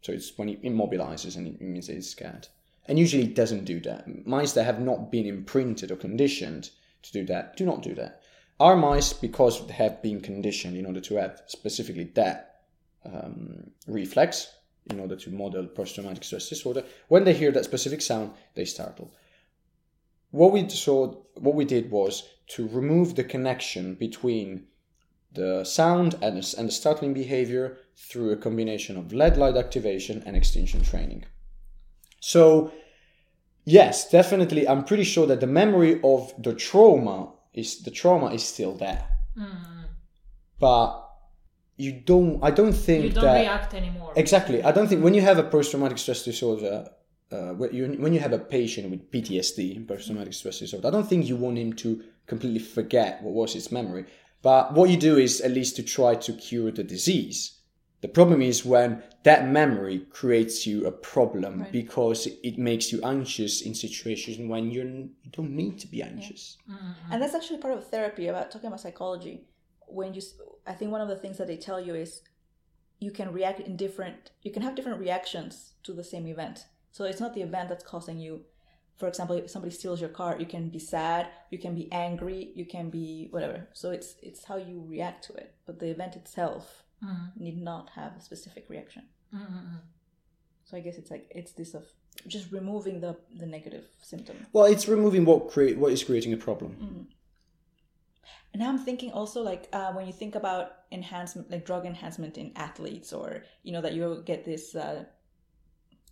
So 0.00 0.12
it's 0.12 0.36
when 0.36 0.48
it 0.48 0.62
immobilizes 0.62 1.36
and 1.36 1.46
it 1.46 1.60
means 1.60 1.88
it's 1.88 2.08
scared. 2.08 2.48
And 2.86 2.98
usually 2.98 3.24
it 3.24 3.34
doesn't 3.34 3.66
do 3.66 3.80
that. 3.80 4.26
Mice 4.26 4.52
that 4.54 4.64
have 4.64 4.80
not 4.80 5.12
been 5.12 5.26
imprinted 5.26 5.90
or 5.90 5.96
conditioned 5.96 6.70
to 7.02 7.12
do 7.12 7.24
that 7.26 7.56
do 7.56 7.66
not 7.66 7.82
do 7.82 7.94
that. 7.94 8.22
Our 8.60 8.76
mice, 8.76 9.12
because 9.12 9.66
they 9.66 9.74
have 9.74 10.02
been 10.02 10.20
conditioned 10.20 10.76
in 10.76 10.86
order 10.86 11.00
to 11.00 11.14
have 11.16 11.42
specifically 11.46 12.10
that 12.14 12.62
um, 13.04 13.70
reflex, 13.86 14.52
in 14.90 14.98
order 14.98 15.16
to 15.16 15.30
model 15.30 15.66
post-traumatic 15.66 16.24
stress 16.24 16.48
disorder, 16.48 16.82
when 17.08 17.24
they 17.24 17.34
hear 17.34 17.52
that 17.52 17.64
specific 17.64 18.00
sound, 18.00 18.32
they 18.54 18.64
startle. 18.64 19.12
What 20.30 20.52
we 20.52 20.68
saw, 20.68 21.14
what 21.34 21.54
we 21.54 21.64
did 21.64 21.90
was 21.90 22.28
to 22.48 22.66
remove 22.68 23.14
the 23.14 23.24
connection 23.24 23.94
between 23.94 24.66
the 25.32 25.64
sound 25.64 26.16
and 26.20 26.42
the, 26.42 26.54
and 26.58 26.68
the 26.68 26.72
startling 26.72 27.14
behavior 27.14 27.78
through 27.96 28.30
a 28.32 28.36
combination 28.36 28.96
of 28.96 29.12
LED 29.12 29.36
light 29.36 29.56
activation 29.56 30.22
and 30.26 30.36
extinction 30.36 30.82
training. 30.82 31.24
So, 32.20 32.72
yes, 33.64 34.10
definitely, 34.10 34.66
I'm 34.66 34.84
pretty 34.84 35.04
sure 35.04 35.26
that 35.26 35.40
the 35.40 35.46
memory 35.46 36.00
of 36.02 36.32
the 36.42 36.54
trauma 36.54 37.32
is 37.58 37.82
the 37.82 37.90
trauma 37.90 38.28
is 38.32 38.44
still 38.44 38.74
there, 38.74 39.04
but 40.58 41.04
you 41.76 41.92
don't. 41.92 42.42
I 42.42 42.50
don't 42.50 42.72
think 42.72 43.04
You 43.04 43.10
don't 43.10 43.24
that 43.24 43.40
react 43.40 43.74
anymore. 43.74 44.12
Exactly. 44.16 44.62
I 44.62 44.72
don't 44.72 44.88
think 44.88 45.02
when 45.02 45.14
you 45.14 45.22
have 45.22 45.38
a 45.38 45.44
post-traumatic 45.44 45.98
stress 45.98 46.24
disorder, 46.24 46.88
uh, 47.30 47.52
when, 47.54 47.72
you, 47.72 47.86
when 47.98 48.12
you 48.12 48.20
have 48.20 48.32
a 48.32 48.38
patient 48.38 48.90
with 48.90 49.10
PTSD, 49.12 49.86
post-traumatic 49.86 50.34
stress 50.34 50.58
disorder, 50.58 50.88
I 50.88 50.90
don't 50.90 51.08
think 51.08 51.28
you 51.28 51.36
want 51.36 51.58
him 51.58 51.72
to 51.74 52.02
completely 52.26 52.58
forget 52.58 53.22
what 53.22 53.34
was 53.34 53.52
his 53.54 53.70
memory. 53.70 54.06
But 54.42 54.74
what 54.74 54.90
you 54.90 54.96
do 54.96 55.16
is 55.18 55.40
at 55.40 55.52
least 55.52 55.76
to 55.76 55.82
try 55.82 56.14
to 56.14 56.32
cure 56.32 56.70
the 56.70 56.84
disease. 56.84 57.57
The 58.00 58.08
problem 58.08 58.42
is 58.42 58.64
when 58.64 59.02
that 59.24 59.48
memory 59.48 60.06
creates 60.10 60.66
you 60.66 60.86
a 60.86 60.92
problem 60.92 61.66
because 61.72 62.28
it 62.44 62.56
makes 62.56 62.92
you 62.92 63.00
anxious 63.02 63.62
in 63.62 63.74
situations 63.74 64.38
when 64.48 64.70
you're, 64.70 64.86
you 64.86 65.30
don't 65.32 65.50
need 65.50 65.80
to 65.80 65.88
be 65.88 66.02
anxious. 66.02 66.58
Mm-hmm. 66.70 67.12
and 67.12 67.22
that's 67.22 67.34
actually 67.34 67.58
part 67.58 67.74
of 67.74 67.88
therapy 67.88 68.28
about 68.28 68.50
talking 68.50 68.68
about 68.68 68.80
psychology. 68.80 69.44
When 69.86 70.14
you 70.14 70.22
I 70.66 70.74
think 70.74 70.92
one 70.92 71.00
of 71.00 71.08
the 71.08 71.16
things 71.16 71.38
that 71.38 71.46
they 71.46 71.56
tell 71.56 71.80
you 71.80 71.94
is 71.94 72.22
you 73.00 73.10
can 73.10 73.32
react 73.32 73.60
in 73.60 73.76
different 73.76 74.30
you 74.42 74.52
can 74.52 74.62
have 74.62 74.76
different 74.76 75.00
reactions 75.00 75.74
to 75.82 75.92
the 75.92 76.04
same 76.04 76.26
event. 76.28 76.66
So 76.92 77.04
it's 77.04 77.20
not 77.20 77.34
the 77.34 77.42
event 77.42 77.68
that's 77.68 77.84
causing 77.84 78.18
you 78.20 78.44
for 78.96 79.08
example 79.08 79.36
if 79.36 79.50
somebody 79.50 79.74
steals 79.74 80.00
your 80.00 80.10
car 80.10 80.36
you 80.38 80.46
can 80.46 80.68
be 80.68 80.78
sad 80.78 81.28
you 81.50 81.58
can 81.58 81.74
be 81.74 81.90
angry 81.90 82.52
you 82.54 82.64
can 82.64 82.90
be 82.90 83.26
whatever. 83.30 83.66
So 83.72 83.90
it's 83.90 84.14
it's 84.22 84.44
how 84.44 84.56
you 84.56 84.84
react 84.86 85.24
to 85.24 85.32
it. 85.34 85.54
But 85.66 85.80
the 85.80 85.88
event 85.88 86.14
itself 86.14 86.84
Mm-hmm. 87.04 87.44
need 87.44 87.62
not 87.62 87.90
have 87.90 88.16
a 88.16 88.20
specific 88.20 88.66
reaction. 88.68 89.04
Mm-hmm. 89.34 89.76
So 90.64 90.76
i 90.76 90.80
guess 90.80 90.98
it's 90.98 91.10
like 91.10 91.26
it's 91.30 91.52
this 91.52 91.72
of 91.74 91.84
just 92.26 92.50
removing 92.52 93.00
the 93.00 93.16
the 93.36 93.46
negative 93.46 93.84
symptom. 94.02 94.46
Well, 94.52 94.64
it's 94.64 94.88
removing 94.88 95.24
what 95.24 95.48
create 95.48 95.78
what 95.78 95.92
is 95.92 96.02
creating 96.04 96.32
a 96.32 96.36
problem. 96.36 96.72
Mm-hmm. 96.72 97.02
And 98.52 98.62
now 98.62 98.68
I'm 98.68 98.78
thinking 98.78 99.12
also 99.12 99.42
like 99.42 99.68
uh, 99.72 99.92
when 99.92 100.06
you 100.06 100.12
think 100.12 100.34
about 100.34 100.72
enhancement, 100.90 101.50
like 101.50 101.64
drug 101.64 101.86
enhancement 101.86 102.38
in 102.38 102.52
athletes, 102.56 103.12
or 103.12 103.44
you 103.62 103.72
know 103.72 103.80
that 103.80 103.94
you 103.94 104.22
get 104.24 104.44
this 104.44 104.74
uh, 104.74 105.04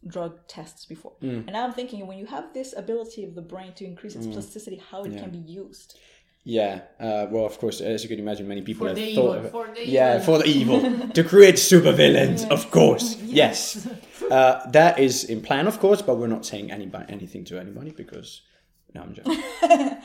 drug 0.07 0.39
tests 0.47 0.85
before. 0.85 1.15
Mm. 1.23 1.39
And 1.39 1.53
now 1.53 1.65
I'm 1.65 1.73
thinking 1.73 2.07
when 2.07 2.19
you 2.19 2.27
have 2.27 2.53
this 2.53 2.75
ability 2.77 3.25
of 3.25 3.35
the 3.35 3.43
brain 3.43 3.73
to 3.75 3.85
increase 3.85 4.15
its 4.15 4.27
mm. 4.27 4.33
plasticity, 4.33 4.81
how 4.91 5.03
it 5.03 5.17
can 5.19 5.31
be 5.31 5.39
used. 5.39 5.99
Yeah, 6.49 6.83
uh, 7.01 7.27
well, 7.29 7.45
of 7.45 7.59
course, 7.59 7.81
as 7.81 8.05
you 8.05 8.09
can 8.09 8.21
imagine, 8.21 8.47
many 8.47 8.63
people 8.63 8.87
For 8.87 8.91
have 8.91 8.99
thought 8.99 9.09
evil, 9.09 9.33
of 9.33 9.45
it. 9.47 9.51
for 9.51 9.67
the 9.75 9.85
yeah, 9.85 10.15
evil. 10.21 10.25
for 10.25 10.39
the 10.39 10.47
evil 10.49 11.09
to 11.09 11.25
create 11.25 11.57
supervillains, 11.57 12.49
of 12.57 12.71
course. 12.71 13.17
Yes, 13.25 13.89
uh, 14.31 14.71
that 14.71 15.01
is 15.01 15.25
in 15.25 15.41
plan, 15.43 15.67
of 15.67 15.81
course, 15.81 16.03
but 16.03 16.19
we're 16.19 16.29
not 16.37 16.47
saying 16.47 16.71
anybody 16.71 17.13
anything 17.13 17.45
to 17.47 17.59
anybody 17.59 17.91
because 17.91 18.43
no, 18.95 19.03
I'm 19.03 19.13
joking. 19.13 19.43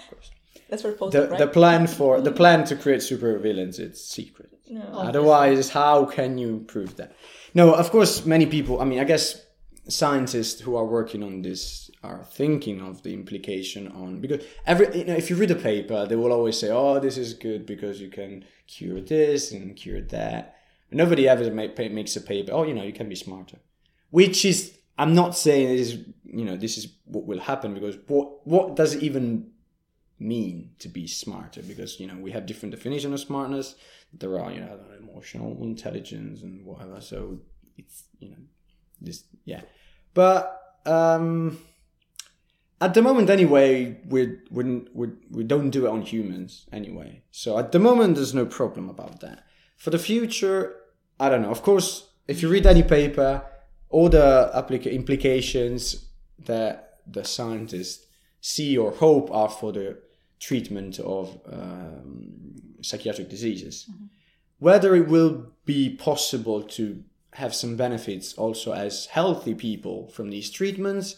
That's 0.69 0.81
proposed, 0.81 1.13
the 1.13 1.27
right? 1.27 1.37
the 1.37 1.47
plan 1.47 1.85
for 1.85 2.19
the 2.21 2.31
plan 2.31 2.65
to 2.65 2.75
create 2.75 3.01
supervillains 3.01 3.77
it's 3.79 4.01
secret. 4.03 4.49
Otherwise, 4.93 5.69
how 5.69 6.05
can 6.05 6.39
you 6.39 6.65
prove 6.67 6.95
that? 6.95 7.11
No, 7.53 7.73
of 7.73 7.91
course, 7.91 8.25
many 8.25 8.45
people. 8.47 8.81
I 8.81 8.85
mean, 8.85 8.99
I 8.99 9.03
guess 9.03 9.45
scientists 9.87 10.61
who 10.61 10.75
are 10.75 10.85
working 10.85 11.21
on 11.23 11.41
this 11.41 11.80
are 12.03 12.23
thinking 12.23 12.81
of 12.81 13.03
the 13.03 13.13
implication 13.13 13.87
on 13.89 14.19
because 14.19 14.43
every 14.65 14.97
you 14.97 15.05
know 15.05 15.13
if 15.13 15.29
you 15.29 15.35
read 15.35 15.51
a 15.51 15.55
paper, 15.55 16.05
they 16.05 16.15
will 16.15 16.31
always 16.31 16.57
say, 16.57 16.69
"Oh, 16.69 16.99
this 16.99 17.17
is 17.17 17.33
good 17.33 17.65
because 17.65 18.01
you 18.01 18.09
can 18.09 18.45
cure 18.67 19.01
this 19.01 19.51
and 19.51 19.75
cure 19.75 20.01
that." 20.01 20.55
Nobody 20.93 21.27
ever 21.27 21.49
make, 21.51 21.77
makes 21.93 22.15
a 22.17 22.21
paper. 22.21 22.51
Oh, 22.51 22.63
you 22.63 22.73
know, 22.73 22.83
you 22.83 22.91
can 22.91 23.07
be 23.07 23.15
smarter, 23.15 23.57
which 24.09 24.45
is. 24.45 24.77
I'm 24.97 25.15
not 25.15 25.35
saying 25.35 25.69
this 25.69 25.93
is 25.93 26.05
you 26.25 26.45
know 26.45 26.55
this 26.55 26.77
is 26.77 26.87
what 27.05 27.25
will 27.25 27.39
happen 27.39 27.73
because 27.73 27.97
what 28.07 28.45
what 28.45 28.75
does 28.75 28.93
it 28.95 29.03
even 29.03 29.51
mean 30.19 30.71
to 30.79 30.87
be 30.87 31.07
smarter 31.07 31.61
because 31.63 31.99
you 31.99 32.07
know 32.07 32.15
we 32.15 32.31
have 32.31 32.45
different 32.45 32.75
definition 32.75 33.11
of 33.13 33.19
smartness 33.19 33.75
there 34.13 34.39
are 34.39 34.51
you 34.51 34.59
know, 34.59 34.79
emotional 34.99 35.57
intelligence 35.63 36.43
and 36.43 36.63
whatever 36.63 37.01
so 37.01 37.39
it's 37.77 38.03
you 38.19 38.29
know 38.29 38.37
this 39.01 39.23
yeah 39.45 39.61
but 40.13 40.77
um 40.85 41.57
at 42.81 42.93
the 42.93 43.01
moment 43.01 43.29
anyway 43.29 43.97
we 44.07 44.37
we 44.49 44.63
we 44.93 45.07
we 45.29 45.43
don't 45.43 45.69
do 45.69 45.85
it 45.85 45.89
on 45.89 46.01
humans 46.01 46.65
anyway. 46.71 47.21
So 47.31 47.57
at 47.57 47.71
the 47.71 47.79
moment 47.79 48.15
there's 48.15 48.33
no 48.33 48.45
problem 48.45 48.89
about 48.89 49.21
that. 49.21 49.45
For 49.77 49.91
the 49.91 49.99
future 49.99 50.75
i 51.19 51.29
don't 51.29 51.43
know. 51.43 51.51
Of 51.51 51.61
course 51.61 52.09
if 52.27 52.41
you 52.41 52.49
read 52.49 52.65
any 52.65 52.83
paper 52.83 53.43
all 53.89 54.09
the 54.09 54.51
applica- 54.55 54.91
implications 54.91 56.07
that 56.45 56.99
the 57.05 57.23
scientists 57.23 58.07
see 58.39 58.77
or 58.77 58.91
hope 58.91 59.29
are 59.31 59.49
for 59.49 59.71
the 59.71 59.99
treatment 60.39 60.99
of 60.99 61.39
um, 61.51 62.55
psychiatric 62.81 63.29
diseases. 63.29 63.87
Whether 64.59 64.95
it 64.95 65.07
will 65.07 65.47
be 65.65 65.95
possible 65.95 66.63
to 66.63 67.03
have 67.33 67.53
some 67.53 67.75
benefits 67.75 68.33
also 68.33 68.73
as 68.73 69.05
healthy 69.07 69.53
people 69.55 70.07
from 70.09 70.29
these 70.29 70.49
treatments, 70.49 71.17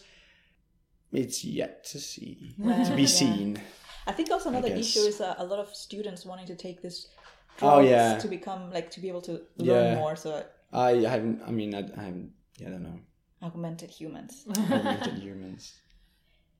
it's 1.14 1.44
yet 1.44 1.84
to 1.92 1.98
see, 1.98 2.54
to 2.88 2.92
be 2.96 3.06
seen. 3.06 3.58
I 4.06 4.12
think 4.12 4.30
also 4.30 4.48
another 4.50 4.68
issue 4.68 5.00
is 5.00 5.20
uh, 5.20 5.34
a 5.38 5.44
lot 5.44 5.58
of 5.58 5.68
students 5.74 6.26
wanting 6.26 6.46
to 6.46 6.56
take 6.56 6.82
this 6.82 7.08
Oh, 7.62 7.78
yeah. 7.80 8.18
to 8.18 8.28
become 8.28 8.70
like 8.72 8.90
to 8.90 9.00
be 9.00 9.08
able 9.08 9.22
to 9.22 9.32
learn 9.58 9.92
Yeah. 9.92 9.94
more. 10.00 10.16
So 10.16 10.44
I 10.72 10.90
haven't. 11.12 11.40
I 11.46 11.50
mean, 11.52 11.74
I, 11.74 11.82
I 12.00 12.02
haven't. 12.08 12.32
Yeah, 12.58 12.68
I 12.68 12.70
don't 12.72 12.82
know. 12.82 12.98
augmented 13.42 13.90
humans. 13.90 14.44
Augmented 14.50 15.14
humans. 15.22 15.72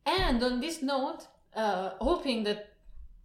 And 0.06 0.42
on 0.42 0.60
this 0.60 0.82
note, 0.82 1.26
uh, 1.56 1.90
hoping 2.00 2.44
that 2.44 2.58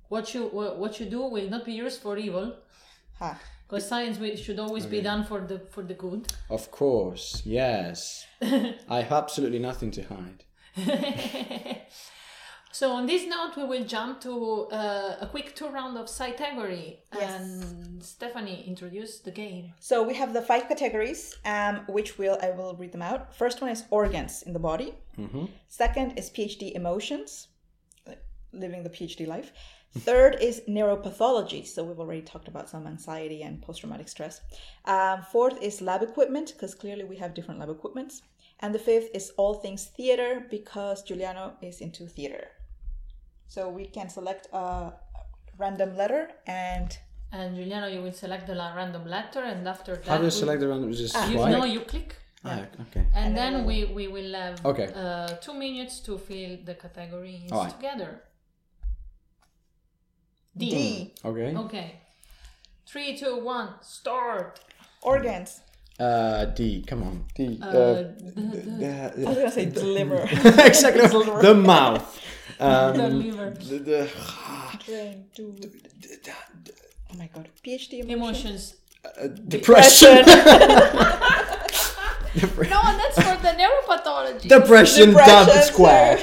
what 0.09 0.33
you 0.33 0.43
what 0.83 0.99
you 0.99 1.05
do 1.05 1.21
will 1.35 1.49
not 1.49 1.63
be 1.65 1.73
used 1.73 2.01
for 2.01 2.17
evil, 2.17 2.55
ha. 3.19 3.37
because 3.67 3.87
science 3.87 4.17
should 4.41 4.59
always 4.59 4.85
be 4.85 5.01
done 5.01 5.23
for 5.25 5.39
the 5.41 5.59
for 5.73 5.83
the 5.83 5.93
good. 5.93 6.21
Of 6.49 6.71
course, 6.71 7.41
yes. 7.45 8.25
I 8.41 9.01
have 9.01 9.11
absolutely 9.23 9.59
nothing 9.59 9.91
to 9.91 10.01
hide. 10.03 10.43
So 12.71 12.91
on 12.91 13.07
this 13.07 13.25
note, 13.27 13.57
we 13.57 13.65
will 13.65 13.83
jump 13.83 14.21
to 14.21 14.67
uh, 14.71 15.17
a 15.19 15.27
quick 15.27 15.55
two 15.55 15.67
round 15.67 15.97
of 15.97 16.05
Cytegory. 16.05 16.99
Yes. 17.13 17.41
And 17.41 18.03
Stephanie 18.03 18.63
introduce 18.67 19.19
the 19.19 19.31
game. 19.31 19.73
So 19.79 20.03
we 20.03 20.13
have 20.13 20.33
the 20.33 20.41
five 20.41 20.67
categories, 20.67 21.35
um, 21.45 21.81
which 21.87 22.17
will 22.17 22.37
I 22.41 22.51
will 22.51 22.75
read 22.75 22.91
them 22.91 23.01
out. 23.01 23.35
First 23.35 23.59
one 23.61 23.71
is 23.71 23.83
organs 23.89 24.43
in 24.43 24.53
the 24.53 24.59
body. 24.59 24.93
Second 25.67 26.17
is 26.17 26.29
PhD 26.29 26.73
emotions, 26.73 27.47
living 28.53 28.83
the 28.83 28.89
PhD 28.89 29.27
life. 29.27 29.51
Third 29.97 30.37
is 30.39 30.61
neuropathology. 30.69 31.65
So 31.65 31.83
we've 31.83 31.99
already 31.99 32.21
talked 32.21 32.47
about 32.47 32.69
some 32.69 32.85
anxiety 32.85 33.41
and 33.41 33.61
post 33.61 33.81
traumatic 33.81 34.07
stress. 34.07 34.39
Um, 34.85 35.23
fourth 35.31 35.61
is 35.61 35.81
lab 35.81 36.03
equipment, 36.03 36.53
because 36.53 36.75
clearly 36.75 37.03
we 37.03 37.17
have 37.17 37.33
different 37.33 37.59
lab 37.59 37.69
equipments. 37.69 38.21
And 38.61 38.75
the 38.75 38.79
fifth 38.79 39.09
is 39.13 39.31
all 39.37 39.53
things 39.53 39.85
theater, 39.85 40.45
because 40.49 41.03
Giuliano 41.03 41.53
is 41.61 41.79
into 41.81 42.07
theater. 42.07 42.47
So 43.47 43.69
we 43.69 43.85
can 43.87 44.09
select 44.09 44.47
a 44.53 44.93
random 45.57 45.95
letter 45.95 46.29
and 46.45 46.97
And 47.31 47.55
Giuliano, 47.55 47.87
you 47.87 48.01
will 48.01 48.11
select 48.25 48.47
the 48.47 48.55
random 48.55 49.05
letter, 49.05 49.43
and 49.43 49.67
after 49.67 49.95
that, 49.95 50.07
How 50.07 50.17
do 50.17 50.23
I 50.23 50.25
we- 50.25 50.31
select 50.31 50.59
the 50.61 50.67
random? 50.67 50.91
Just 50.91 51.15
You 51.29 51.37
swipe? 51.37 51.51
know, 51.51 51.63
you 51.63 51.81
click, 51.81 52.15
Ah, 52.43 52.65
okay. 52.85 53.03
and, 53.13 53.37
then 53.37 53.53
we 53.69 53.77
we 53.97 54.05
will 54.15 54.33
have 54.43 54.65
Okay. 54.71 54.87
uh, 54.95 55.27
two 55.45 55.53
minutes 55.53 55.95
to 56.07 56.17
fill 56.17 56.53
the 56.69 56.75
categories 56.85 57.51
Alright. 57.51 57.73
together. 57.75 58.11
D. 60.57 60.69
D. 60.71 61.13
Okay. 61.23 61.55
Okay. 61.65 61.87
Three, 62.89 63.15
two, 63.21 63.35
one, 63.45 63.69
start. 63.81 64.59
Organs. 65.01 65.61
Uh, 65.99 66.45
D. 66.45 66.83
Come 66.87 67.03
on. 67.03 67.25
D. 67.35 67.59
Uh, 67.61 67.67
Uh, 67.67 68.03
I 68.85 69.11
was 69.17 69.37
gonna 69.37 69.51
say 69.51 69.65
the 69.65 69.83
liver. 69.83 70.21
exactly. 70.65 71.07
the 71.47 71.53
mouth. 71.53 72.05
Um, 72.59 72.97
The 72.97 73.09
liver. 73.09 73.49
the, 73.51 73.77
the, 73.79 74.09
Brain. 74.85 75.25
Do. 75.35 75.55
Oh 77.11 77.17
my 77.17 77.27
god. 77.33 77.49
PhD 77.65 77.99
emotion. 77.99 78.11
Emotions. 78.11 78.75
uh, 79.05 79.27
depression. 79.27 80.25
No, 82.35 82.81
that's 82.99 83.15
for 83.15 83.35
the 83.41 83.53
neuropathology. 83.59 84.47
depression, 84.47 85.09
Depression, 85.09 85.47
dubbed 85.47 85.63
square. 85.63 86.19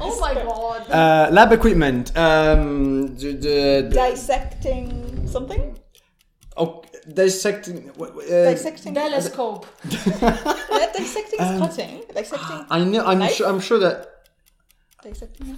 oh 0.00 0.18
my 0.18 0.32
god. 0.34 0.90
Uh, 0.90 1.28
lab 1.30 1.52
equipment. 1.52 2.16
Um, 2.16 3.14
the, 3.16 3.32
the, 3.32 3.86
the 3.88 3.90
Dissecting 3.92 5.26
something. 5.28 5.78
oh, 6.56 6.82
dissecting. 7.12 7.90
what- 7.96 8.12
Uh, 8.16 8.50
Dissecting. 8.50 8.94
Telescope. 8.94 9.66
Yeah, 9.90 10.90
dissecting 10.96 11.40
Um, 11.40 11.54
is 11.54 11.60
cutting. 11.60 12.02
Dissecting. 12.14 12.60
I 12.70 12.84
know. 12.84 13.04
I'm 13.04 13.18
Knife? 13.18 13.34
sure. 13.34 13.48
I'm 13.48 13.60
sure 13.60 13.78
that 13.78 13.96
Dissecting. 15.02 15.56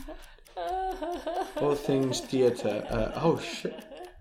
all 1.60 1.74
things 1.74 2.20
theater. 2.20 2.84
Uh, 2.90 3.20
oh 3.24 3.38
shit. 3.38 3.74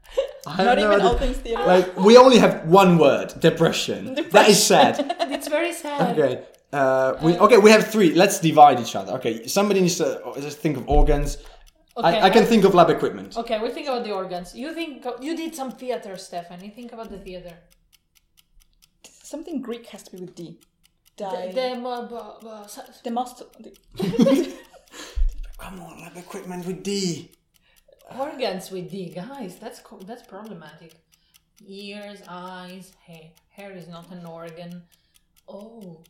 I 0.48 0.64
Not 0.64 0.78
even 0.80 0.92
idea. 0.92 1.08
all 1.08 1.18
things 1.18 1.38
theater. 1.38 1.64
Like 1.66 1.98
we 1.98 2.18
only 2.18 2.38
have 2.38 2.68
one 2.68 2.98
word: 2.98 3.34
depression. 3.40 4.16
That 4.32 4.48
is 4.50 4.64
sad. 4.64 4.94
It's 5.36 5.48
very 5.48 5.74
sad. 5.74 6.18
Okay. 6.18 6.44
Uh, 6.72 7.14
we 7.22 7.38
okay. 7.46 7.58
We 7.58 7.72
have 7.72 7.88
three. 7.88 8.14
Let's 8.14 8.40
divide 8.40 8.80
each 8.80 8.96
other. 8.96 9.14
Okay. 9.14 9.48
Somebody 9.48 9.82
needs 9.82 9.98
to 9.98 10.08
uh, 10.26 10.40
just 10.42 10.60
think 10.60 10.78
of 10.78 10.84
organs. 10.88 11.38
Okay, 11.98 12.20
I, 12.20 12.26
I 12.28 12.30
can 12.30 12.44
I- 12.44 12.46
think 12.46 12.64
of 12.66 12.74
lab 12.76 12.90
equipment. 12.90 13.38
Okay, 13.38 13.58
we'll 13.60 13.72
think 13.72 13.88
about 13.88 14.04
the 14.04 14.12
organs. 14.12 14.54
You 14.56 14.74
think 14.74 15.06
you 15.22 15.36
did 15.36 15.56
some 15.56 15.72
theater, 15.72 16.18
Stephanie. 16.18 16.70
Think 16.70 16.92
about 16.94 17.10
the 17.10 17.18
theater. 17.20 17.54
Something 19.24 19.62
Greek 19.62 19.86
has 19.88 20.04
to 20.04 20.12
be 20.12 20.18
with 20.24 20.36
D. 20.36 20.60
The, 21.18 21.24
Die. 21.24 21.52
the, 21.54 21.68
uh, 21.88 22.02
bu- 22.08 22.40
bu- 22.46 22.68
su- 22.68 22.82
The 23.04 23.12
must. 23.12 23.42
Come 25.58 25.80
on, 25.82 26.02
lab 26.02 26.18
equipment 26.18 26.66
with 26.68 26.84
D. 26.84 27.32
organs 28.20 28.70
with 28.72 28.92
D, 28.92 29.10
guys. 29.10 29.56
That's 29.58 29.80
co- 29.80 30.00
that's 30.06 30.24
problematic. 30.24 30.94
Ears, 31.66 32.22
eyes, 32.28 32.92
hair. 33.08 33.32
Hair 33.50 33.72
is 33.78 33.88
not 33.88 34.12
an 34.12 34.26
organ. 34.26 34.84
Oh. 35.48 36.04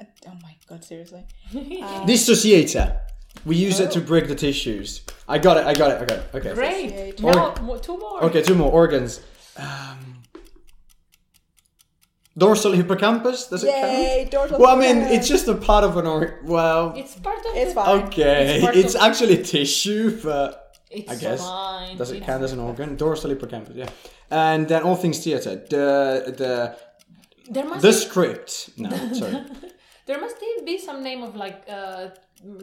Oh 0.00 0.36
my 0.42 0.54
god! 0.68 0.84
Seriously. 0.84 1.24
Dissociator. 1.52 2.98
We 3.44 3.56
use 3.56 3.78
it 3.80 3.90
to 3.92 4.00
break 4.00 4.28
the 4.28 4.34
tissues. 4.34 5.02
I 5.28 5.38
got 5.38 5.56
it. 5.56 5.66
I 5.66 5.74
got 5.74 5.90
it. 5.92 6.02
I 6.02 6.04
got 6.04 6.18
it. 6.18 6.24
Okay. 6.34 6.54
Great. 6.54 6.86
Associate. 6.86 7.20
Now, 7.20 7.54
mo- 7.62 7.78
two 7.78 7.96
more. 7.98 8.24
Okay. 8.24 8.42
Two 8.42 8.54
more 8.54 8.72
organs. 8.72 9.20
Um, 9.56 10.22
dorsal 12.36 12.72
hippocampus. 12.72 13.48
Does 13.48 13.64
it 13.64 13.68
Yay! 13.68 14.20
count? 14.22 14.30
Dorsal. 14.32 14.58
Well, 14.60 14.76
I 14.76 14.78
mean, 14.78 14.96
hippocampus. 14.96 15.18
it's 15.18 15.28
just 15.28 15.48
a 15.48 15.54
part 15.54 15.84
of 15.84 15.96
an 15.96 16.06
organ. 16.06 16.34
Well, 16.44 16.92
It's 16.96 17.14
part 17.16 17.38
of 17.38 17.44
It's 17.54 17.74
the. 17.74 17.80
fine. 17.80 18.02
okay. 18.04 18.54
It's 18.56 18.64
part 18.64 18.76
It's 18.76 18.94
of- 18.94 19.00
actually 19.02 19.42
tissue, 19.42 20.20
but 20.22 20.76
It's 20.90 21.10
I 21.10 21.16
guess. 21.16 21.40
fine. 21.40 21.96
does 21.96 22.10
it 22.10 22.18
It's 22.18 22.26
count 22.26 22.42
as 22.44 22.52
an 22.52 22.60
organ? 22.60 22.96
Dorsal 22.96 23.30
hippocampus. 23.30 23.74
Yeah. 23.76 23.88
And 24.30 24.66
then 24.68 24.82
all 24.82 24.96
things 24.96 25.22
theater. 25.22 25.54
The 25.56 26.34
the 26.36 26.76
There 27.50 27.64
must 27.64 27.82
the 27.82 27.88
be, 27.88 27.94
script. 27.94 28.70
No, 28.76 28.90
sorry. 29.12 29.36
there 30.06 30.20
must 30.20 30.36
be 30.64 30.78
some 30.78 31.02
name 31.02 31.22
of 31.22 31.36
like 31.36 31.64
uh, 31.68 32.08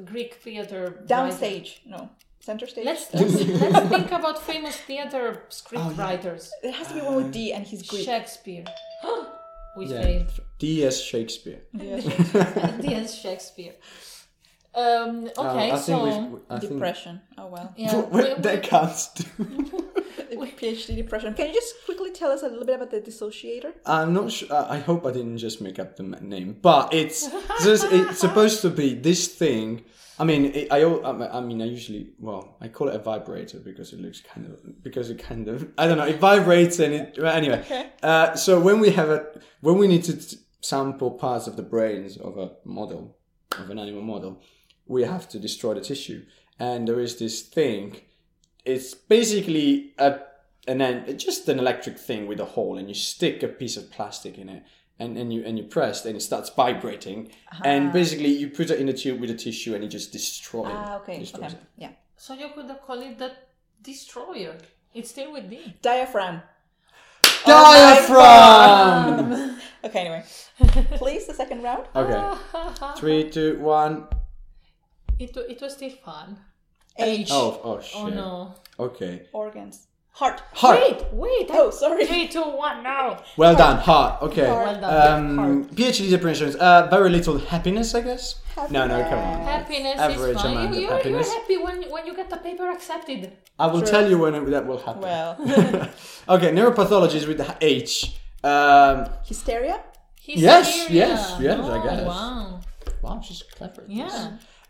Greek 0.05 0.35
theater. 0.35 0.81
writer. 0.83 1.05
downstage. 1.07 1.79
No. 1.85 2.09
Center 2.39 2.67
stage. 2.67 2.85
Let's 2.85 3.13
let's, 3.13 3.35
let's 3.35 3.89
think 3.95 4.11
about 4.11 4.41
famous 4.43 4.75
theater 4.75 5.43
script 5.49 5.97
writers. 5.97 6.51
It 6.61 6.73
has 6.73 6.87
to 6.89 6.95
be 6.95 7.01
one 7.01 7.15
with 7.15 7.31
D, 7.31 7.53
and 7.53 7.65
he's 7.65 7.83
Greek. 7.87 8.03
Shakespeare. 8.05 8.65
we 9.77 9.85
Yeah. 9.85 10.03
failed. 10.03 10.31
D.S. 10.59 11.01
Shakespeare. 11.01 11.61
Yes. 11.73 12.05
Yes, 12.81 13.15
Shakespeare. 13.23 13.73
Um, 14.75 15.29
Uh, 15.37 15.41
okay, 15.51 15.71
I 15.71 15.77
so 15.77 16.05
think 16.05 16.33
we. 16.33 16.39
I 16.49 16.59
think, 16.59 16.73
Depression. 16.73 17.21
Oh 17.37 17.47
well. 17.47 17.73
yeah, 17.77 17.95
Wait, 18.11 18.35
we- 18.37 18.41
that 18.41 18.61
we- 18.63 18.67
counts 18.67 19.07
too. 19.15 19.25
PhD 20.63 20.95
depression. 20.95 21.33
Can 21.33 21.47
you 21.47 21.53
just 21.53 21.73
quickly 21.85 22.11
tell 22.11 22.31
us 22.31 22.41
a 22.43 22.47
little 22.47 22.65
bit 22.65 22.75
about 22.75 22.91
the 22.91 23.01
dissociator? 23.01 23.73
I'm 23.85 24.13
not 24.13 24.31
sure. 24.31 24.47
I 24.53 24.75
I 24.75 24.79
hope 24.79 25.05
I 25.05 25.11
didn't 25.11 25.37
just 25.37 25.61
make 25.61 25.77
up 25.79 25.95
the 25.97 26.03
name, 26.03 26.57
but 26.61 26.93
it's 26.93 27.29
just, 27.63 27.85
it's 27.91 28.19
supposed 28.19 28.61
to 28.61 28.69
be 28.69 28.93
this 28.93 29.27
thing. 29.27 29.83
I 30.19 30.23
mean, 30.25 30.45
it, 30.45 30.71
I, 30.71 30.83
al- 30.83 31.05
I 31.05 31.41
mean, 31.41 31.61
I 31.61 31.65
usually 31.65 32.13
well, 32.19 32.55
I 32.61 32.67
call 32.69 32.87
it 32.89 32.95
a 32.95 32.99
vibrator 32.99 33.59
because 33.59 33.93
it 33.93 33.99
looks 33.99 34.21
kind 34.21 34.45
of 34.47 34.83
because 34.83 35.09
it 35.09 35.19
kind 35.19 35.47
of 35.47 35.67
I 35.77 35.87
don't 35.87 35.97
know. 35.97 36.05
It 36.07 36.19
vibrates 36.19 36.79
and 36.79 36.93
it 36.93 37.17
well, 37.21 37.35
anyway. 37.35 37.61
Uh, 38.01 38.35
so 38.35 38.59
when 38.59 38.79
we 38.79 38.89
have 38.91 39.09
a 39.09 39.19
when 39.61 39.77
we 39.77 39.87
need 39.87 40.03
to 40.05 40.15
t- 40.17 40.37
sample 40.61 41.11
parts 41.11 41.47
of 41.47 41.55
the 41.57 41.63
brains 41.63 42.17
of 42.17 42.37
a 42.37 42.51
model 42.63 43.17
of 43.59 43.69
an 43.69 43.77
animal 43.79 44.01
model, 44.01 44.41
we 44.87 45.03
have 45.03 45.27
to 45.29 45.39
destroy 45.39 45.73
the 45.73 45.81
tissue, 45.81 46.25
and 46.59 46.87
there 46.87 46.99
is 46.99 47.17
this 47.17 47.41
thing. 47.41 47.97
It's 48.65 48.93
basically 48.93 49.93
a 49.97 50.19
and 50.67 50.79
then 50.79 51.17
just 51.17 51.49
an 51.49 51.59
electric 51.59 51.99
thing 51.99 52.27
with 52.27 52.39
a 52.39 52.45
hole 52.45 52.77
and 52.77 52.87
you 52.87 52.93
stick 52.95 53.43
a 53.43 53.47
piece 53.49 53.75
of 53.75 53.91
plastic 53.91 54.37
in 54.37 54.47
it 54.47 54.63
and, 54.97 55.17
and 55.17 55.33
you 55.33 55.43
and 55.45 55.57
you 55.57 55.65
press 55.65 56.05
and 56.05 56.15
it 56.15 56.21
starts 56.21 56.49
vibrating 56.51 57.29
and 57.65 57.91
basically 57.91 58.29
you 58.29 58.47
put 58.49 58.69
it 58.71 58.79
in 58.79 58.87
the 58.87 58.93
tube 58.93 59.19
with 59.19 59.29
a 59.29 59.33
tissue 59.35 59.75
and 59.75 59.83
it 59.83 59.89
just 59.89 60.13
destroys 60.13 60.71
Ah, 60.73 60.95
okay. 60.99 61.19
destroys 61.19 61.43
Okay. 61.43 61.53
it. 61.55 61.59
Yeah. 61.75 61.89
so 62.15 62.33
you 62.33 62.47
could 62.55 62.67
have 62.67 62.81
called 62.81 63.03
it 63.03 63.19
the 63.19 63.33
destroyer. 63.81 64.55
It's 64.93 65.09
still 65.09 65.33
with 65.33 65.49
D. 65.49 65.75
Diaphragm. 65.81 66.41
diaphragm 67.45 69.59
Okay. 69.83 69.99
Anyway, 69.99 70.23
please 70.97 71.27
the 71.27 71.33
second 71.33 71.61
round. 71.61 71.83
okay 71.93 72.39
three 72.97 73.29
two 73.29 73.59
one 73.59 74.07
It, 75.23 75.35
it 75.53 75.61
was 75.61 75.73
still 75.73 75.91
fun. 76.07 76.37
H. 76.97 77.29
oh 77.31 77.59
oh 77.63 77.81
shit 77.81 77.95
Oh 78.01 78.07
no. 78.07 78.53
okay 78.87 79.13
Organs. 79.33 79.87
Heart. 80.19 80.37
heart 80.61 80.79
Wait, 80.79 81.01
wait. 81.23 81.47
Oh, 81.49 81.71
sorry. 81.71 82.05
Three, 82.05 82.27
two, 82.27 82.43
one, 82.43 82.83
now. 82.83 83.05
well 83.35 83.55
done 83.55 83.77
heart 83.89 84.21
okay 84.27 84.43
Well 84.43 84.79
done. 84.79 85.39
um 85.39 85.65
phd 85.77 86.07
definitions 86.15 86.53
uh 86.67 86.85
very 86.95 87.09
little 87.17 87.37
happiness 87.53 87.95
i 87.95 88.01
guess 88.09 88.23
no 88.75 88.81
no 88.91 88.97
come 89.09 89.17
on 89.31 89.39
Happiness 89.55 89.97
Average 89.99 90.35
is 90.35 90.41
fine. 90.41 90.51
amount 90.51 90.69
You, 90.69 90.75
of 90.75 90.81
you're, 90.83 90.91
happiness. 90.97 91.27
you're 91.27 91.39
happy 91.39 91.57
when, 91.65 91.77
when 91.93 92.03
you 92.05 92.13
get 92.15 92.29
the 92.29 92.37
paper 92.47 92.69
accepted. 92.69 93.21
i 93.57 93.65
will 93.65 93.81
tell 93.93 94.05
you 94.11 94.17
when 94.23 94.35
it, 94.35 94.45
that 94.55 94.65
will 94.69 94.81
happen 94.87 95.01
Well, 95.01 95.31
okay 96.35 96.49
neuropathology 96.57 97.15
is 97.21 97.25
with 97.25 97.39
the 97.43 97.49
h 97.61 97.91
um 98.43 98.97
hysteria. 99.25 99.77
Yes, 100.25 100.65
Hysteria. 100.67 101.07
yes, 101.07 101.35
yes, 101.47 101.59
I 101.75 101.77
Oh, 101.79 101.83
guess. 101.87 102.05
Wow. 102.07 102.59
Wow, 103.03 103.15
she's 103.25 103.41
clever. 103.55 103.81
at 103.81 103.87
this. 103.89 104.13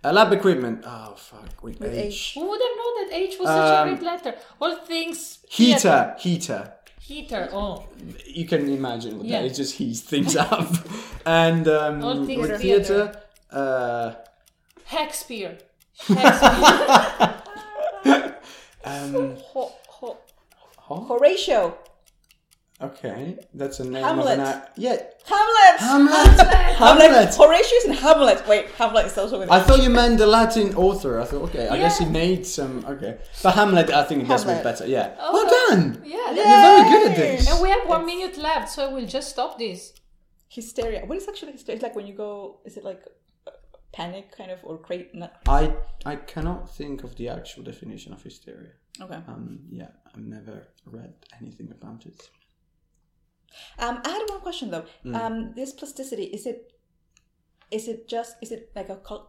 Yeah. 0.04 0.10
Uh, 0.10 0.14
lab 0.14 0.34
equipment. 0.34 0.84
Oh 0.86 1.14
fuck, 1.18 1.64
with, 1.64 1.80
With 1.80 1.94
H. 1.94 2.34
Who 2.36 2.50
would 2.50 2.62
have 2.62 2.78
known 2.78 2.94
that 3.10 3.10
H 3.18 3.40
was 3.40 3.48
such 3.48 3.72
a 3.74 3.82
Um, 3.82 3.88
great 3.90 4.04
letter? 4.04 4.36
All 4.62 4.76
things. 4.78 5.40
Heater, 5.50 5.80
theater. 5.80 6.16
heater. 6.20 6.74
Heater. 7.00 7.50
Oh. 7.52 7.86
You 8.26 8.46
can 8.46 8.68
imagine 8.70 9.18
what 9.18 9.28
Yeah. 9.28 9.42
that. 9.42 9.52
It 9.52 9.54
just 9.56 9.76
heats 9.76 10.02
things 10.02 10.36
up. 10.36 10.70
and 11.26 11.68
um, 11.68 12.04
All 12.04 12.26
theater. 12.26 12.42
with 12.54 12.62
theater, 12.62 13.22
uh, 13.52 14.14
Shakespeare. 14.90 15.58
Shakespeare. 15.94 16.24
um, 18.86 19.36
Ho- 19.54 19.72
ho- 19.88 20.18
huh? 20.78 21.00
Horatio. 21.02 21.78
Okay, 22.82 23.38
that's 23.54 23.80
a 23.80 23.84
name 23.86 24.04
Hamlet. 24.04 24.26
of 24.28 24.40
an. 24.40 24.40
act- 24.42 24.78
Yeah, 24.78 24.98
Hamlet. 25.26 25.80
Hamlet. 25.80 26.40
Hamlet. 26.78 27.12
Hamlet. 27.12 27.36
Horatius 27.36 27.86
and 27.86 27.96
Hamlet. 27.96 28.48
Wait, 28.48 28.66
Hamlet 28.72 29.06
is 29.06 29.18
also 29.18 29.40
with 29.40 29.52
I 29.52 29.60
thought 29.62 29.82
you 29.84 29.90
meant 29.90 30.18
the 30.18 30.28
Latin 30.28 30.76
author. 30.76 31.20
I 31.20 31.26
thought, 31.26 31.44
okay, 31.50 31.68
I 31.68 31.78
guess 31.78 31.98
he 32.00 32.06
made 32.06 32.46
some. 32.46 32.84
Okay, 32.86 33.18
but 33.42 33.54
Hamlet, 33.56 33.90
I 33.92 34.04
think 34.04 34.28
that's 34.28 34.46
way 34.46 34.54
Hamlet. 34.56 34.64
better. 34.64 34.88
Yeah. 34.88 35.16
Oh, 35.20 35.34
well 35.34 35.50
done. 35.70 36.02
yeah. 36.06 36.34
You're 36.34 36.46
very 36.46 36.84
good 36.92 37.12
at 37.12 37.18
this. 37.18 37.50
And 37.52 37.62
we 37.62 37.70
have 37.70 37.88
one 37.88 38.06
minute 38.06 38.38
left, 38.38 38.70
so 38.70 38.94
we'll 38.94 39.08
just 39.08 39.30
stop 39.30 39.58
this. 39.58 39.94
hysteria. 40.50 41.06
What 41.06 41.18
is 41.18 41.28
actually 41.28 41.54
hysteria? 41.54 41.76
It's 41.78 41.84
like 41.84 41.96
when 41.96 42.08
you 42.08 42.14
go. 42.16 42.60
Is 42.66 42.78
it 42.78 42.84
like 42.84 43.02
uh, 43.48 43.52
panic 43.92 44.26
kind 44.38 44.52
of 44.52 44.60
or 44.64 44.78
create 44.78 45.14
not 45.16 45.32
I 45.48 45.74
I 46.06 46.16
cannot 46.34 46.70
think 46.78 47.04
of 47.04 47.16
the 47.16 47.30
actual 47.30 47.64
definition 47.64 48.14
of 48.14 48.22
hysteria. 48.22 48.72
okay 49.04 49.20
Um, 49.28 49.60
yeah, 49.80 49.92
I've 50.14 50.26
never 50.38 50.68
read 50.86 51.14
anything 51.42 51.70
about 51.80 52.06
it. 52.06 52.20
Um 53.80 54.00
i 54.06 54.10
had 54.10 54.22
one 54.30 54.42
question 54.42 54.72
though 54.72 54.86
Mm. 55.06 55.16
um 55.16 55.54
this 55.56 55.72
plasticity 55.74 56.24
is 56.26 56.46
it 56.46 56.72
is 57.72 57.88
it 57.88 58.08
just 58.08 58.36
is 58.42 58.52
it 58.52 58.72
like 58.76 58.90
a 58.90 58.96
cog- 58.98 59.28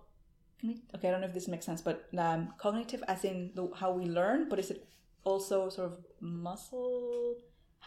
okay 0.95 1.09
i 1.09 1.11
don't 1.11 1.21
know 1.21 1.27
if 1.27 1.35
this 1.35 1.49
makes 1.49 1.67
sense 1.67 1.81
but 1.83 2.07
um 2.19 2.53
cognitive 2.59 3.03
as 3.09 3.25
in 3.25 3.51
the, 3.55 3.69
how 3.77 3.93
we 3.93 4.05
learn 4.07 4.49
but 4.49 4.59
is 4.59 4.71
it 4.71 4.87
also 5.25 5.69
sort 5.69 5.91
of 5.93 5.99
muscle 6.21 7.37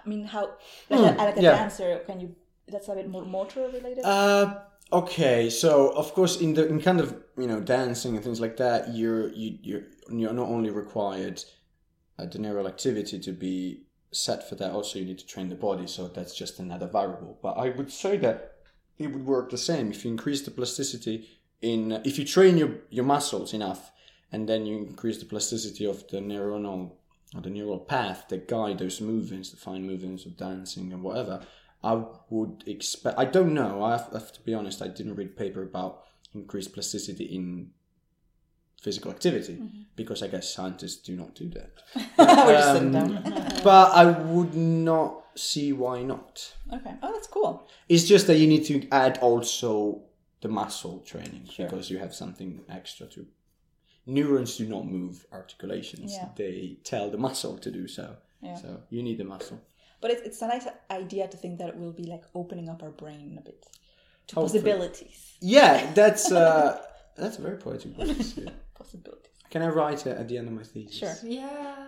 i 0.04 0.08
mean 0.10 0.24
how 0.26 0.44
like, 0.90 1.00
Mm, 1.00 1.16
a, 1.20 1.24
like 1.26 1.38
a 1.38 1.42
yeah. 1.42 1.52
dancer 1.56 2.02
can 2.06 2.20
you 2.20 2.36
that's 2.68 2.88
a 2.90 2.96
bit 2.96 3.08
more 3.10 3.26
motor 3.26 3.62
related 3.70 4.04
Uh, 4.06 4.60
okay, 4.92 5.50
so 5.50 5.90
of 5.96 6.14
course 6.14 6.42
in 6.42 6.54
the 6.54 6.68
in 6.68 6.82
kind 6.82 7.00
of 7.00 7.16
you 7.38 7.48
know 7.48 7.62
dancing 7.62 8.16
and 8.16 8.24
things 8.24 8.42
like 8.42 8.58
that, 8.58 8.94
you're 8.94 9.30
you 9.30 9.58
you're 9.64 9.84
you're 10.10 10.34
not 10.34 10.50
only 10.50 10.70
required 10.70 11.42
uh, 12.20 12.26
the 12.26 12.40
neural 12.40 12.68
activity 12.68 13.20
to 13.20 13.32
be 13.32 13.87
set 14.12 14.48
for 14.48 14.56
that. 14.56 14.72
Also, 14.72 15.00
you 15.00 15.06
need 15.06 15.20
to 15.20 15.26
train 15.26 15.50
the 15.50 15.56
body, 15.56 15.88
so 15.88 16.08
that's 16.08 16.36
just 16.36 16.60
another 16.60 16.88
variable. 16.88 17.38
But 17.42 17.54
I 17.54 17.70
would 17.70 17.92
say 17.92 18.18
that 18.18 18.56
it 18.98 19.08
would 19.08 19.26
work 19.26 19.50
the 19.50 19.58
same 19.58 19.92
if 19.92 20.04
you 20.04 20.12
increase 20.12 20.42
the 20.42 20.52
plasticity 20.52 21.28
in 21.62 21.92
if 22.04 22.18
you 22.18 22.26
train 22.26 22.58
your 22.58 22.78
your 22.90 23.06
muscles 23.06 23.54
enough, 23.54 23.92
and 24.32 24.48
then 24.48 24.66
you 24.66 24.78
increase 24.78 25.18
the 25.20 25.26
plasticity 25.26 25.86
of 25.86 26.08
the 26.10 26.18
neuronal 26.18 26.92
or 27.36 27.42
the 27.42 27.50
neural 27.50 27.80
path 27.80 28.26
that 28.30 28.48
guide 28.48 28.80
those 28.80 29.02
movements, 29.02 29.52
the 29.52 29.58
fine 29.58 29.86
movements 29.86 30.26
of 30.26 30.38
dancing 30.38 30.94
and 30.94 31.04
whatever. 31.04 31.42
I 31.84 32.04
would 32.30 32.64
expect. 32.66 33.20
I 33.20 33.26
don't 33.26 33.54
know. 33.54 33.84
I 33.84 33.92
have, 33.92 34.10
I 34.12 34.20
have 34.20 34.34
to 34.34 34.42
be 34.42 34.54
honest. 34.54 34.82
I 34.82 34.88
didn't 34.88 35.16
read 35.16 35.38
paper 35.38 35.62
about 35.62 36.04
increased 36.34 36.74
plasticity 36.74 37.26
in 37.26 37.72
physical 38.82 39.12
activity 39.12 39.58
because 39.96 40.22
I 40.24 40.28
guess 40.28 40.54
scientists 40.54 40.98
do 41.08 41.16
not 41.16 41.34
do 41.36 41.50
that. 41.50 41.72
We're 42.18 42.54
just 42.54 42.72
sitting 42.74 42.96
Um, 42.96 43.14
down. 43.24 43.62
but 43.64 43.92
I 43.94 44.06
would 44.12 44.54
not 44.56 45.24
see 45.36 45.72
why 45.74 46.02
not. 46.04 46.54
okay 46.74 46.94
oh 47.04 47.12
that's 47.14 47.28
cool 47.28 47.68
It's 47.90 48.06
just 48.14 48.26
that 48.28 48.38
you 48.38 48.48
need 48.48 48.66
to 48.66 48.88
add 48.92 49.18
also 49.20 50.02
the 50.42 50.48
muscle 50.50 51.00
training 51.12 51.46
Sure. 51.52 51.66
because 51.66 51.90
you 51.92 51.98
have 52.00 52.14
something 52.14 52.62
extra 52.70 53.08
to. 53.08 53.26
Neurons 54.06 54.56
do 54.58 54.66
not 54.68 54.86
move 54.88 55.26
articulations; 55.34 56.14
Yeah. 56.14 56.30
they 56.36 56.78
tell 56.84 57.10
the 57.10 57.18
muscle 57.18 57.58
to 57.58 57.70
do 57.72 57.88
so. 57.88 58.16
Yeah. 58.42 58.56
So 58.56 58.70
you 58.90 59.02
need 59.04 59.18
the 59.18 59.26
muscle. 59.26 59.60
But 60.00 60.12
it's, 60.12 60.22
it's 60.28 60.42
a 60.42 60.48
nice 60.48 60.68
idea 60.92 61.28
to 61.28 61.36
think 61.38 61.58
that 61.60 61.70
it 61.70 61.76
will 61.76 61.92
be 61.92 62.06
like 62.06 62.24
opening 62.34 62.70
up 62.70 62.84
our 62.84 62.92
brain 62.92 63.36
a 63.38 63.42
bit 63.42 63.66
to 64.28 64.36
Hopefully. 64.36 64.62
possibilities. 64.62 65.34
Yeah, 65.42 65.92
that's 65.94 66.32
uh, 66.32 66.80
that's 67.18 67.38
a 67.40 67.42
very 67.42 67.58
poetic 67.58 67.98
word. 67.98 68.16
yeah. 68.38 68.52
Possibilities. 68.78 69.32
Can 69.50 69.62
I 69.62 69.70
write 69.70 70.06
it 70.06 70.18
at 70.18 70.28
the 70.28 70.38
end 70.38 70.48
of 70.50 70.54
my 70.54 70.64
thesis? 70.64 71.00
Sure. 71.00 71.16
Yeah, 71.24 71.88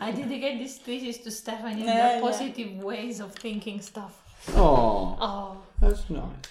I 0.00 0.10
dedicate 0.10 0.58
this 0.58 0.78
thesis 0.78 1.18
to 1.24 1.30
Stephanie 1.30 1.72
and 1.72 1.84
Yeah, 1.84 1.94
their 2.08 2.14
yeah. 2.16 2.20
positive 2.28 2.70
ways 2.82 3.20
of 3.20 3.32
thinking 3.34 3.80
stuff. 3.82 4.14
Oh, 4.56 5.16
Oh, 5.20 5.56
that's 5.80 6.08
nice. 6.10 6.48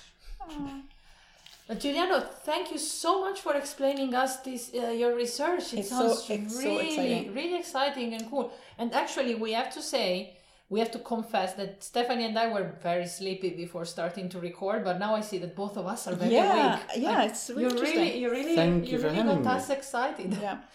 but 1.67 1.79
Giuliano, 1.79 2.19
thank 2.19 2.71
you 2.71 2.77
so 2.77 3.21
much 3.21 3.39
for 3.41 3.55
explaining 3.55 4.13
us 4.13 4.37
this 4.37 4.71
uh, 4.75 4.87
your 5.01 5.15
research. 5.15 5.73
It 5.73 5.79
It's 5.79 5.89
so- 5.89 6.13
sounds 6.13 6.29
it's 6.29 6.55
so 6.55 6.59
really, 6.69 6.89
exciting. 6.89 7.33
really 7.33 7.57
exciting 7.59 8.13
and 8.13 8.29
cool. 8.29 8.51
And 8.77 8.93
actually, 8.93 9.35
we 9.35 9.53
have 9.53 9.71
to 9.73 9.81
say. 9.81 10.37
We 10.73 10.79
have 10.83 10.91
to 10.97 11.01
confess 11.13 11.49
that 11.59 11.71
Stephanie 11.91 12.25
and 12.29 12.37
I 12.43 12.47
were 12.55 12.67
very 12.89 13.07
sleepy 13.19 13.51
before 13.63 13.85
starting 13.95 14.27
to 14.33 14.37
record, 14.49 14.79
but 14.87 14.95
now 15.05 15.11
I 15.19 15.21
see 15.29 15.37
that 15.43 15.53
both 15.63 15.75
of 15.81 15.85
us 15.93 16.01
are 16.09 16.15
very 16.23 16.33
Yeah, 16.33 16.51
awake. 16.53 16.81
yeah, 17.05 17.17
Like, 17.19 17.29
it's 17.31 17.45
really 17.49 17.61
you 17.63 17.69
interesting. 17.69 17.99
really, 18.05 18.17
you 18.23 18.29
really, 18.37 18.55
Thank 18.63 18.89
you 18.91 18.97
for 18.97 19.03
really 19.07 19.17
having 19.21 19.43
got 19.43 19.53
me. 19.53 19.57
us 19.57 19.69
excited. 19.79 20.29
Yeah. 20.47 20.57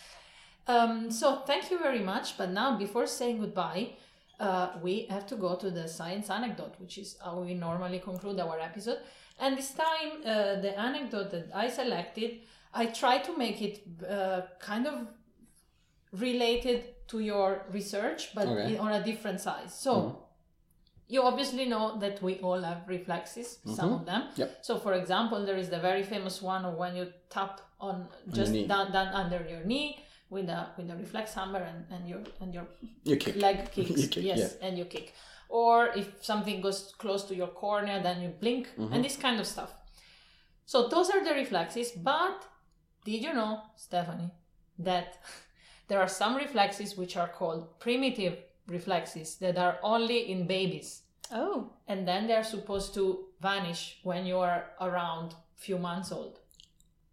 Um, 0.74 1.10
so 1.20 1.26
thank 1.50 1.64
you 1.72 1.78
very 1.88 2.02
much. 2.12 2.26
But 2.40 2.48
now, 2.60 2.68
before 2.84 3.06
saying 3.06 3.36
goodbye, 3.44 3.84
uh, 4.46 4.66
we 4.86 4.94
have 5.14 5.26
to 5.32 5.36
go 5.46 5.50
to 5.62 5.68
the 5.78 5.84
science 5.98 6.28
anecdote, 6.38 6.74
which 6.82 6.94
is 7.02 7.08
how 7.24 7.34
we 7.40 7.54
normally 7.68 8.00
conclude 8.10 8.38
our 8.44 8.58
episode. 8.70 8.98
And 9.42 9.50
this 9.60 9.70
time, 9.86 10.10
uh, 10.26 10.60
the 10.64 10.72
anecdote 10.88 11.30
that 11.34 11.46
I 11.64 11.66
selected, 11.80 12.30
I 12.82 12.84
try 13.02 13.14
to 13.28 13.32
make 13.44 13.58
it 13.68 13.74
uh, 14.16 14.42
kind 14.70 14.84
of 14.92 14.94
related 16.12 16.84
to 17.08 17.18
your 17.20 17.64
research, 17.70 18.34
but 18.34 18.46
Okay. 18.48 18.74
in- 18.74 18.80
on 18.80 18.92
a 18.92 19.02
different 19.02 19.40
size. 19.40 19.72
So. 19.86 20.24
You 21.10 21.22
obviously 21.22 21.64
know 21.64 21.98
that 22.00 22.20
we 22.22 22.38
all 22.40 22.60
have 22.60 22.80
reflexes, 22.86 23.60
some 23.74 23.94
of 23.94 24.04
them. 24.04 24.24
Yep. 24.36 24.58
So, 24.60 24.78
for 24.78 24.92
example, 24.92 25.46
there 25.46 25.56
is 25.56 25.70
the 25.70 25.78
very 25.78 26.02
famous 26.02 26.42
one 26.42 26.66
of 26.66 26.74
when 26.74 26.94
you 26.96 27.10
tap 27.30 27.62
on 27.80 28.06
just 28.30 28.52
down, 28.68 28.92
down 28.92 29.08
under 29.14 29.40
your 29.48 29.64
knee 29.64 29.98
with 30.28 30.50
a 30.50 30.66
with 30.76 30.90
a 30.90 30.96
reflex 30.96 31.32
hammer 31.32 31.60
and, 31.70 31.86
and 31.90 32.06
your 32.06 32.20
and 32.42 32.52
your 32.52 32.66
You 33.04 33.16
kick. 33.16 33.36
leg 33.36 33.56
kicks. 33.74 34.06
Kick, 34.08 34.22
yes, 34.22 34.38
yeah. 34.38 34.66
and 34.68 34.76
you 34.76 34.84
kick. 34.84 35.14
Or 35.48 35.86
if 36.00 36.22
something 36.22 36.60
goes 36.60 36.92
close 36.98 37.22
to 37.28 37.34
your 37.34 37.48
cornea, 37.62 38.02
then 38.02 38.20
you 38.20 38.28
blink 38.28 38.64
Mm-hmm. 38.76 38.92
and 38.92 39.02
this 39.02 39.16
kind 39.16 39.40
of 39.40 39.46
stuff. 39.46 39.70
So 40.66 40.88
those 40.88 41.08
are 41.08 41.24
the 41.24 41.32
reflexes. 41.32 41.90
But 41.92 42.38
did 43.06 43.22
you 43.22 43.32
know, 43.32 43.62
Stephanie, 43.76 44.30
that 44.80 45.16
there 45.88 46.00
are 46.00 46.08
some 46.08 46.36
reflexes 46.36 46.96
which 46.96 47.16
are 47.16 47.28
called 47.28 47.78
primitive 47.80 48.36
reflexes 48.68 49.36
that 49.36 49.56
are 49.58 49.78
only 49.82 50.30
in 50.30 50.46
babies 50.46 51.02
Oh. 51.32 51.70
and 51.88 52.06
then 52.08 52.26
they're 52.26 52.44
supposed 52.44 52.94
to 52.94 53.26
vanish 53.40 53.98
when 54.02 54.24
you 54.26 54.38
are 54.38 54.64
around 54.80 55.34
few 55.56 55.78
months 55.78 56.12
old. 56.12 56.38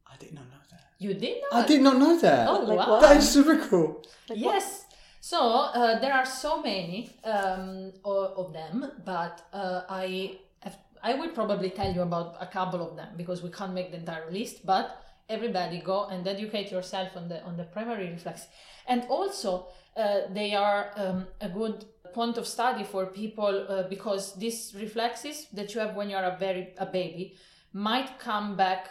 I 0.05 0.15
did 0.17 0.33
not 0.33 0.45
know 0.45 0.61
that. 0.71 0.83
You 0.99 1.13
did 1.13 1.41
know? 1.41 1.59
I 1.59 1.65
did 1.65 1.81
not 1.81 1.97
know 1.97 2.17
that. 2.19 2.47
Oh, 2.47 2.59
Like 2.59 2.77
wow. 2.88 2.99
That 3.01 3.17
is 3.17 3.27
super 3.29 3.57
cool. 3.67 4.03
yes. 4.29 4.85
So 5.19 5.39
uh, 5.39 5.99
there 5.99 6.13
are 6.13 6.25
so 6.25 6.61
many 6.61 7.09
um, 7.23 7.91
of 8.05 8.53
them, 8.53 8.91
but 9.03 9.41
uh, 9.51 9.81
I 9.89 10.38
have, 10.61 10.77
I 11.03 11.15
will 11.15 11.29
probably 11.29 11.71
tell 11.71 11.91
you 11.91 12.01
about 12.03 12.38
a 12.39 12.45
couple 12.45 12.81
of 12.88 12.95
them 12.95 13.09
because 13.17 13.41
we 13.41 13.49
can't 13.49 13.73
make 13.73 13.91
the 13.91 13.97
entire 13.97 14.29
list. 14.31 14.65
But 14.65 14.85
everybody 15.29 15.79
go 15.79 16.05
and 16.05 16.27
educate 16.27 16.71
yourself 16.71 17.15
on 17.15 17.29
the 17.29 17.43
on 17.43 17.57
the 17.57 17.63
primary 17.63 18.09
reflex, 18.09 18.47
and 18.88 19.03
also 19.09 19.67
uh, 19.97 20.21
they 20.33 20.53
are 20.55 20.91
um, 20.95 21.27
a 21.41 21.49
good 21.49 21.85
point 22.13 22.38
of 22.38 22.47
study 22.47 22.83
for 22.83 23.05
people 23.07 23.65
uh, 23.67 23.83
because 23.89 24.35
these 24.35 24.73
reflexes 24.79 25.47
that 25.53 25.73
you 25.73 25.81
have 25.81 25.95
when 25.95 26.09
you 26.09 26.15
are 26.15 26.23
a 26.23 26.38
very 26.38 26.73
a 26.77 26.85
baby 26.85 27.35
might 27.73 28.17
come 28.19 28.55
back 28.55 28.89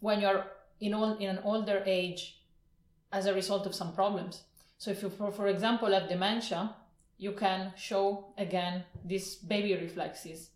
when 0.00 0.20
you're 0.20 0.44
in 0.80 0.94
all, 0.94 1.16
in 1.16 1.28
an 1.28 1.40
older 1.44 1.82
age 1.86 2.42
as 3.12 3.26
a 3.26 3.34
result 3.34 3.66
of 3.66 3.74
some 3.74 3.92
problems. 3.92 4.42
So 4.78 4.90
if 4.90 5.02
you, 5.02 5.10
for, 5.10 5.30
for 5.30 5.46
example, 5.48 5.92
have 5.92 6.08
dementia, 6.08 6.74
you 7.18 7.32
can 7.32 7.72
show 7.76 8.32
again 8.36 8.84
these 9.04 9.36
baby 9.36 9.74
reflexes. 9.74 10.50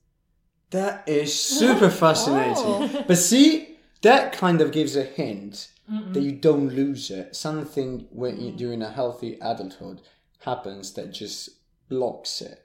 That 0.70 1.08
is 1.08 1.32
super 1.32 1.90
fascinating. 2.02 3.04
But 3.06 3.18
see, 3.18 3.75
that 4.08 4.32
kind 4.32 4.60
of 4.60 4.68
gives 4.78 4.94
a 4.96 5.02
hint 5.20 5.52
that 6.12 6.22
you 6.28 6.32
don't 6.48 6.68
lose 6.82 7.10
it. 7.18 7.26
Something 7.36 7.90
when 8.10 8.40
you, 8.42 8.50
during 8.62 8.82
a 8.82 8.90
healthy 8.90 9.30
adulthood 9.40 9.98
happens 10.48 10.92
that 10.94 11.12
just 11.22 11.40
blocks 11.88 12.40
it. 12.50 12.58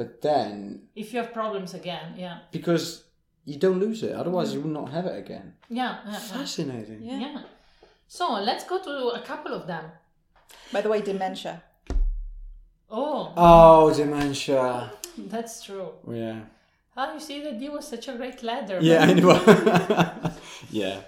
But 0.00 0.10
then, 0.22 0.54
If 1.02 1.12
you 1.12 1.18
have 1.22 1.32
problems 1.32 1.74
again, 1.74 2.14
yeah, 2.24 2.36
because 2.52 3.04
you 3.44 3.56
don't 3.64 3.78
lose 3.86 4.02
it, 4.02 4.12
otherwise 4.22 4.48
you 4.54 4.60
will 4.62 4.76
not 4.80 4.90
have 4.96 5.06
it 5.12 5.16
again. 5.24 5.46
yeah, 5.68 5.98
yeah, 6.06 6.12
yeah. 6.12 6.18
Fascinating. 6.38 7.00
Yeah. 7.02 7.18
yeah. 7.24 7.42
So 8.08 8.24
let's 8.48 8.64
go 8.64 8.76
to 8.88 8.94
a 9.20 9.22
couple 9.30 9.52
of 9.58 9.66
them. 9.66 9.84
By 10.72 10.80
the 10.82 10.88
way, 10.88 11.00
dementia. 11.02 11.62
Oh, 12.90 13.32
Oh, 13.36 13.92
dementia. 13.94 14.92
that's 15.18 15.62
true. 15.66 15.88
Oh, 16.06 16.12
yeah. 16.12 16.40
Ah, 16.96 17.12
you 17.14 17.20
see 17.20 17.40
that 17.42 17.58
D 17.58 17.68
was 17.68 17.86
such 17.88 18.08
a 18.08 18.14
great 18.14 18.42
ladder. 18.42 18.78
Yeah, 18.80 19.02
I 19.04 19.12
know. 19.14 20.32
yeah. 20.70 21.00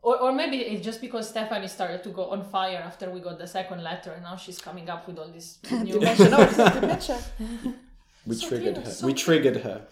Or, 0.00 0.18
or 0.20 0.32
maybe 0.32 0.56
it's 0.58 0.84
just 0.84 1.00
because 1.00 1.28
Stephanie 1.28 1.68
started 1.68 2.02
to 2.04 2.10
go 2.10 2.30
on 2.30 2.44
fire 2.44 2.82
after 2.84 3.08
we 3.10 3.20
got 3.20 3.38
the 3.38 3.46
second 3.46 3.82
letter, 3.82 4.12
and 4.12 4.22
now 4.24 4.36
she's 4.36 4.58
coming 4.60 4.88
up 4.90 5.06
with 5.06 5.18
all 5.18 5.28
this 5.28 5.58
new. 5.70 5.94
Dementia. 5.94 6.28
No, 6.30 6.40
it's 6.40 6.56
not. 7.08 7.30
We 8.26 8.36
So 8.36 8.48
triggered 8.48 8.74
cute, 8.74 8.86
her. 8.86 8.92
so 8.92 9.06
we 9.06 9.14
triggered 9.14 9.56
her. 9.62 9.86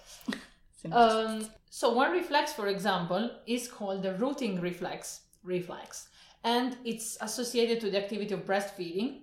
Um, 0.92 1.46
so 1.68 1.92
one 1.92 2.12
reflex, 2.12 2.52
for 2.52 2.68
example, 2.68 3.30
is 3.46 3.66
called 3.68 4.02
the 4.04 4.14
rooting 4.14 4.60
reflex. 4.60 5.22
Reflex, 5.42 6.08
and 6.44 6.76
it's 6.84 7.16
associated 7.20 7.80
to 7.80 7.90
the 7.90 7.98
activity 7.98 8.32
of 8.34 8.44
breastfeeding. 8.44 9.22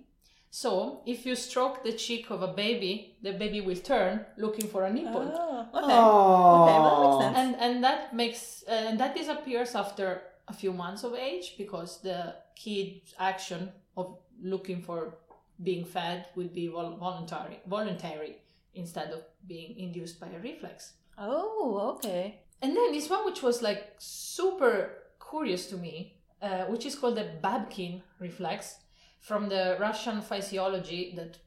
So 0.50 1.02
if 1.06 1.26
you 1.26 1.34
stroke 1.36 1.82
the 1.84 1.92
cheek 1.92 2.30
of 2.30 2.42
a 2.42 2.48
baby, 2.48 3.16
the 3.22 3.32
baby 3.32 3.60
will 3.60 3.76
turn 3.76 4.24
looking 4.36 4.66
for 4.68 4.84
a 4.84 4.92
nipple. 4.92 5.30
Oh, 5.34 5.60
okay. 5.74 5.94
Oh. 5.94 6.62
Okay, 6.64 6.78
well, 6.80 6.94
that 6.96 7.02
makes 7.04 7.24
sense. 7.24 7.36
and 7.38 7.56
and 7.74 7.84
that 7.84 8.14
makes 8.14 8.64
uh, 8.68 8.88
and 8.88 8.98
that 9.00 9.14
disappears 9.14 9.74
after 9.74 10.22
a 10.48 10.52
few 10.54 10.72
months 10.72 11.04
of 11.04 11.14
age 11.14 11.54
because 11.58 12.00
the 12.00 12.34
kid's 12.56 13.14
action 13.18 13.70
of 13.96 14.16
looking 14.42 14.80
for 14.82 15.18
being 15.62 15.84
fed 15.84 16.26
will 16.36 16.48
be 16.48 16.68
vol- 16.68 16.96
voluntary 16.96 17.60
voluntary 17.66 18.38
instead 18.74 19.10
of 19.12 19.20
being 19.46 19.76
induced 19.78 20.20
by 20.20 20.28
a 20.28 20.38
reflex 20.40 20.94
Oh, 21.18 21.96
okay. 21.96 22.40
and 22.62 22.76
then 22.76 22.92
this 22.92 23.10
one 23.10 23.24
which 23.26 23.42
was 23.42 23.60
like 23.60 23.94
super 23.98 25.02
curious 25.30 25.66
to 25.66 25.76
me, 25.76 26.14
uh, 26.40 26.64
which 26.72 26.86
is 26.86 26.94
called 26.94 27.16
the 27.16 27.28
Babkin 27.42 28.00
reflex 28.20 28.76
from 29.20 29.48
the 29.48 29.76
Russian 29.80 30.20
physiology 30.22 31.12
that 31.16 31.38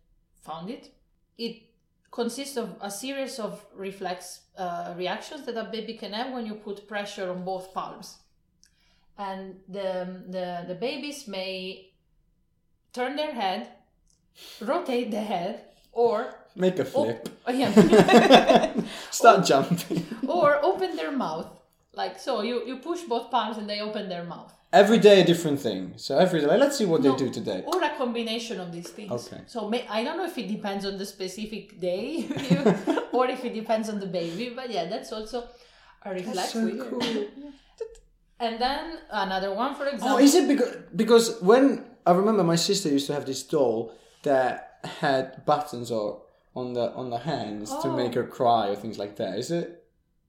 found 0.41 0.69
it. 0.69 0.89
It 1.38 1.61
consists 2.11 2.57
of 2.57 2.76
a 2.82 2.91
series 2.91 3.39
of 3.39 3.65
reflex 3.74 4.41
uh, 4.57 4.93
reactions 4.97 5.45
that 5.45 5.55
a 5.57 5.69
baby 5.72 5.93
can 5.93 6.13
have 6.13 6.34
when 6.34 6.45
you 6.45 6.55
put 6.55 6.88
pressure 6.88 7.30
on 7.32 7.43
both 7.45 7.74
palms. 7.74 8.17
And 9.17 9.55
the, 9.67 10.22
the, 10.28 10.65
the 10.67 10.76
babies 10.76 11.28
may 11.28 11.91
turn 12.93 13.15
their 13.15 13.34
head, 13.34 13.69
rotate 14.61 15.11
the 15.11 15.22
head, 15.22 15.63
or 15.91 16.36
Make 16.55 16.80
a 16.80 16.86
flip. 16.86 17.30
oh, 17.47 17.51
yeah, 17.51 18.74
Start 19.11 19.45
jumping. 19.45 20.05
or 20.28 20.59
open 20.63 20.97
their 20.97 21.11
mouth. 21.11 21.47
Like 21.93 22.19
so, 22.19 22.41
you, 22.41 22.65
you 22.65 22.78
push 22.78 23.01
both 23.03 23.32
palms 23.32 23.57
and 23.57 23.69
they 23.69 23.80
open 23.80 24.09
their 24.09 24.24
mouth. 24.24 24.53
Every 24.74 24.99
day 24.99 25.22
a 25.22 25.26
different 25.26 25.59
thing. 25.59 25.93
So 25.97 26.17
every 26.17 26.39
day, 26.41 26.47
let's 26.57 26.78
see 26.78 26.86
what 26.86 27.01
No, 27.01 27.11
they 27.11 27.17
do 27.26 27.30
today. 27.30 27.63
Or 27.67 27.84
a 27.84 27.89
combination 27.97 28.59
of 28.61 28.72
these 28.72 28.89
things. 28.89 29.11
Okay. 29.11 29.41
So 29.47 29.67
may, 29.69 29.86
I 29.89 30.03
don't 30.05 30.15
know 30.17 30.26
if 30.26 30.38
it 30.38 30.47
depends 30.47 30.86
on 30.86 30.97
the 30.97 31.05
specific 31.05 31.80
day 31.80 32.28
or 33.11 33.28
if 33.28 33.43
it 33.43 33.53
depends 33.53 33.89
on 33.89 33.99
the 33.99 34.05
baby, 34.07 34.53
but 34.55 34.69
yeah, 34.72 34.86
that's 34.86 35.11
also 35.11 35.49
a 36.05 36.13
reflex. 36.13 36.53
so 36.53 36.65
we- 36.65 36.78
cool. 36.80 37.01
And 38.39 38.59
then 38.59 38.97
another 39.11 39.53
one, 39.53 39.76
for 39.76 39.86
example. 39.86 40.17
Oh, 40.17 40.17
is 40.17 40.34
it 40.34 40.47
because 40.47 40.76
because 40.95 41.39
when 41.43 41.86
I 42.07 42.11
remember 42.13 42.43
my 42.43 42.55
sister 42.55 42.89
used 42.89 43.05
to 43.05 43.13
have 43.13 43.28
this 43.28 43.43
doll 43.43 43.93
that 44.24 44.80
had 44.99 45.45
buttons 45.45 45.91
or 45.91 46.24
on 46.55 46.74
the 46.74 46.91
on 46.93 47.11
the 47.11 47.19
hands 47.19 47.69
to 47.84 47.89
Oh. 47.89 47.95
make 47.95 48.15
her 48.15 48.26
cry 48.26 48.69
or 48.69 48.76
things 48.76 48.97
like 48.97 49.15
that. 49.17 49.38
Is 49.38 49.51
it 49.51 49.84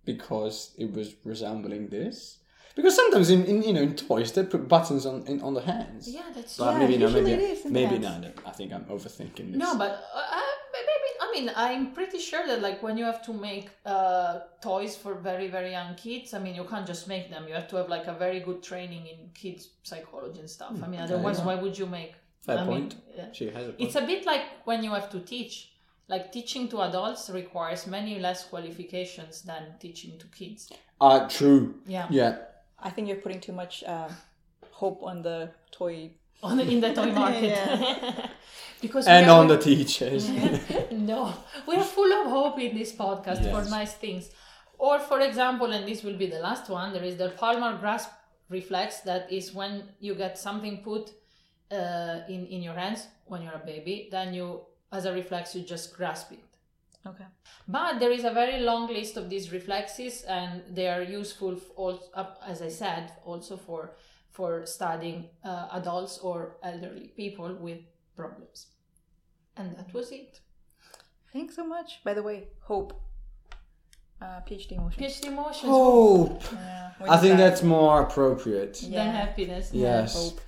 because 0.05 0.75
it 0.77 0.93
was 0.93 1.15
resembling 1.25 1.89
this? 1.89 2.39
Because 2.75 2.97
sometimes 2.97 3.31
in, 3.31 3.45
in 3.45 3.63
you 3.63 3.73
know 3.73 3.83
in 3.83 3.95
toys 3.95 4.33
they 4.33 4.45
put 4.45 4.67
buttons 4.69 5.05
on 5.05 5.27
in, 5.27 5.43
on 5.43 5.55
the 5.55 5.61
hands. 5.61 6.09
Yeah, 6.09 6.23
that's 6.35 6.57
But 6.57 6.73
Yeah, 6.73 6.79
maybe 6.79 6.97
no, 6.99 7.11
maybe 7.11 7.33
it 7.33 7.71
maybe 7.71 7.99
the 7.99 8.09
no, 8.09 8.19
no. 8.19 8.31
I 8.47 8.51
think 8.51 8.73
I'm 8.73 8.85
overthinking 8.85 9.53
this. 9.53 9.57
No, 9.57 9.77
but 9.77 9.93
uh, 10.15 10.19
uh, 10.19 10.41
maybe 10.73 11.09
I 11.21 11.33
mean 11.33 11.51
I'm 11.55 11.93
pretty 11.93 12.19
sure 12.19 12.47
that 12.47 12.63
like 12.63 12.83
when 12.83 12.97
you 12.97 13.05
have 13.05 13.23
to 13.27 13.33
make 13.33 13.69
uh, 13.85 14.41
toys 14.63 14.97
for 14.97 15.15
very 15.15 15.49
very 15.49 15.73
young 15.73 15.95
kids, 15.97 16.33
I 16.33 16.39
mean 16.39 16.55
you 16.55 16.65
can't 16.65 16.87
just 16.87 17.09
make 17.09 17.31
them. 17.31 17.47
You 17.47 17.55
have 17.55 17.69
to 17.69 17.77
have 17.77 17.89
like 17.89 18.07
a 18.07 18.15
very 18.15 18.41
good 18.41 18.63
training 18.63 19.07
in 19.07 19.19
kids 19.35 19.69
psychology 19.83 20.41
and 20.41 20.49
stuff. 20.49 20.73
I 20.83 20.87
mean, 20.87 21.01
otherwise, 21.01 21.39
yeah. 21.39 21.47
why 21.47 21.55
would 21.57 21.77
you 21.77 21.87
make? 21.87 22.15
Fair 22.41 22.59
I 22.59 22.65
point. 22.65 22.97
Mean, 23.17 23.27
she 23.33 23.51
has 23.51 23.69
a 23.69 23.73
point. 23.73 23.81
It's 23.81 23.97
a 23.97 24.03
bit 24.03 24.25
like 24.25 24.45
when 24.65 24.83
you 24.83 24.91
have 24.91 25.11
to 25.11 25.21
teach. 25.21 25.69
Like 26.09 26.33
teaching 26.33 26.69
to 26.71 26.83
adults 26.83 27.31
requires 27.31 27.87
many 27.87 28.19
less 28.19 28.45
qualifications 28.45 29.43
than 29.43 29.63
teaching 29.79 30.19
to 30.19 30.27
kids. 30.27 30.69
uh 31.01 31.29
true. 31.29 31.77
Yeah. 31.87 32.07
Yeah. 32.11 32.39
I 32.83 32.91
think 32.91 33.09
you're 33.09 33.17
putting 33.25 33.41
too 33.41 33.53
much 33.53 33.85
um, 33.85 34.11
hope 34.71 35.03
on 35.03 35.23
the 35.23 35.51
toy. 35.71 36.11
On 36.43 36.57
the, 36.57 36.65
in 36.69 36.81
the 36.81 36.93
toy 36.93 37.13
market. 37.25 37.57
because 38.81 39.07
And 39.07 39.31
are- 39.31 39.39
on 39.41 39.47
the 39.47 39.59
teachers. 39.59 40.29
no, 40.91 41.33
we 41.69 41.77
are 41.77 41.85
full 41.85 42.13
of 42.21 42.27
hope 42.27 42.59
in 42.61 42.77
this 42.77 42.93
podcast 42.93 43.49
for 43.51 43.69
nice 43.71 43.95
things. 43.95 44.31
Or, 44.79 44.99
for 44.99 45.21
example, 45.21 45.71
and 45.73 45.87
this 45.87 46.03
will 46.03 46.17
be 46.17 46.27
the 46.27 46.41
last 46.41 46.69
one, 46.69 46.93
there 46.93 47.05
is 47.05 47.17
the 47.17 47.29
palmar 47.31 47.79
grasp 47.79 48.11
reflex 48.49 49.01
that 49.01 49.31
is 49.33 49.55
when 49.55 49.85
you 50.01 50.15
get 50.17 50.37
something 50.37 50.83
put 50.83 51.11
uh, 51.71 52.21
in, 52.29 52.47
in 52.47 52.63
your 52.63 52.75
hands 52.75 53.07
when 53.27 53.43
you're 53.43 53.55
a 53.55 53.65
baby, 53.65 54.09
then 54.11 54.35
you, 54.35 54.61
as 54.91 55.05
a 55.05 55.13
reflex, 55.15 55.55
you 55.55 55.63
just 55.63 55.97
grasp 55.97 56.33
it. 56.33 56.45
Okay. 57.07 57.25
But 57.67 57.99
there 57.99 58.13
is 58.13 58.25
a 58.25 58.31
very 58.31 58.61
long 58.61 58.87
list 58.89 59.17
of 59.17 59.29
these 59.29 59.53
reflexes, 59.53 60.23
and 60.23 60.63
they 60.71 60.87
are 60.89 61.03
useful, 61.03 61.59
also, 61.77 62.05
as 62.47 62.63
I 62.63 62.69
said, 62.69 63.13
also 63.25 63.57
for 63.57 63.93
for 64.31 64.65
studying 64.65 65.29
uh, 65.45 65.69
adults 65.73 66.19
or 66.19 66.57
elderly 66.63 67.09
people 67.17 67.55
with 67.55 67.81
problems. 68.17 68.69
And 69.57 69.77
that 69.77 69.93
was 69.93 70.11
it. 70.11 70.41
Thanks 71.33 71.57
so 71.57 71.67
much. 71.67 72.03
By 72.03 72.15
the 72.15 72.23
way, 72.23 72.49
hope. 72.61 72.99
Uh, 74.21 74.41
PhD 74.49 74.77
motion. 74.79 75.03
PhD 75.03 75.27
emotions 75.27 75.71
Hope. 75.71 76.43
Yeah, 76.53 76.91
I 77.11 77.17
think 77.19 77.37
that. 77.37 77.51
that's 77.51 77.63
more 77.63 78.03
appropriate. 78.03 78.75
than 78.81 79.11
happiness. 79.11 79.71
Yes. 79.73 80.15
Hope. 80.15 80.41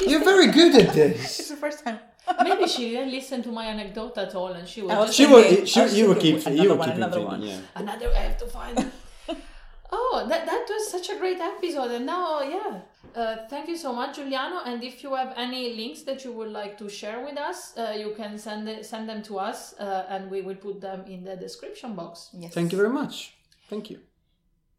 You're 0.06 0.24
very 0.24 0.48
good 0.52 0.74
at 0.76 0.94
this. 0.94 1.20
It's 1.20 1.36
this. 1.38 1.48
the 1.48 1.56
first 1.56 1.84
time. 1.84 1.98
Maybe 2.42 2.66
she 2.66 2.90
didn't 2.90 3.10
listen 3.12 3.42
to 3.44 3.50
my 3.52 3.66
anecdote 3.66 4.16
at 4.18 4.34
all, 4.34 4.48
and 4.52 4.66
she 4.68 4.82
was 4.82 4.92
I 4.92 5.04
just 5.06 5.16
She 5.16 5.26
thinking- 5.26 5.58
will. 5.60 5.66
She, 5.66 5.80
I 5.80 5.82
was 5.84 5.98
you 5.98 6.06
will 6.08 6.14
thinking 6.14 6.36
keep. 6.38 6.46
another 6.46 6.62
You 6.62 6.68
will 6.70 6.76
one, 6.78 6.88
keep 6.88 6.96
another 6.96 7.16
thinking, 7.20 7.30
one. 7.40 7.42
Yeah. 7.42 7.60
another. 7.76 8.08
I 8.14 8.18
have 8.28 8.38
to 8.38 8.46
find. 8.46 8.92
oh, 9.92 10.26
that 10.28 10.46
that 10.46 10.66
was 10.68 10.90
such 10.90 11.08
a 11.10 11.16
great 11.18 11.38
episode, 11.40 11.90
and 11.92 12.06
now 12.06 12.42
yeah. 12.42 12.80
Uh, 13.14 13.36
thank 13.48 13.66
you 13.68 13.76
so 13.76 13.92
much, 13.94 14.16
Giuliano. 14.16 14.60
And 14.66 14.82
if 14.84 15.02
you 15.02 15.14
have 15.14 15.32
any 15.36 15.74
links 15.74 16.02
that 16.02 16.22
you 16.24 16.32
would 16.32 16.50
like 16.50 16.76
to 16.78 16.88
share 16.88 17.24
with 17.24 17.38
us, 17.38 17.72
uh, 17.78 17.94
you 17.96 18.12
can 18.14 18.36
send 18.38 18.68
it, 18.68 18.84
send 18.84 19.08
them 19.08 19.22
to 19.22 19.38
us, 19.38 19.72
uh, 19.78 20.04
and 20.10 20.30
we 20.30 20.42
will 20.42 20.56
put 20.56 20.80
them 20.82 21.04
in 21.06 21.24
the 21.24 21.34
description 21.36 21.94
box. 21.94 22.28
Yes. 22.34 22.52
Thank 22.52 22.72
you 22.72 22.76
very 22.78 22.90
much. 22.92 23.32
Thank 23.70 23.88
you. 23.90 24.00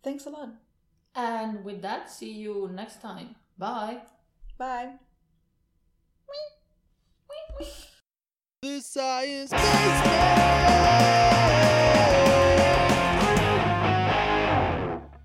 Thanks 0.03 0.25
a 0.27 0.29
lot. 0.29 0.49
And 1.15 1.63
with 1.65 1.81
that, 1.81 2.11
see 2.11 2.31
you 2.31 2.69
next 2.71 3.01
time. 3.01 3.35
Bye. 3.57 4.01
Bye. 4.59 5.06
The 8.61 8.79
Science 8.81 9.51
Basement. 9.51 10.07